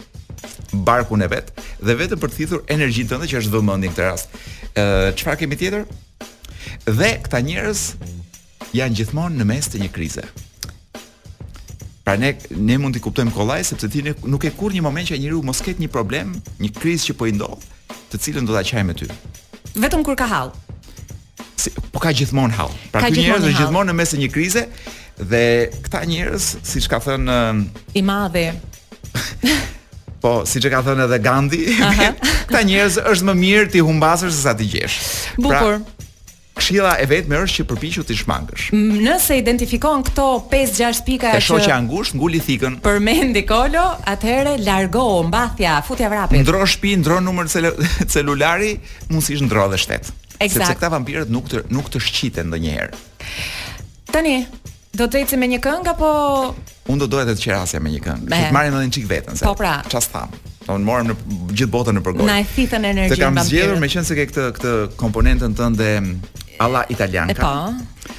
barkun 0.87 1.25
e 1.27 1.29
vet 1.29 1.51
dhe 1.83 1.97
vetëm 1.99 2.21
për 2.23 2.31
të 2.31 2.37
thithur 2.39 2.63
energjinë 2.71 3.11
tënde 3.11 3.27
që 3.29 3.41
është 3.43 3.55
vëmendje 3.59 3.91
në 3.91 3.95
këtë 3.95 4.05
rast. 4.07 4.39
Ë, 4.77 5.17
çfarë 5.19 5.41
kemi 5.43 5.59
tjetër? 5.59 5.83
Dhe 7.01 7.11
këta 7.27 7.41
njerëz 7.45 7.83
janë 8.79 9.01
gjithmonë 9.01 9.43
në 9.43 9.49
mes 9.51 9.67
të 9.73 9.83
një 9.83 9.91
krize. 9.93 10.25
Pra 12.07 12.15
ne 12.19 12.31
ne 12.57 12.79
mund 12.81 12.95
të 12.97 13.03
kuptojmë 13.05 13.35
kollaj 13.37 13.67
sepse 13.73 13.91
ti 13.93 14.07
nuk 14.09 14.47
e 14.49 14.55
kurrë 14.57 14.79
një 14.79 14.87
moment 14.87 15.11
që 15.11 15.19
njeriu 15.21 15.43
mos 15.45 15.59
ketë 15.63 15.83
një 15.85 15.91
problem, 15.93 16.37
një 16.63 16.71
krizë 16.79 17.11
që 17.11 17.19
po 17.19 17.27
i 17.29 17.35
ndodh 17.37 17.59
të 18.11 18.19
cilën 18.25 18.47
do 18.49 18.55
ta 18.55 18.63
qaj 18.67 18.83
me 18.87 18.95
ty. 18.99 19.07
Vetëm 19.79 20.03
kur 20.07 20.17
ka 20.19 20.27
hall. 20.31 20.51
Si, 21.61 21.71
po 21.95 22.03
ka 22.03 22.13
gjithmonë 22.17 22.57
hall. 22.59 22.73
Pra 22.95 23.05
ky 23.07 23.15
njerëz 23.23 23.45
është 23.51 23.59
gjithmonë 23.61 23.93
në 23.93 23.97
mes 24.01 24.15
të 24.15 24.19
një 24.23 24.31
krize 24.35 24.65
dhe 25.31 25.43
këta 25.85 26.03
njerëz, 26.11 26.49
siç 26.67 26.89
ka 26.91 26.99
thënë 27.05 27.37
i 28.01 28.07
madhe. 28.07 28.47
Po, 30.21 30.43
si 30.45 30.61
që 30.61 30.69
ka 30.69 30.81
thënë 30.85 31.05
edhe 31.07 31.17
Gandhi, 31.25 31.63
këta 32.51 32.61
njerëz 32.69 32.99
është 33.09 33.29
më 33.31 33.35
mirë 33.41 33.71
ti 33.73 33.81
humbasësh 33.85 34.35
se 34.37 34.43
sa 34.45 34.53
ti 34.59 34.67
gjeshë. 34.69 35.05
Pra, 35.09 35.41
Bukur. 35.47 35.79
Pra, 35.81 36.00
Këshilla 36.61 36.93
e 37.01 37.07
vetme 37.09 37.39
është 37.41 37.63
që 37.63 37.67
përpiqu 37.71 38.03
ti 38.11 38.17
shmangësh. 38.21 38.67
Nëse 38.77 39.39
identifikon 39.41 40.03
këto 40.11 40.27
5-6 40.53 41.01
pika 41.09 41.31
të 41.33 41.39
që 41.39 41.41
të 41.41 41.47
shoqja 41.49 41.79
ngushtë, 41.87 42.19
nguli 42.21 42.41
thikën. 42.45 42.75
Përmendi 42.85 43.43
Kolo, 43.49 43.85
atëherë 44.13 44.53
largo, 44.67 45.07
mbathja, 45.31 45.79
futja 45.87 46.11
vrapet. 46.13 46.43
Ndro 46.45 46.61
shtëpi, 46.69 46.93
ndro 47.01 47.19
numër 47.25 47.49
celulari, 48.15 48.75
mund 49.09 49.25
si 49.25 49.39
ndro 49.41 49.71
dhe 49.73 49.81
shtet. 49.81 50.13
Exact. 50.37 50.55
Sepse 50.67 50.77
këta 50.81 50.93
vampirët 50.99 51.33
nuk 51.33 51.49
të, 51.53 51.65
nuk 51.73 51.89
të 51.93 52.03
shqiten 52.11 52.53
ndonjëherë. 52.53 53.01
Tani, 54.13 54.37
do 54.97 55.05
të 55.07 55.11
dhejtë 55.17 55.33
si 55.37 55.41
me 55.41 55.49
një 55.55 55.63
këngë, 55.65 55.97
apo... 55.97 56.13
Unë 56.93 57.07
do 57.07 57.11
dohet 57.15 57.33
e 57.33 57.39
të 57.41 57.47
qerasja 57.47 57.81
me 57.85 57.93
një 57.97 58.05
këngë, 58.05 58.31
që 58.33 58.47
të 58.51 58.55
marrë 58.57 58.77
në 58.77 58.87
një 58.89 58.97
qikë 58.99 59.11
vetën, 59.17 59.41
se... 59.41 59.49
Po 59.49 59.57
pra... 59.61 59.79
Qas 59.93 60.11
thamë. 60.13 60.50
Do 60.71 60.77
morëm 60.87 61.09
në 61.11 61.15
gjithë 61.55 61.73
botën 61.73 61.97
në 61.99 62.03
përgojë. 62.07 62.29
Na 62.29 62.39
e 62.41 62.45
fitën 62.47 62.85
energjinë. 62.93 63.17
Të 63.17 63.25
kam 63.25 63.41
zgjedhur 63.49 63.81
me 63.83 63.91
se 63.91 64.15
ke 64.19 64.29
këtë 64.31 64.49
këtë 64.59 64.75
komponentën 65.01 65.57
tënde 65.59 65.91
alla 66.61 66.85
E 66.85 66.95
Po. 67.35 67.55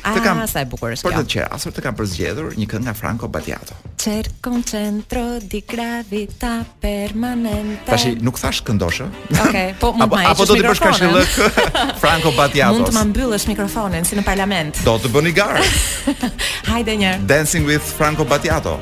Të 0.01 0.21
kam 0.23 0.39
ah, 0.41 0.47
sa 0.49 0.63
e 0.63 0.65
bukur 0.65 0.93
është. 0.95 1.05
për 1.11 1.25
të 1.27 1.29
qera, 1.29 1.47
asur 1.53 1.73
të 1.75 1.81
kam 1.83 1.95
përzgjedhur 1.99 2.55
një 2.57 2.65
këngë 2.69 2.85
nga 2.87 2.93
Franco 2.97 3.27
Battiato. 3.27 3.75
Cer 4.01 4.29
concentro 4.41 5.37
di 5.39 5.59
gravità 5.67 6.65
permanente. 6.81 7.85
Tash 7.85 8.07
nuk 8.23 8.39
thash 8.41 8.63
këndosh 8.65 9.03
ë? 9.03 9.07
Okej, 9.35 9.75
po 9.83 9.91
mund 9.93 10.09
të 10.15 10.15
ma 10.15 10.31
Apo 10.31 10.47
do 10.49 10.55
të 10.57 10.71
bësh 10.71 11.03
lëk 11.15 11.59
Franco 12.01 12.33
Battiato. 12.33 12.79
Mund 12.79 12.89
të 12.89 12.95
ma 12.97 13.05
mbyllësh 13.11 13.45
mikrofonin 13.51 14.07
si 14.09 14.17
në 14.17 14.25
parlament. 14.25 14.81
Do 14.87 14.95
të 15.03 15.11
bëni 15.13 15.35
garë. 15.37 15.61
Hajde 16.71 16.97
një. 17.03 17.13
Dancing 17.29 17.67
with 17.69 17.83
Franco 17.93 18.25
Battiato. 18.25 18.79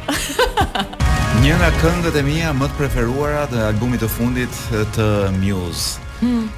Një 1.37 1.53
nga 1.59 1.67
këngët 1.81 2.15
e 2.17 2.21
mia 2.25 2.49
më 2.57 2.67
të 2.71 2.77
preferuara 2.79 3.43
të 3.49 3.59
albumit 3.69 4.01
të 4.01 4.07
fundit 4.09 4.55
të 4.95 5.05
Muse. 5.39 6.01
Hmm. 6.21 6.49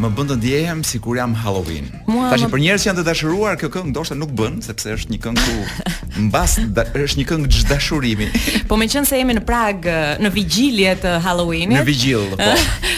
Më 0.00 0.10
bën 0.16 0.30
të 0.30 0.36
ndjehem 0.40 0.80
sikur 0.86 1.18
jam 1.18 1.34
Halloween. 1.38 1.90
Tashi 2.30 2.48
për 2.50 2.62
njerëz 2.62 2.84
që 2.84 2.88
janë 2.88 3.00
të 3.00 3.04
dashuruar, 3.10 3.58
kjo 3.60 3.68
këngë 3.74 3.90
ndoshta 3.92 4.16
nuk 4.18 4.32
bën 4.38 4.60
sepse 4.66 4.94
është 4.96 5.12
një 5.14 5.20
këngë 5.26 5.44
ku 5.44 6.22
mbas 6.28 6.54
da, 6.76 6.86
është 6.96 7.20
një 7.20 7.26
këngë 7.30 7.66
dashurimi. 7.70 8.30
po 8.70 8.78
se 8.94 9.18
jemi 9.18 9.34
në 9.36 9.44
Prag 9.46 9.86
në 10.24 10.32
vigjilje 10.34 10.94
të 11.04 11.18
Halloweenit. 11.26 11.76
Në 11.78 11.84
vigjil, 11.90 12.24
po. 12.38 12.50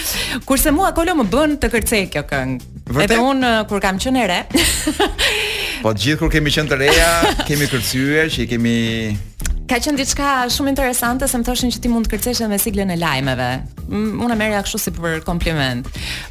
Kurse 0.49 0.71
mua 0.77 0.93
kolo 0.97 1.17
më 1.17 1.27
bën 1.33 1.57
të 1.63 1.73
kërcej 1.75 2.05
kjo 2.15 2.27
këngë. 2.29 2.73
Edhe 3.03 3.19
unë 3.19 3.47
uh, 3.47 3.67
kur 3.71 3.81
kam 3.83 3.97
qenë 4.01 4.27
re. 4.31 4.39
po 5.83 5.91
gjithë 5.97 6.19
kur 6.23 6.31
kemi 6.37 6.53
qenë 6.55 6.75
të 6.75 6.81
reja, 6.85 7.11
kemi 7.49 7.69
kërcyer 7.73 8.31
që 8.37 8.45
i 8.47 8.51
kemi 8.55 8.77
Ka 9.67 9.81
qenë 9.83 9.99
diçka 9.99 10.25
shumë 10.55 10.71
interesante 10.71 11.27
se 11.27 11.39
më 11.43 11.47
thoshin 11.49 11.73
që 11.75 11.81
ti 11.83 11.91
mund 11.91 12.07
të 12.07 12.13
kërcesh 12.13 12.39
edhe 12.45 12.49
me 12.53 12.59
siglën 12.63 12.93
e 12.95 12.97
lajmeve. 13.01 13.47
Unë 13.91 14.37
merja 14.39 14.61
kështu 14.63 14.79
si 14.79 14.93
për 14.95 15.17
kompliment. 15.27 15.89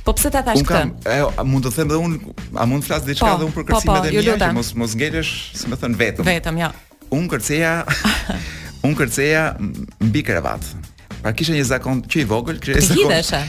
Po 0.07 0.13
pse 0.15 0.31
ta 0.31 0.39
thash 0.47 0.63
këtë? 0.63 0.81
Unë 0.85 1.33
kam, 1.35 1.49
mund 1.51 1.67
të 1.67 1.73
them 1.75 1.91
edhe 1.91 1.99
unë, 2.05 2.45
a 2.63 2.67
mund 2.71 2.85
të 2.85 2.87
flas 2.87 3.03
diçka 3.03 3.27
po, 3.27 3.33
edhe 3.35 3.49
unë 3.49 3.57
për 3.57 3.67
kërcimet 3.67 3.91
po, 3.91 3.97
po, 4.05 4.13
e 4.13 4.13
mia, 4.15 4.37
që 4.47 4.51
mos 4.55 4.71
mos 4.85 4.95
ngelesh, 4.95 5.33
si 5.59 5.67
më 5.67 5.81
thën 5.83 5.99
vetëm. 5.99 6.29
Vetëm, 6.31 6.61
jo. 6.63 6.71
Unë 7.19 7.29
kërceja 7.35 7.73
unë 8.87 8.99
kërceja 9.03 9.43
mbi 10.07 10.23
krevat. 10.31 10.71
Pra 11.19 11.35
kisha 11.35 11.57
një 11.59 11.67
zakon 11.75 12.05
që 12.07 12.23
i 12.23 12.27
vogël, 12.31 12.63
kishte 12.63 12.95
zakon. 12.95 13.43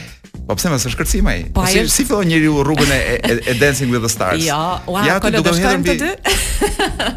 Po 0.47 0.55
pse 0.55 0.71
më 0.71 0.77
s'është 0.79 0.99
kërcim 1.01 1.27
ai? 1.31 1.39
Po, 1.55 1.65
si 1.67 1.81
si 1.91 2.05
fillon 2.07 2.23
po 2.23 2.29
njeriu 2.31 2.59
rrugën 2.63 2.91
e, 2.95 2.99
e, 3.19 3.33
e 3.51 3.55
Dancing 3.59 3.91
with 3.91 4.05
the 4.07 4.11
Stars? 4.11 4.39
Jo, 4.47 4.59
ua, 4.95 5.01
ja, 5.09 5.17
kolo 5.23 5.41
do 5.43 5.55
shkojmë 5.57 5.89
të 5.89 5.95
dy. 6.03 6.13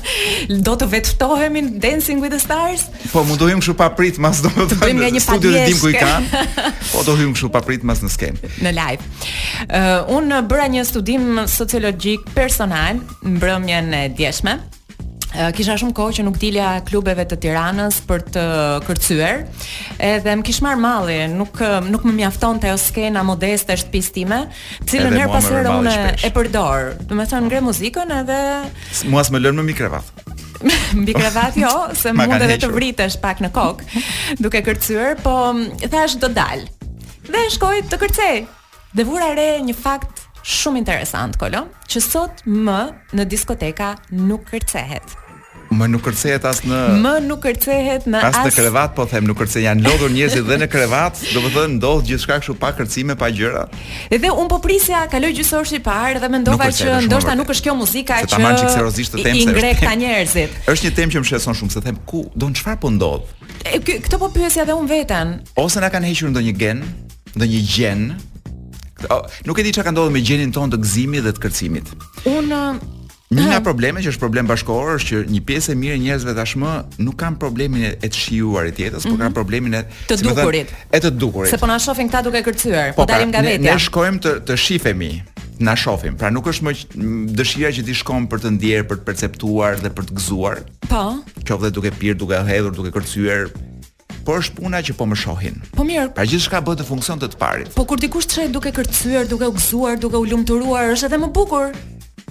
Do 0.65 0.73
të 0.81 0.87
vetëftohemi 0.95 1.61
në 1.67 1.81
Dancing 1.83 2.19
with 2.25 2.33
the 2.33 2.41
Stars? 2.41 2.87
Po 3.13 3.21
mund 3.27 3.37
të 3.39 3.51
hyjmë 3.51 3.61
kështu 3.61 3.75
pa 3.77 3.91
prit 3.95 4.17
mas 4.23 4.41
do 4.41 4.49
të 4.49 4.79
Bëjmë 4.81 5.11
një 5.13 5.21
studio 5.21 5.51
të 5.53 5.61
dim 5.69 5.77
ku 5.83 5.91
i 5.93 5.95
ka. 5.99 6.33
Po 6.95 7.05
do 7.05 7.15
hyjmë 7.21 7.37
kështu 7.37 7.51
pa 7.53 7.61
prit 7.69 7.85
mas 7.85 8.01
në 8.03 8.09
skenë. 8.15 8.53
Në 8.65 8.73
live. 8.79 9.05
Uh, 9.67 10.09
unë 10.17 10.41
bëra 10.49 10.65
një 10.79 10.87
studim 10.89 11.29
sociologjik 11.49 12.25
personal 12.33 12.97
mbrëmjen 13.21 13.93
e 13.93 14.03
djeshme 14.17 14.57
kisha 15.53 15.75
shumë 15.77 15.93
kohë 15.97 16.15
që 16.19 16.23
nuk 16.25 16.37
dilja 16.41 16.67
klubeve 16.87 17.23
të 17.29 17.37
Tiranës 17.43 17.99
për 18.09 18.23
të 18.35 18.43
kërcyer. 18.87 19.43
Edhe 20.09 20.33
më 20.39 20.45
kish 20.47 20.61
marr 20.65 20.79
malli, 20.81 21.19
nuk 21.31 21.59
nuk 21.89 22.05
më 22.07 22.15
mjaftonte 22.21 22.69
ajo 22.69 22.79
skena 22.81 23.23
modeste 23.23 23.75
shtëpisë 23.77 24.15
time, 24.15 24.39
cilën 24.89 25.17
her 25.19 25.29
pas 25.31 25.45
unë 25.45 25.95
e 26.25 26.33
përdor. 26.33 26.93
Do 27.05 27.13
të 27.19 27.27
thonë 27.33 27.49
ngre 27.51 27.63
muzikën 27.69 28.15
edhe 28.23 28.39
mua 29.11 29.25
s'më 29.27 29.43
lën 29.45 29.61
më 29.61 29.67
mikrevat. 29.73 30.15
Mbi 30.99 31.13
kravat 31.15 31.55
jo, 31.63 31.69
se 31.95 32.11
mund 32.11 32.35
edhe 32.35 32.57
të 32.59 32.67
vritesh 32.73 33.15
pak 33.23 33.39
në 33.45 33.53
kokë 33.55 34.01
duke 34.43 34.59
kërcyer, 34.65 35.19
po 35.23 35.53
thash 35.93 36.17
do 36.19 36.27
dal. 36.35 36.65
Dhe 37.29 37.45
shkoj 37.53 37.77
të 37.91 37.99
kërcej. 38.01 38.35
Dhe 38.97 39.05
vura 39.05 39.29
re 39.37 39.51
një 39.61 39.75
fakt 39.77 40.25
shumë 40.45 40.81
interesant 40.83 41.37
kolon 41.41 41.69
që 41.89 42.01
sot 42.03 42.43
më 42.47 42.79
në 43.17 43.25
diskoteka 43.31 43.95
nuk 44.15 44.49
kërcehet 44.51 45.17
Më 45.69 45.85
nuk 45.93 46.01
kërcehet 46.07 46.45
as 46.49 46.59
në 46.65 46.77
Më 47.03 47.11
nuk 47.27 47.43
kërcehet 47.43 48.07
në 48.09 48.19
as 48.25 48.39
në 48.41 48.51
krevat, 48.55 48.95
po 48.97 49.03
them 49.05 49.27
nuk 49.29 49.37
kërce 49.43 49.61
janë 49.61 49.83
lodhur 49.85 50.09
njerëzit 50.15 50.47
dhe 50.47 50.55
në 50.63 50.67
krevat, 50.71 51.19
do 51.29 51.43
të 51.45 51.51
thonë 51.53 51.73
ndodh 51.75 52.07
gjithçka 52.07 52.39
kështu 52.41 52.55
pa 52.57 52.71
kërcime, 52.73 53.13
pa 53.19 53.27
gjëra. 53.29 53.67
Edhe 54.09 54.31
un 54.33 54.49
po 54.49 54.57
prisja, 54.63 55.03
kaloj 55.13 55.29
gjysor 55.37 55.69
i 55.77 55.81
parë 55.85 56.23
dhe 56.23 56.31
mendova 56.33 56.71
që 56.73 57.03
ndoshta 57.05 57.35
nuk 57.37 57.53
është 57.53 57.67
kjo 57.67 57.75
muzika 57.83 58.17
që 58.25 58.41
i 59.29 59.45
ngre 59.45 59.75
ta 59.77 59.93
njerëzit. 59.93 60.57
Është 60.73 60.89
një 60.89 60.95
temë 60.97 61.15
që 61.15 61.21
më 61.21 61.29
shqetëson 61.29 61.59
shumë, 61.61 61.75
se 61.77 61.83
them 61.85 62.01
ku, 62.09 62.23
do 62.33 62.49
në 62.49 62.57
çfarë 62.63 62.81
po 62.81 62.89
ndodh? 62.97 63.29
Këto 63.85 64.17
po 64.25 64.33
pyesja 64.33 64.65
edhe 64.65 64.73
un 64.73 64.89
veten. 64.89 65.37
Ose 65.53 65.77
na 65.85 65.93
kanë 65.93 66.09
hequr 66.09 66.33
ndonjë 66.33 66.57
gen, 66.65 66.81
ndonjë 67.37 67.61
gjen, 67.69 68.07
nuk 69.45 69.57
e 69.57 69.63
di 69.63 69.71
çka 69.71 69.83
ka 69.85 69.91
ndodhur 69.93 70.11
me 70.13 70.21
gjenin 70.23 70.51
ton 70.51 70.71
të 70.71 70.79
gëzimit 70.83 71.23
dhe 71.25 71.31
të 71.35 71.41
kërcimit. 71.45 71.91
Unë 72.27 72.55
um, 72.55 72.81
Një 73.29 73.43
nga 73.45 73.61
që 74.01 74.09
është 74.09 74.17
problem 74.23 74.47
bashkëkohor 74.49 74.95
është 74.97 75.09
që 75.09 75.17
një 75.29 75.41
pjesë 75.45 75.75
e 75.75 75.77
mirë 75.77 75.97
e 75.99 75.99
njerëzve 76.01 76.33
tashmë 76.33 76.71
nuk 77.05 77.17
kanë 77.21 77.37
problemin 77.37 77.83
e 77.91 77.91
të 78.01 78.09
shijuarit 78.21 78.73
jetës, 78.81 79.03
tjetës 79.03 79.05
por 79.05 79.13
mhm. 79.13 79.21
kanë 79.21 79.35
problemin 79.37 79.75
e 79.77 79.83
të 80.09 80.17
si 80.17 80.25
dukurit. 80.25 80.71
Dhe, 80.71 80.97
e 80.97 81.01
të 81.03 81.11
dukurit. 81.13 81.51
Se 81.53 81.59
po 81.61 81.69
na 81.69 81.77
shohin 81.79 82.09
këta 82.09 82.23
duke 82.25 82.41
kërcyer, 82.49 82.89
po, 82.97 83.03
po 83.03 83.05
pra, 83.05 83.19
dalim 83.19 83.29
nga 83.29 83.43
vetja. 83.45 83.61
Ne, 83.69 83.75
ne 83.75 83.85
shkojmë 83.85 84.23
të 84.25 84.33
të 84.49 84.57
shifemi, 84.65 85.11
na 85.61 85.77
shohim. 85.77 86.17
Pra 86.17 86.33
nuk 86.33 86.49
është 86.49 86.65
më 86.65 86.75
dëshira 87.37 87.69
që 87.77 87.85
ti 87.85 87.99
shkon 88.01 88.25
për 88.33 88.47
të 88.47 88.55
ndjerë, 88.57 88.89
për 88.89 89.03
të 89.03 89.07
perceptuar 89.11 89.77
dhe 89.85 89.93
për 89.99 90.09
të 90.09 90.17
gëzuar. 90.23 90.65
Po. 90.89 91.03
Qoftë 91.45 91.73
duke 91.77 91.93
pirë, 92.01 92.17
duke 92.25 92.41
hedhur, 92.49 92.73
duke 92.81 92.89
kërcyer, 92.97 93.51
po 94.29 94.37
është 94.37 94.61
puna 94.61 94.79
që 94.85 94.93
po 94.99 95.05
më 95.09 95.17
shohin. 95.17 95.59
Po 95.73 95.83
mirë. 95.87 96.09
Pra 96.13 96.25
gjithçka 96.29 96.59
bëhet 96.61 96.83
të 96.83 96.89
funksionte 96.91 97.29
të 97.33 97.39
parit. 97.41 97.69
Po 97.73 97.85
kur 97.89 97.97
dikush 97.97 98.27
të 98.29 98.37
shet 98.37 98.53
duke 98.53 98.71
kërcyer, 98.77 99.25
duke 99.31 99.49
u 99.49 99.55
gëzuar, 99.57 99.97
duke 100.03 100.21
u 100.21 100.27
lumturuar, 100.29 100.91
është 100.93 101.09
edhe 101.09 101.17
më 101.25 101.31
bukur. 101.33 101.71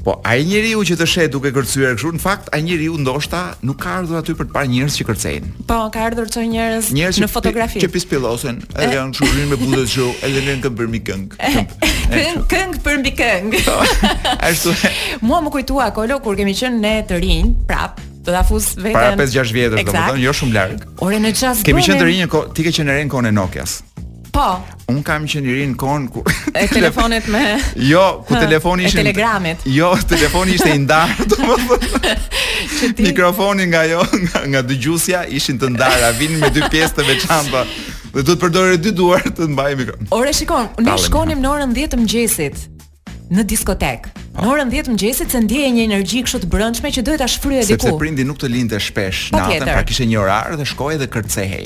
Po 0.06 0.14
ai 0.30 0.44
njeriu 0.46 0.84
që 0.86 0.94
të 1.00 1.06
shet 1.10 1.32
duke 1.34 1.50
kërcyer 1.56 1.96
kështu, 1.98 2.12
në 2.14 2.22
fakt 2.22 2.52
ai 2.54 2.60
njeriu 2.62 2.94
ndoshta 3.02 3.40
nuk 3.66 3.80
ka 3.82 3.96
ardhur 3.98 4.20
aty 4.20 4.36
për 4.38 4.46
të 4.46 4.54
parë 4.54 4.70
njerëz 4.76 5.00
që 5.00 5.06
kërcejnë. 5.08 5.50
Po, 5.72 5.78
ka 5.96 6.04
ardhur 6.06 6.30
çon 6.36 6.46
njerëz 6.52 6.92
në 7.24 7.30
fotografi. 7.34 7.82
Që 7.82 7.90
pispillosen, 7.96 8.60
edhe 8.78 8.94
janë 9.00 9.18
kështu 9.18 9.48
me 9.50 9.58
bluzë 9.58 9.96
të 9.98 10.10
edhe 10.30 10.46
lënë 10.46 10.62
këmbë 10.68 10.86
mbi 10.92 11.00
këngë. 11.08 11.40
Eh, 11.48 11.56
këng 12.14 12.46
eh, 12.46 12.62
eh, 12.62 12.78
për 12.86 13.02
mbi 13.02 13.12
këng. 13.18 13.58
Ashtu. 14.46 14.76
Muam 15.26 15.50
kujtua 15.50 15.90
Kolo 15.98 16.20
kur 16.22 16.38
kemi 16.38 16.54
qenë 16.54 16.80
ne 16.86 16.94
të 17.10 17.18
rinj, 17.24 17.56
prap, 17.68 17.98
do 18.28 18.32
ta 18.32 18.44
fus 18.44 18.74
veten. 18.76 18.96
Para 18.96 19.14
5-6 19.16 19.54
vjetësh, 19.56 19.84
domethënë, 19.88 20.22
jo 20.26 20.34
shumë 20.36 20.54
larg. 20.56 20.82
Ore 21.06 21.18
në 21.22 21.32
çast. 21.38 21.64
Kemi 21.66 21.82
qenë 21.84 22.00
të 22.02 22.08
rinj 22.08 22.24
ti 22.56 22.66
ke 22.66 22.72
qenë 22.78 22.98
rinj 23.00 23.12
kon 23.12 23.26
e 23.28 23.32
Nokias. 23.32 23.78
Po. 24.34 24.44
Un 24.92 25.00
kam 25.02 25.24
qenë 25.28 25.50
i 25.50 25.54
rinj 25.62 25.76
kon 25.80 26.04
ku 26.12 26.22
e 26.52 26.66
telefonet 26.70 27.26
me 27.32 27.40
Jo, 27.90 28.22
ku 28.28 28.36
telefoni 28.44 28.86
ishte 28.86 29.00
telegramit. 29.00 29.64
Jo, 29.72 29.94
telefoni 30.08 30.54
ishte 30.58 30.74
i 30.76 30.82
ndar, 30.84 31.10
domethënë. 31.32 32.18
ti... 32.94 33.02
Mikrofoni 33.08 33.66
nga 33.72 33.82
jo, 33.90 34.04
nga, 34.26 34.44
nga 34.52 34.62
dëgjusja 34.68 35.24
ishin 35.34 35.58
të 35.58 35.72
ndara, 35.74 36.12
vinin 36.20 36.38
me 36.44 36.52
dy 36.54 36.62
pjesë 36.70 36.94
të 37.00 37.08
veçanta. 37.08 37.64
Dhe 38.14 38.22
duhet 38.22 38.40
përdorë 38.44 38.78
dy 38.82 38.92
duar 39.00 39.22
të 39.24 39.48
mbajë 39.54 39.78
mikrofon. 39.82 40.12
Ore 40.20 40.32
shikon, 40.36 40.70
ne 40.86 40.94
shkonim 41.06 41.40
në 41.42 41.50
orën 41.56 41.74
10 41.80 41.92
të 41.94 42.00
mëngjesit 42.04 42.66
në 43.34 43.48
diskotekë. 43.50 44.14
Në 44.38 44.46
orën 44.52 44.68
10 44.70 44.92
mëngjesit 44.92 45.32
se 45.34 45.40
ndjeje 45.42 45.70
një 45.74 45.84
energji 45.88 46.20
kështu 46.22 46.38
të 46.44 46.48
brendshme 46.52 46.92
që 46.94 47.02
duhet 47.06 47.22
ta 47.22 47.26
shfryje 47.30 47.64
diku. 47.72 47.82
Sepse 47.82 47.98
prindi 47.98 48.26
nuk 48.26 48.38
të 48.38 48.50
lindte 48.52 48.78
shpesh 48.80 49.24
po 49.34 49.40
natën, 49.40 49.64
pra 49.66 49.82
kishte 49.86 50.06
një 50.06 50.20
orar 50.22 50.52
dhe 50.60 50.66
shkoi 50.70 50.94
dhe 51.00 51.08
kërcehej. 51.10 51.64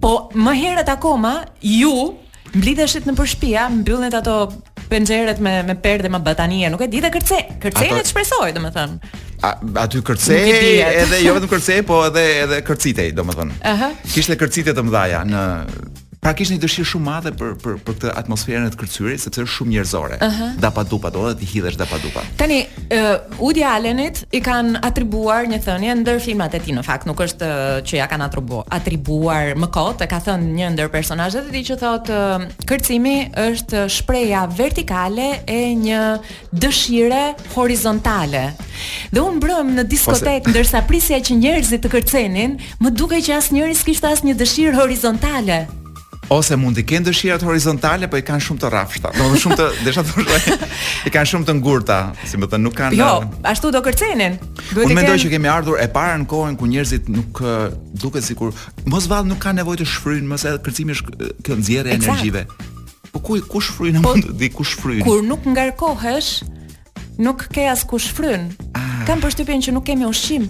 Po 0.00 0.12
më 0.38 0.54
herët 0.60 0.92
akoma 0.92 1.32
ju 1.66 2.12
mblidheshit 2.54 3.10
në 3.10 3.16
përshpia, 3.18 3.66
mbyllnit 3.80 4.14
ato 4.22 4.36
pencerët 4.90 5.38
me 5.42 5.56
me 5.66 5.74
perde 5.82 6.08
me 6.10 6.18
batanie, 6.22 6.70
nuk 6.70 6.86
e 6.86 6.88
di 6.90 7.02
ta 7.02 7.10
kërce. 7.14 7.40
Kërcehej 7.64 7.98
dhe 7.98 8.06
shpresoj, 8.10 8.48
domethënë. 8.54 9.16
A 9.40 9.52
Aty 9.82 10.00
kërcej 10.04 10.50
edhe 10.86 11.20
jo 11.24 11.34
vetëm 11.36 11.50
kërcej, 11.56 11.80
po 11.90 12.04
edhe 12.06 12.22
edhe 12.44 12.62
kërcitej, 12.70 13.10
domethënë. 13.18 13.58
Ëhë. 13.66 13.74
Uh 13.74 13.82
-huh. 14.02 14.12
Kishte 14.14 14.38
kërcite 14.44 14.76
të 14.78 14.86
mëdha 14.88 15.24
në 15.30 15.44
pra 16.20 16.32
kishte 16.36 16.54
një 16.56 16.60
dëshirë 16.62 16.88
shumë 16.90 17.04
madhe 17.04 17.30
për 17.32 17.52
për 17.62 17.76
për 17.84 17.94
këtë 17.96 18.10
atmosferën 18.20 18.66
e 18.68 18.72
kërcyrit 18.78 19.22
sepse 19.22 19.40
është 19.46 19.54
shumë 19.54 19.70
njerëzore. 19.74 20.18
Uh 20.20 20.40
-huh. 20.40 20.50
Dapa 20.64 20.82
dupa 20.90 21.10
do 21.10 21.22
të 21.32 21.46
hidhesh 21.52 21.78
dapa 21.80 21.96
dupa. 22.02 22.20
Tani 22.36 22.58
uh, 22.60 23.38
Udi 23.46 23.64
Alenit 23.64 24.24
i 24.36 24.42
kanë 24.44 24.82
atribuar 24.88 25.48
një 25.48 25.60
thënie 25.64 25.94
ndër 26.02 26.20
filmat 26.20 26.54
e 26.54 26.60
tij 26.60 26.74
në 26.76 26.84
fakt 26.84 27.06
nuk 27.08 27.20
është 27.26 27.48
që 27.88 27.96
ja 27.96 28.06
kanë 28.06 28.24
atribuar 28.28 28.64
atribuar 28.68 29.56
më 29.62 29.70
kot 29.76 30.00
e 30.04 30.10
ka 30.12 30.20
thënë 30.26 30.52
një 30.60 30.68
ndër 30.76 30.88
personazhet 30.92 31.44
e 31.48 31.52
tij 31.56 31.64
që 31.70 31.74
thotë 31.84 32.10
uh, 32.12 32.48
kërcimi 32.68 33.16
është 33.48 33.88
shpreha 33.88 34.46
vertikale 34.56 35.26
e 35.46 35.60
një 35.86 36.02
dëshire 36.52 37.34
horizontale. 37.56 38.52
Dhe 39.14 39.20
un 39.20 39.34
mbrëm 39.40 39.66
në 39.76 39.88
diskotek 39.88 40.42
Ose... 40.44 40.50
ndërsa 40.52 40.82
prisja 40.84 41.16
që 41.20 41.32
njerëzit 41.42 41.80
të 41.84 41.88
kërcenin, 41.88 42.50
më 42.82 42.88
duke 42.92 43.16
që 43.26 43.32
asnjëri 43.40 43.74
s'kishte 43.74 44.06
asnjë 44.12 44.34
dëshirë 44.36 44.76
horizontale 44.80 45.64
ose 46.30 46.54
mund 46.58 46.78
të 46.78 46.84
kenë 46.86 47.08
dëshirat 47.08 47.42
horizontale, 47.44 48.06
po 48.10 48.18
i 48.20 48.24
kanë 48.26 48.44
shumë 48.44 48.62
të 48.62 48.68
rrafshta. 48.70 49.10
Do 49.18 49.26
të 49.34 49.40
shumë 49.44 49.56
të 49.58 49.66
desha 49.86 50.04
thoshë. 50.06 50.56
I 51.08 51.12
kanë 51.14 51.30
shumë 51.32 51.48
të 51.48 51.56
ngurta, 51.58 51.96
si 52.30 52.38
më 52.38 52.48
thënë, 52.52 52.64
nuk 52.68 52.76
kanë. 52.78 52.98
Jo, 52.98 53.10
ashtu 53.50 53.72
do 53.74 53.82
kërcenin. 53.82 54.36
Duhet 54.60 54.70
të 54.70 54.84
kenë. 54.84 54.98
mendoj 55.00 55.16
që 55.24 55.32
kemi 55.34 55.50
ardhur 55.50 55.82
e 55.82 55.88
para 55.94 56.14
në 56.22 56.28
kohën 56.30 56.56
ku 56.60 56.70
njerëzit 56.70 57.10
nuk 57.10 57.42
duket 58.04 58.24
sikur 58.28 58.54
mos 58.86 59.10
vallë 59.10 59.32
nuk 59.32 59.42
kanë 59.42 59.58
nevojë 59.64 59.82
të 59.82 59.88
shfryjnë, 59.96 60.30
mos 60.30 60.46
edhe 60.46 60.62
kërcimi 60.68 60.94
është 60.96 61.34
kjo 61.42 61.58
nxjerrje 61.58 61.96
e 61.96 61.98
energjive. 61.98 62.44
Po 63.10 63.18
ku 63.26 63.40
kush 63.50 63.72
shfryjnë 63.74 64.04
po, 64.06 64.14
mund 64.14 64.30
di 64.38 64.52
ku 64.54 64.62
shfryjnë? 64.62 65.06
Kur 65.08 65.26
nuk 65.26 65.50
ngarkohesh, 65.50 66.30
nuk 67.26 67.48
ke 67.50 67.66
as 67.72 67.82
ku 67.82 67.98
shfryn. 67.98 68.52
Ah. 68.78 68.86
Kam 69.10 69.18
përshtypjen 69.24 69.66
që 69.66 69.74
nuk 69.74 69.88
kemi 69.88 70.06
ushqim 70.06 70.46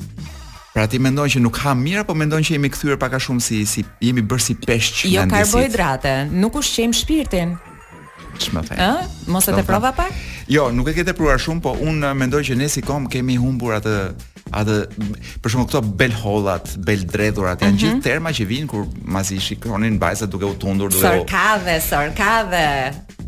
Pra 0.70 0.86
ti 0.86 1.00
mendon 1.02 1.26
që 1.30 1.40
nuk 1.42 1.56
ha 1.64 1.72
mirë 1.74 2.04
apo 2.04 2.14
mendon 2.14 2.44
që 2.46 2.54
jemi 2.54 2.70
kthyer 2.70 2.98
pak 3.00 3.16
a 3.18 3.20
shumë 3.22 3.42
si 3.42 3.62
si 3.66 3.82
jemi 4.02 4.22
bërë 4.22 4.44
si 4.44 4.54
peshq 4.62 5.00
në 5.08 5.14
Jo 5.16 5.24
karbohidrate, 5.32 6.12
nuk 6.30 6.60
ushqejm 6.60 6.92
shpirtin. 6.94 7.56
Ç'më 8.40 8.62
the? 8.68 8.76
Ë? 8.78 9.08
Mos 9.34 9.48
e 9.50 9.56
të 9.58 9.64
prova 9.66 9.90
pak? 9.98 10.14
Jo, 10.50 10.68
nuk 10.72 10.92
e 10.92 10.94
ke 10.94 11.02
pruar 11.18 11.42
shumë, 11.42 11.62
po 11.64 11.72
unë 11.74 12.12
uh, 12.12 12.18
mendoj 12.18 12.44
që 12.52 12.56
ne 12.62 12.70
si 12.70 12.84
kom 12.86 13.08
kemi 13.10 13.34
humbur 13.40 13.80
atë 13.80 13.96
atë 14.60 14.76
për 15.42 15.52
shkak 15.52 15.68
këto 15.72 15.82
bel 15.98 16.14
hollat, 16.22 16.76
bel 16.86 17.02
dredhurat, 17.06 17.58
janë 17.62 17.72
mm 17.72 17.74
-hmm. 17.74 17.80
gjithë 17.84 18.06
terma 18.06 18.30
që 18.30 18.46
vijnë 18.50 18.70
kur 18.70 18.86
mazi 19.04 19.40
shikronin 19.42 19.98
bajsa 19.98 20.26
duke 20.26 20.44
u 20.44 20.54
tundur, 20.54 20.90
duke 20.90 21.02
sorkave, 21.02 21.80
sorkave. 21.82 22.66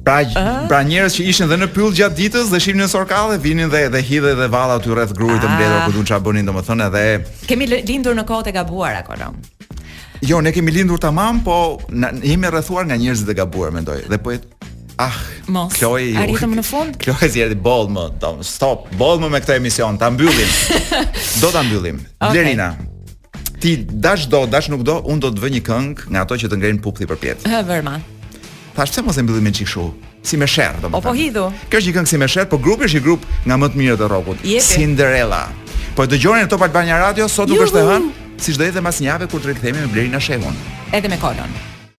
Pra, 0.04 0.20
uh 0.22 0.34
-huh. 0.34 0.66
pra 0.68 0.82
njerëz 0.82 1.12
që 1.16 1.22
ishin 1.30 1.46
dhe 1.48 1.56
në 1.60 1.66
pyll 1.76 1.92
gjatë 1.94 2.14
ditës 2.18 2.46
dhe 2.50 2.58
shihnin 2.60 2.82
në 2.84 2.88
sorkalle, 2.90 3.36
vinin 3.38 3.70
dhe 3.70 3.88
dhe 3.94 4.00
hidhe 4.08 4.32
dhe 4.40 4.46
valla 4.54 4.74
aty 4.80 4.90
rreth 4.94 5.12
gruit 5.18 5.38
të 5.42 5.46
ah. 5.48 5.54
mbledhur 5.54 5.80
ku 5.86 5.90
duan 5.96 6.06
çfarë 6.10 6.24
bënin, 6.26 6.44
domethënë 6.48 6.86
edhe 6.88 7.02
Kemi 7.46 7.66
lindur 7.70 8.14
në 8.18 8.24
kohët 8.30 8.48
e 8.50 8.52
gabuara 8.52 9.02
kolon. 9.06 9.36
Jo, 10.30 10.40
ne 10.40 10.52
kemi 10.52 10.70
lindur 10.74 10.98
tamam, 10.98 11.40
po 11.46 11.56
jemi 12.22 12.48
rrethuar 12.50 12.84
nga 12.86 12.96
njerëzit 12.98 13.28
e 13.30 13.34
gabuar, 13.34 13.70
mendoj. 13.74 13.98
Dhe 14.10 14.18
po 14.18 14.30
et... 14.30 14.42
Ah, 15.02 15.10
Mos, 15.50 15.72
Kloj, 15.78 16.02
arritëm 16.22 16.52
në 16.54 16.62
fund 16.62 16.96
Kloj 17.04 17.30
si 17.34 17.40
erdi 17.42 17.56
bold 17.56 17.90
më 17.90 18.02
dom, 18.22 18.42
Stop, 18.44 18.90
bold 19.00 19.22
më 19.22 19.28
me 19.32 19.40
këta 19.42 19.54
emision, 19.56 19.96
ta 19.98 20.10
mbyllim 20.12 20.50
Do 21.42 21.48
ta 21.50 21.62
mbyllim 21.64 21.96
okay. 22.20 22.34
Lerina, 22.36 22.66
ti 23.58 23.70
dash 23.88 24.28
do, 24.28 24.44
dash 24.46 24.68
nuk 24.70 24.84
do 24.84 24.98
Unë 25.00 25.20
do 25.24 25.30
të 25.32 25.42
vë 25.46 25.50
një 25.56 25.62
këngë 25.68 26.12
nga 26.12 26.26
ato 26.28 26.36
që 26.36 26.52
të 26.52 26.58
ngrejnë 26.60 26.80
pupli 26.84 27.08
për 27.08 27.18
pjetë 27.24 27.52
Vërma 27.72 27.96
thash 28.76 28.90
pse 28.90 29.02
mos 29.02 29.16
e 29.18 29.22
mbyllim 29.22 29.42
me 29.44 29.52
çik 29.52 29.68
si 30.22 30.36
me 30.36 30.46
sherr 30.46 30.74
do 30.80 30.86
të 30.88 30.90
Po, 30.94 31.00
po 31.02 31.12
hidhu. 31.18 31.48
Kjo 31.68 31.78
është 31.80 31.88
një 31.90 31.94
këngë 31.96 32.08
si 32.10 32.18
me 32.22 32.28
sherr, 32.30 32.46
po 32.48 32.58
grupi 32.62 32.86
është 32.86 32.98
një 32.98 33.04
grup 33.06 33.26
nga 33.44 33.56
më 33.58 33.66
të 33.72 33.76
mirët 33.80 34.04
e 34.04 34.08
rockut, 34.12 34.38
Cinderella. 34.68 35.42
Po 35.96 36.06
dëgjoni 36.06 36.44
në 36.46 36.50
Top 36.54 36.62
Albania 36.66 37.00
Radio 37.02 37.26
sot 37.28 37.50
duke 37.50 37.66
është 37.66 37.82
e 37.82 37.84
hënë, 37.90 38.14
siç 38.40 38.56
do 38.60 38.68
jetë 38.70 38.80
mas 38.86 39.02
një 39.02 39.08
javë 39.12 39.30
kur 39.32 39.42
të 39.44 39.50
rikthehemi 39.52 39.82
me 39.84 39.90
Blerina 39.92 40.20
Shehun. 40.22 40.56
Edhe 40.94 41.08
me 41.10 41.18
Kolon. 41.20 41.71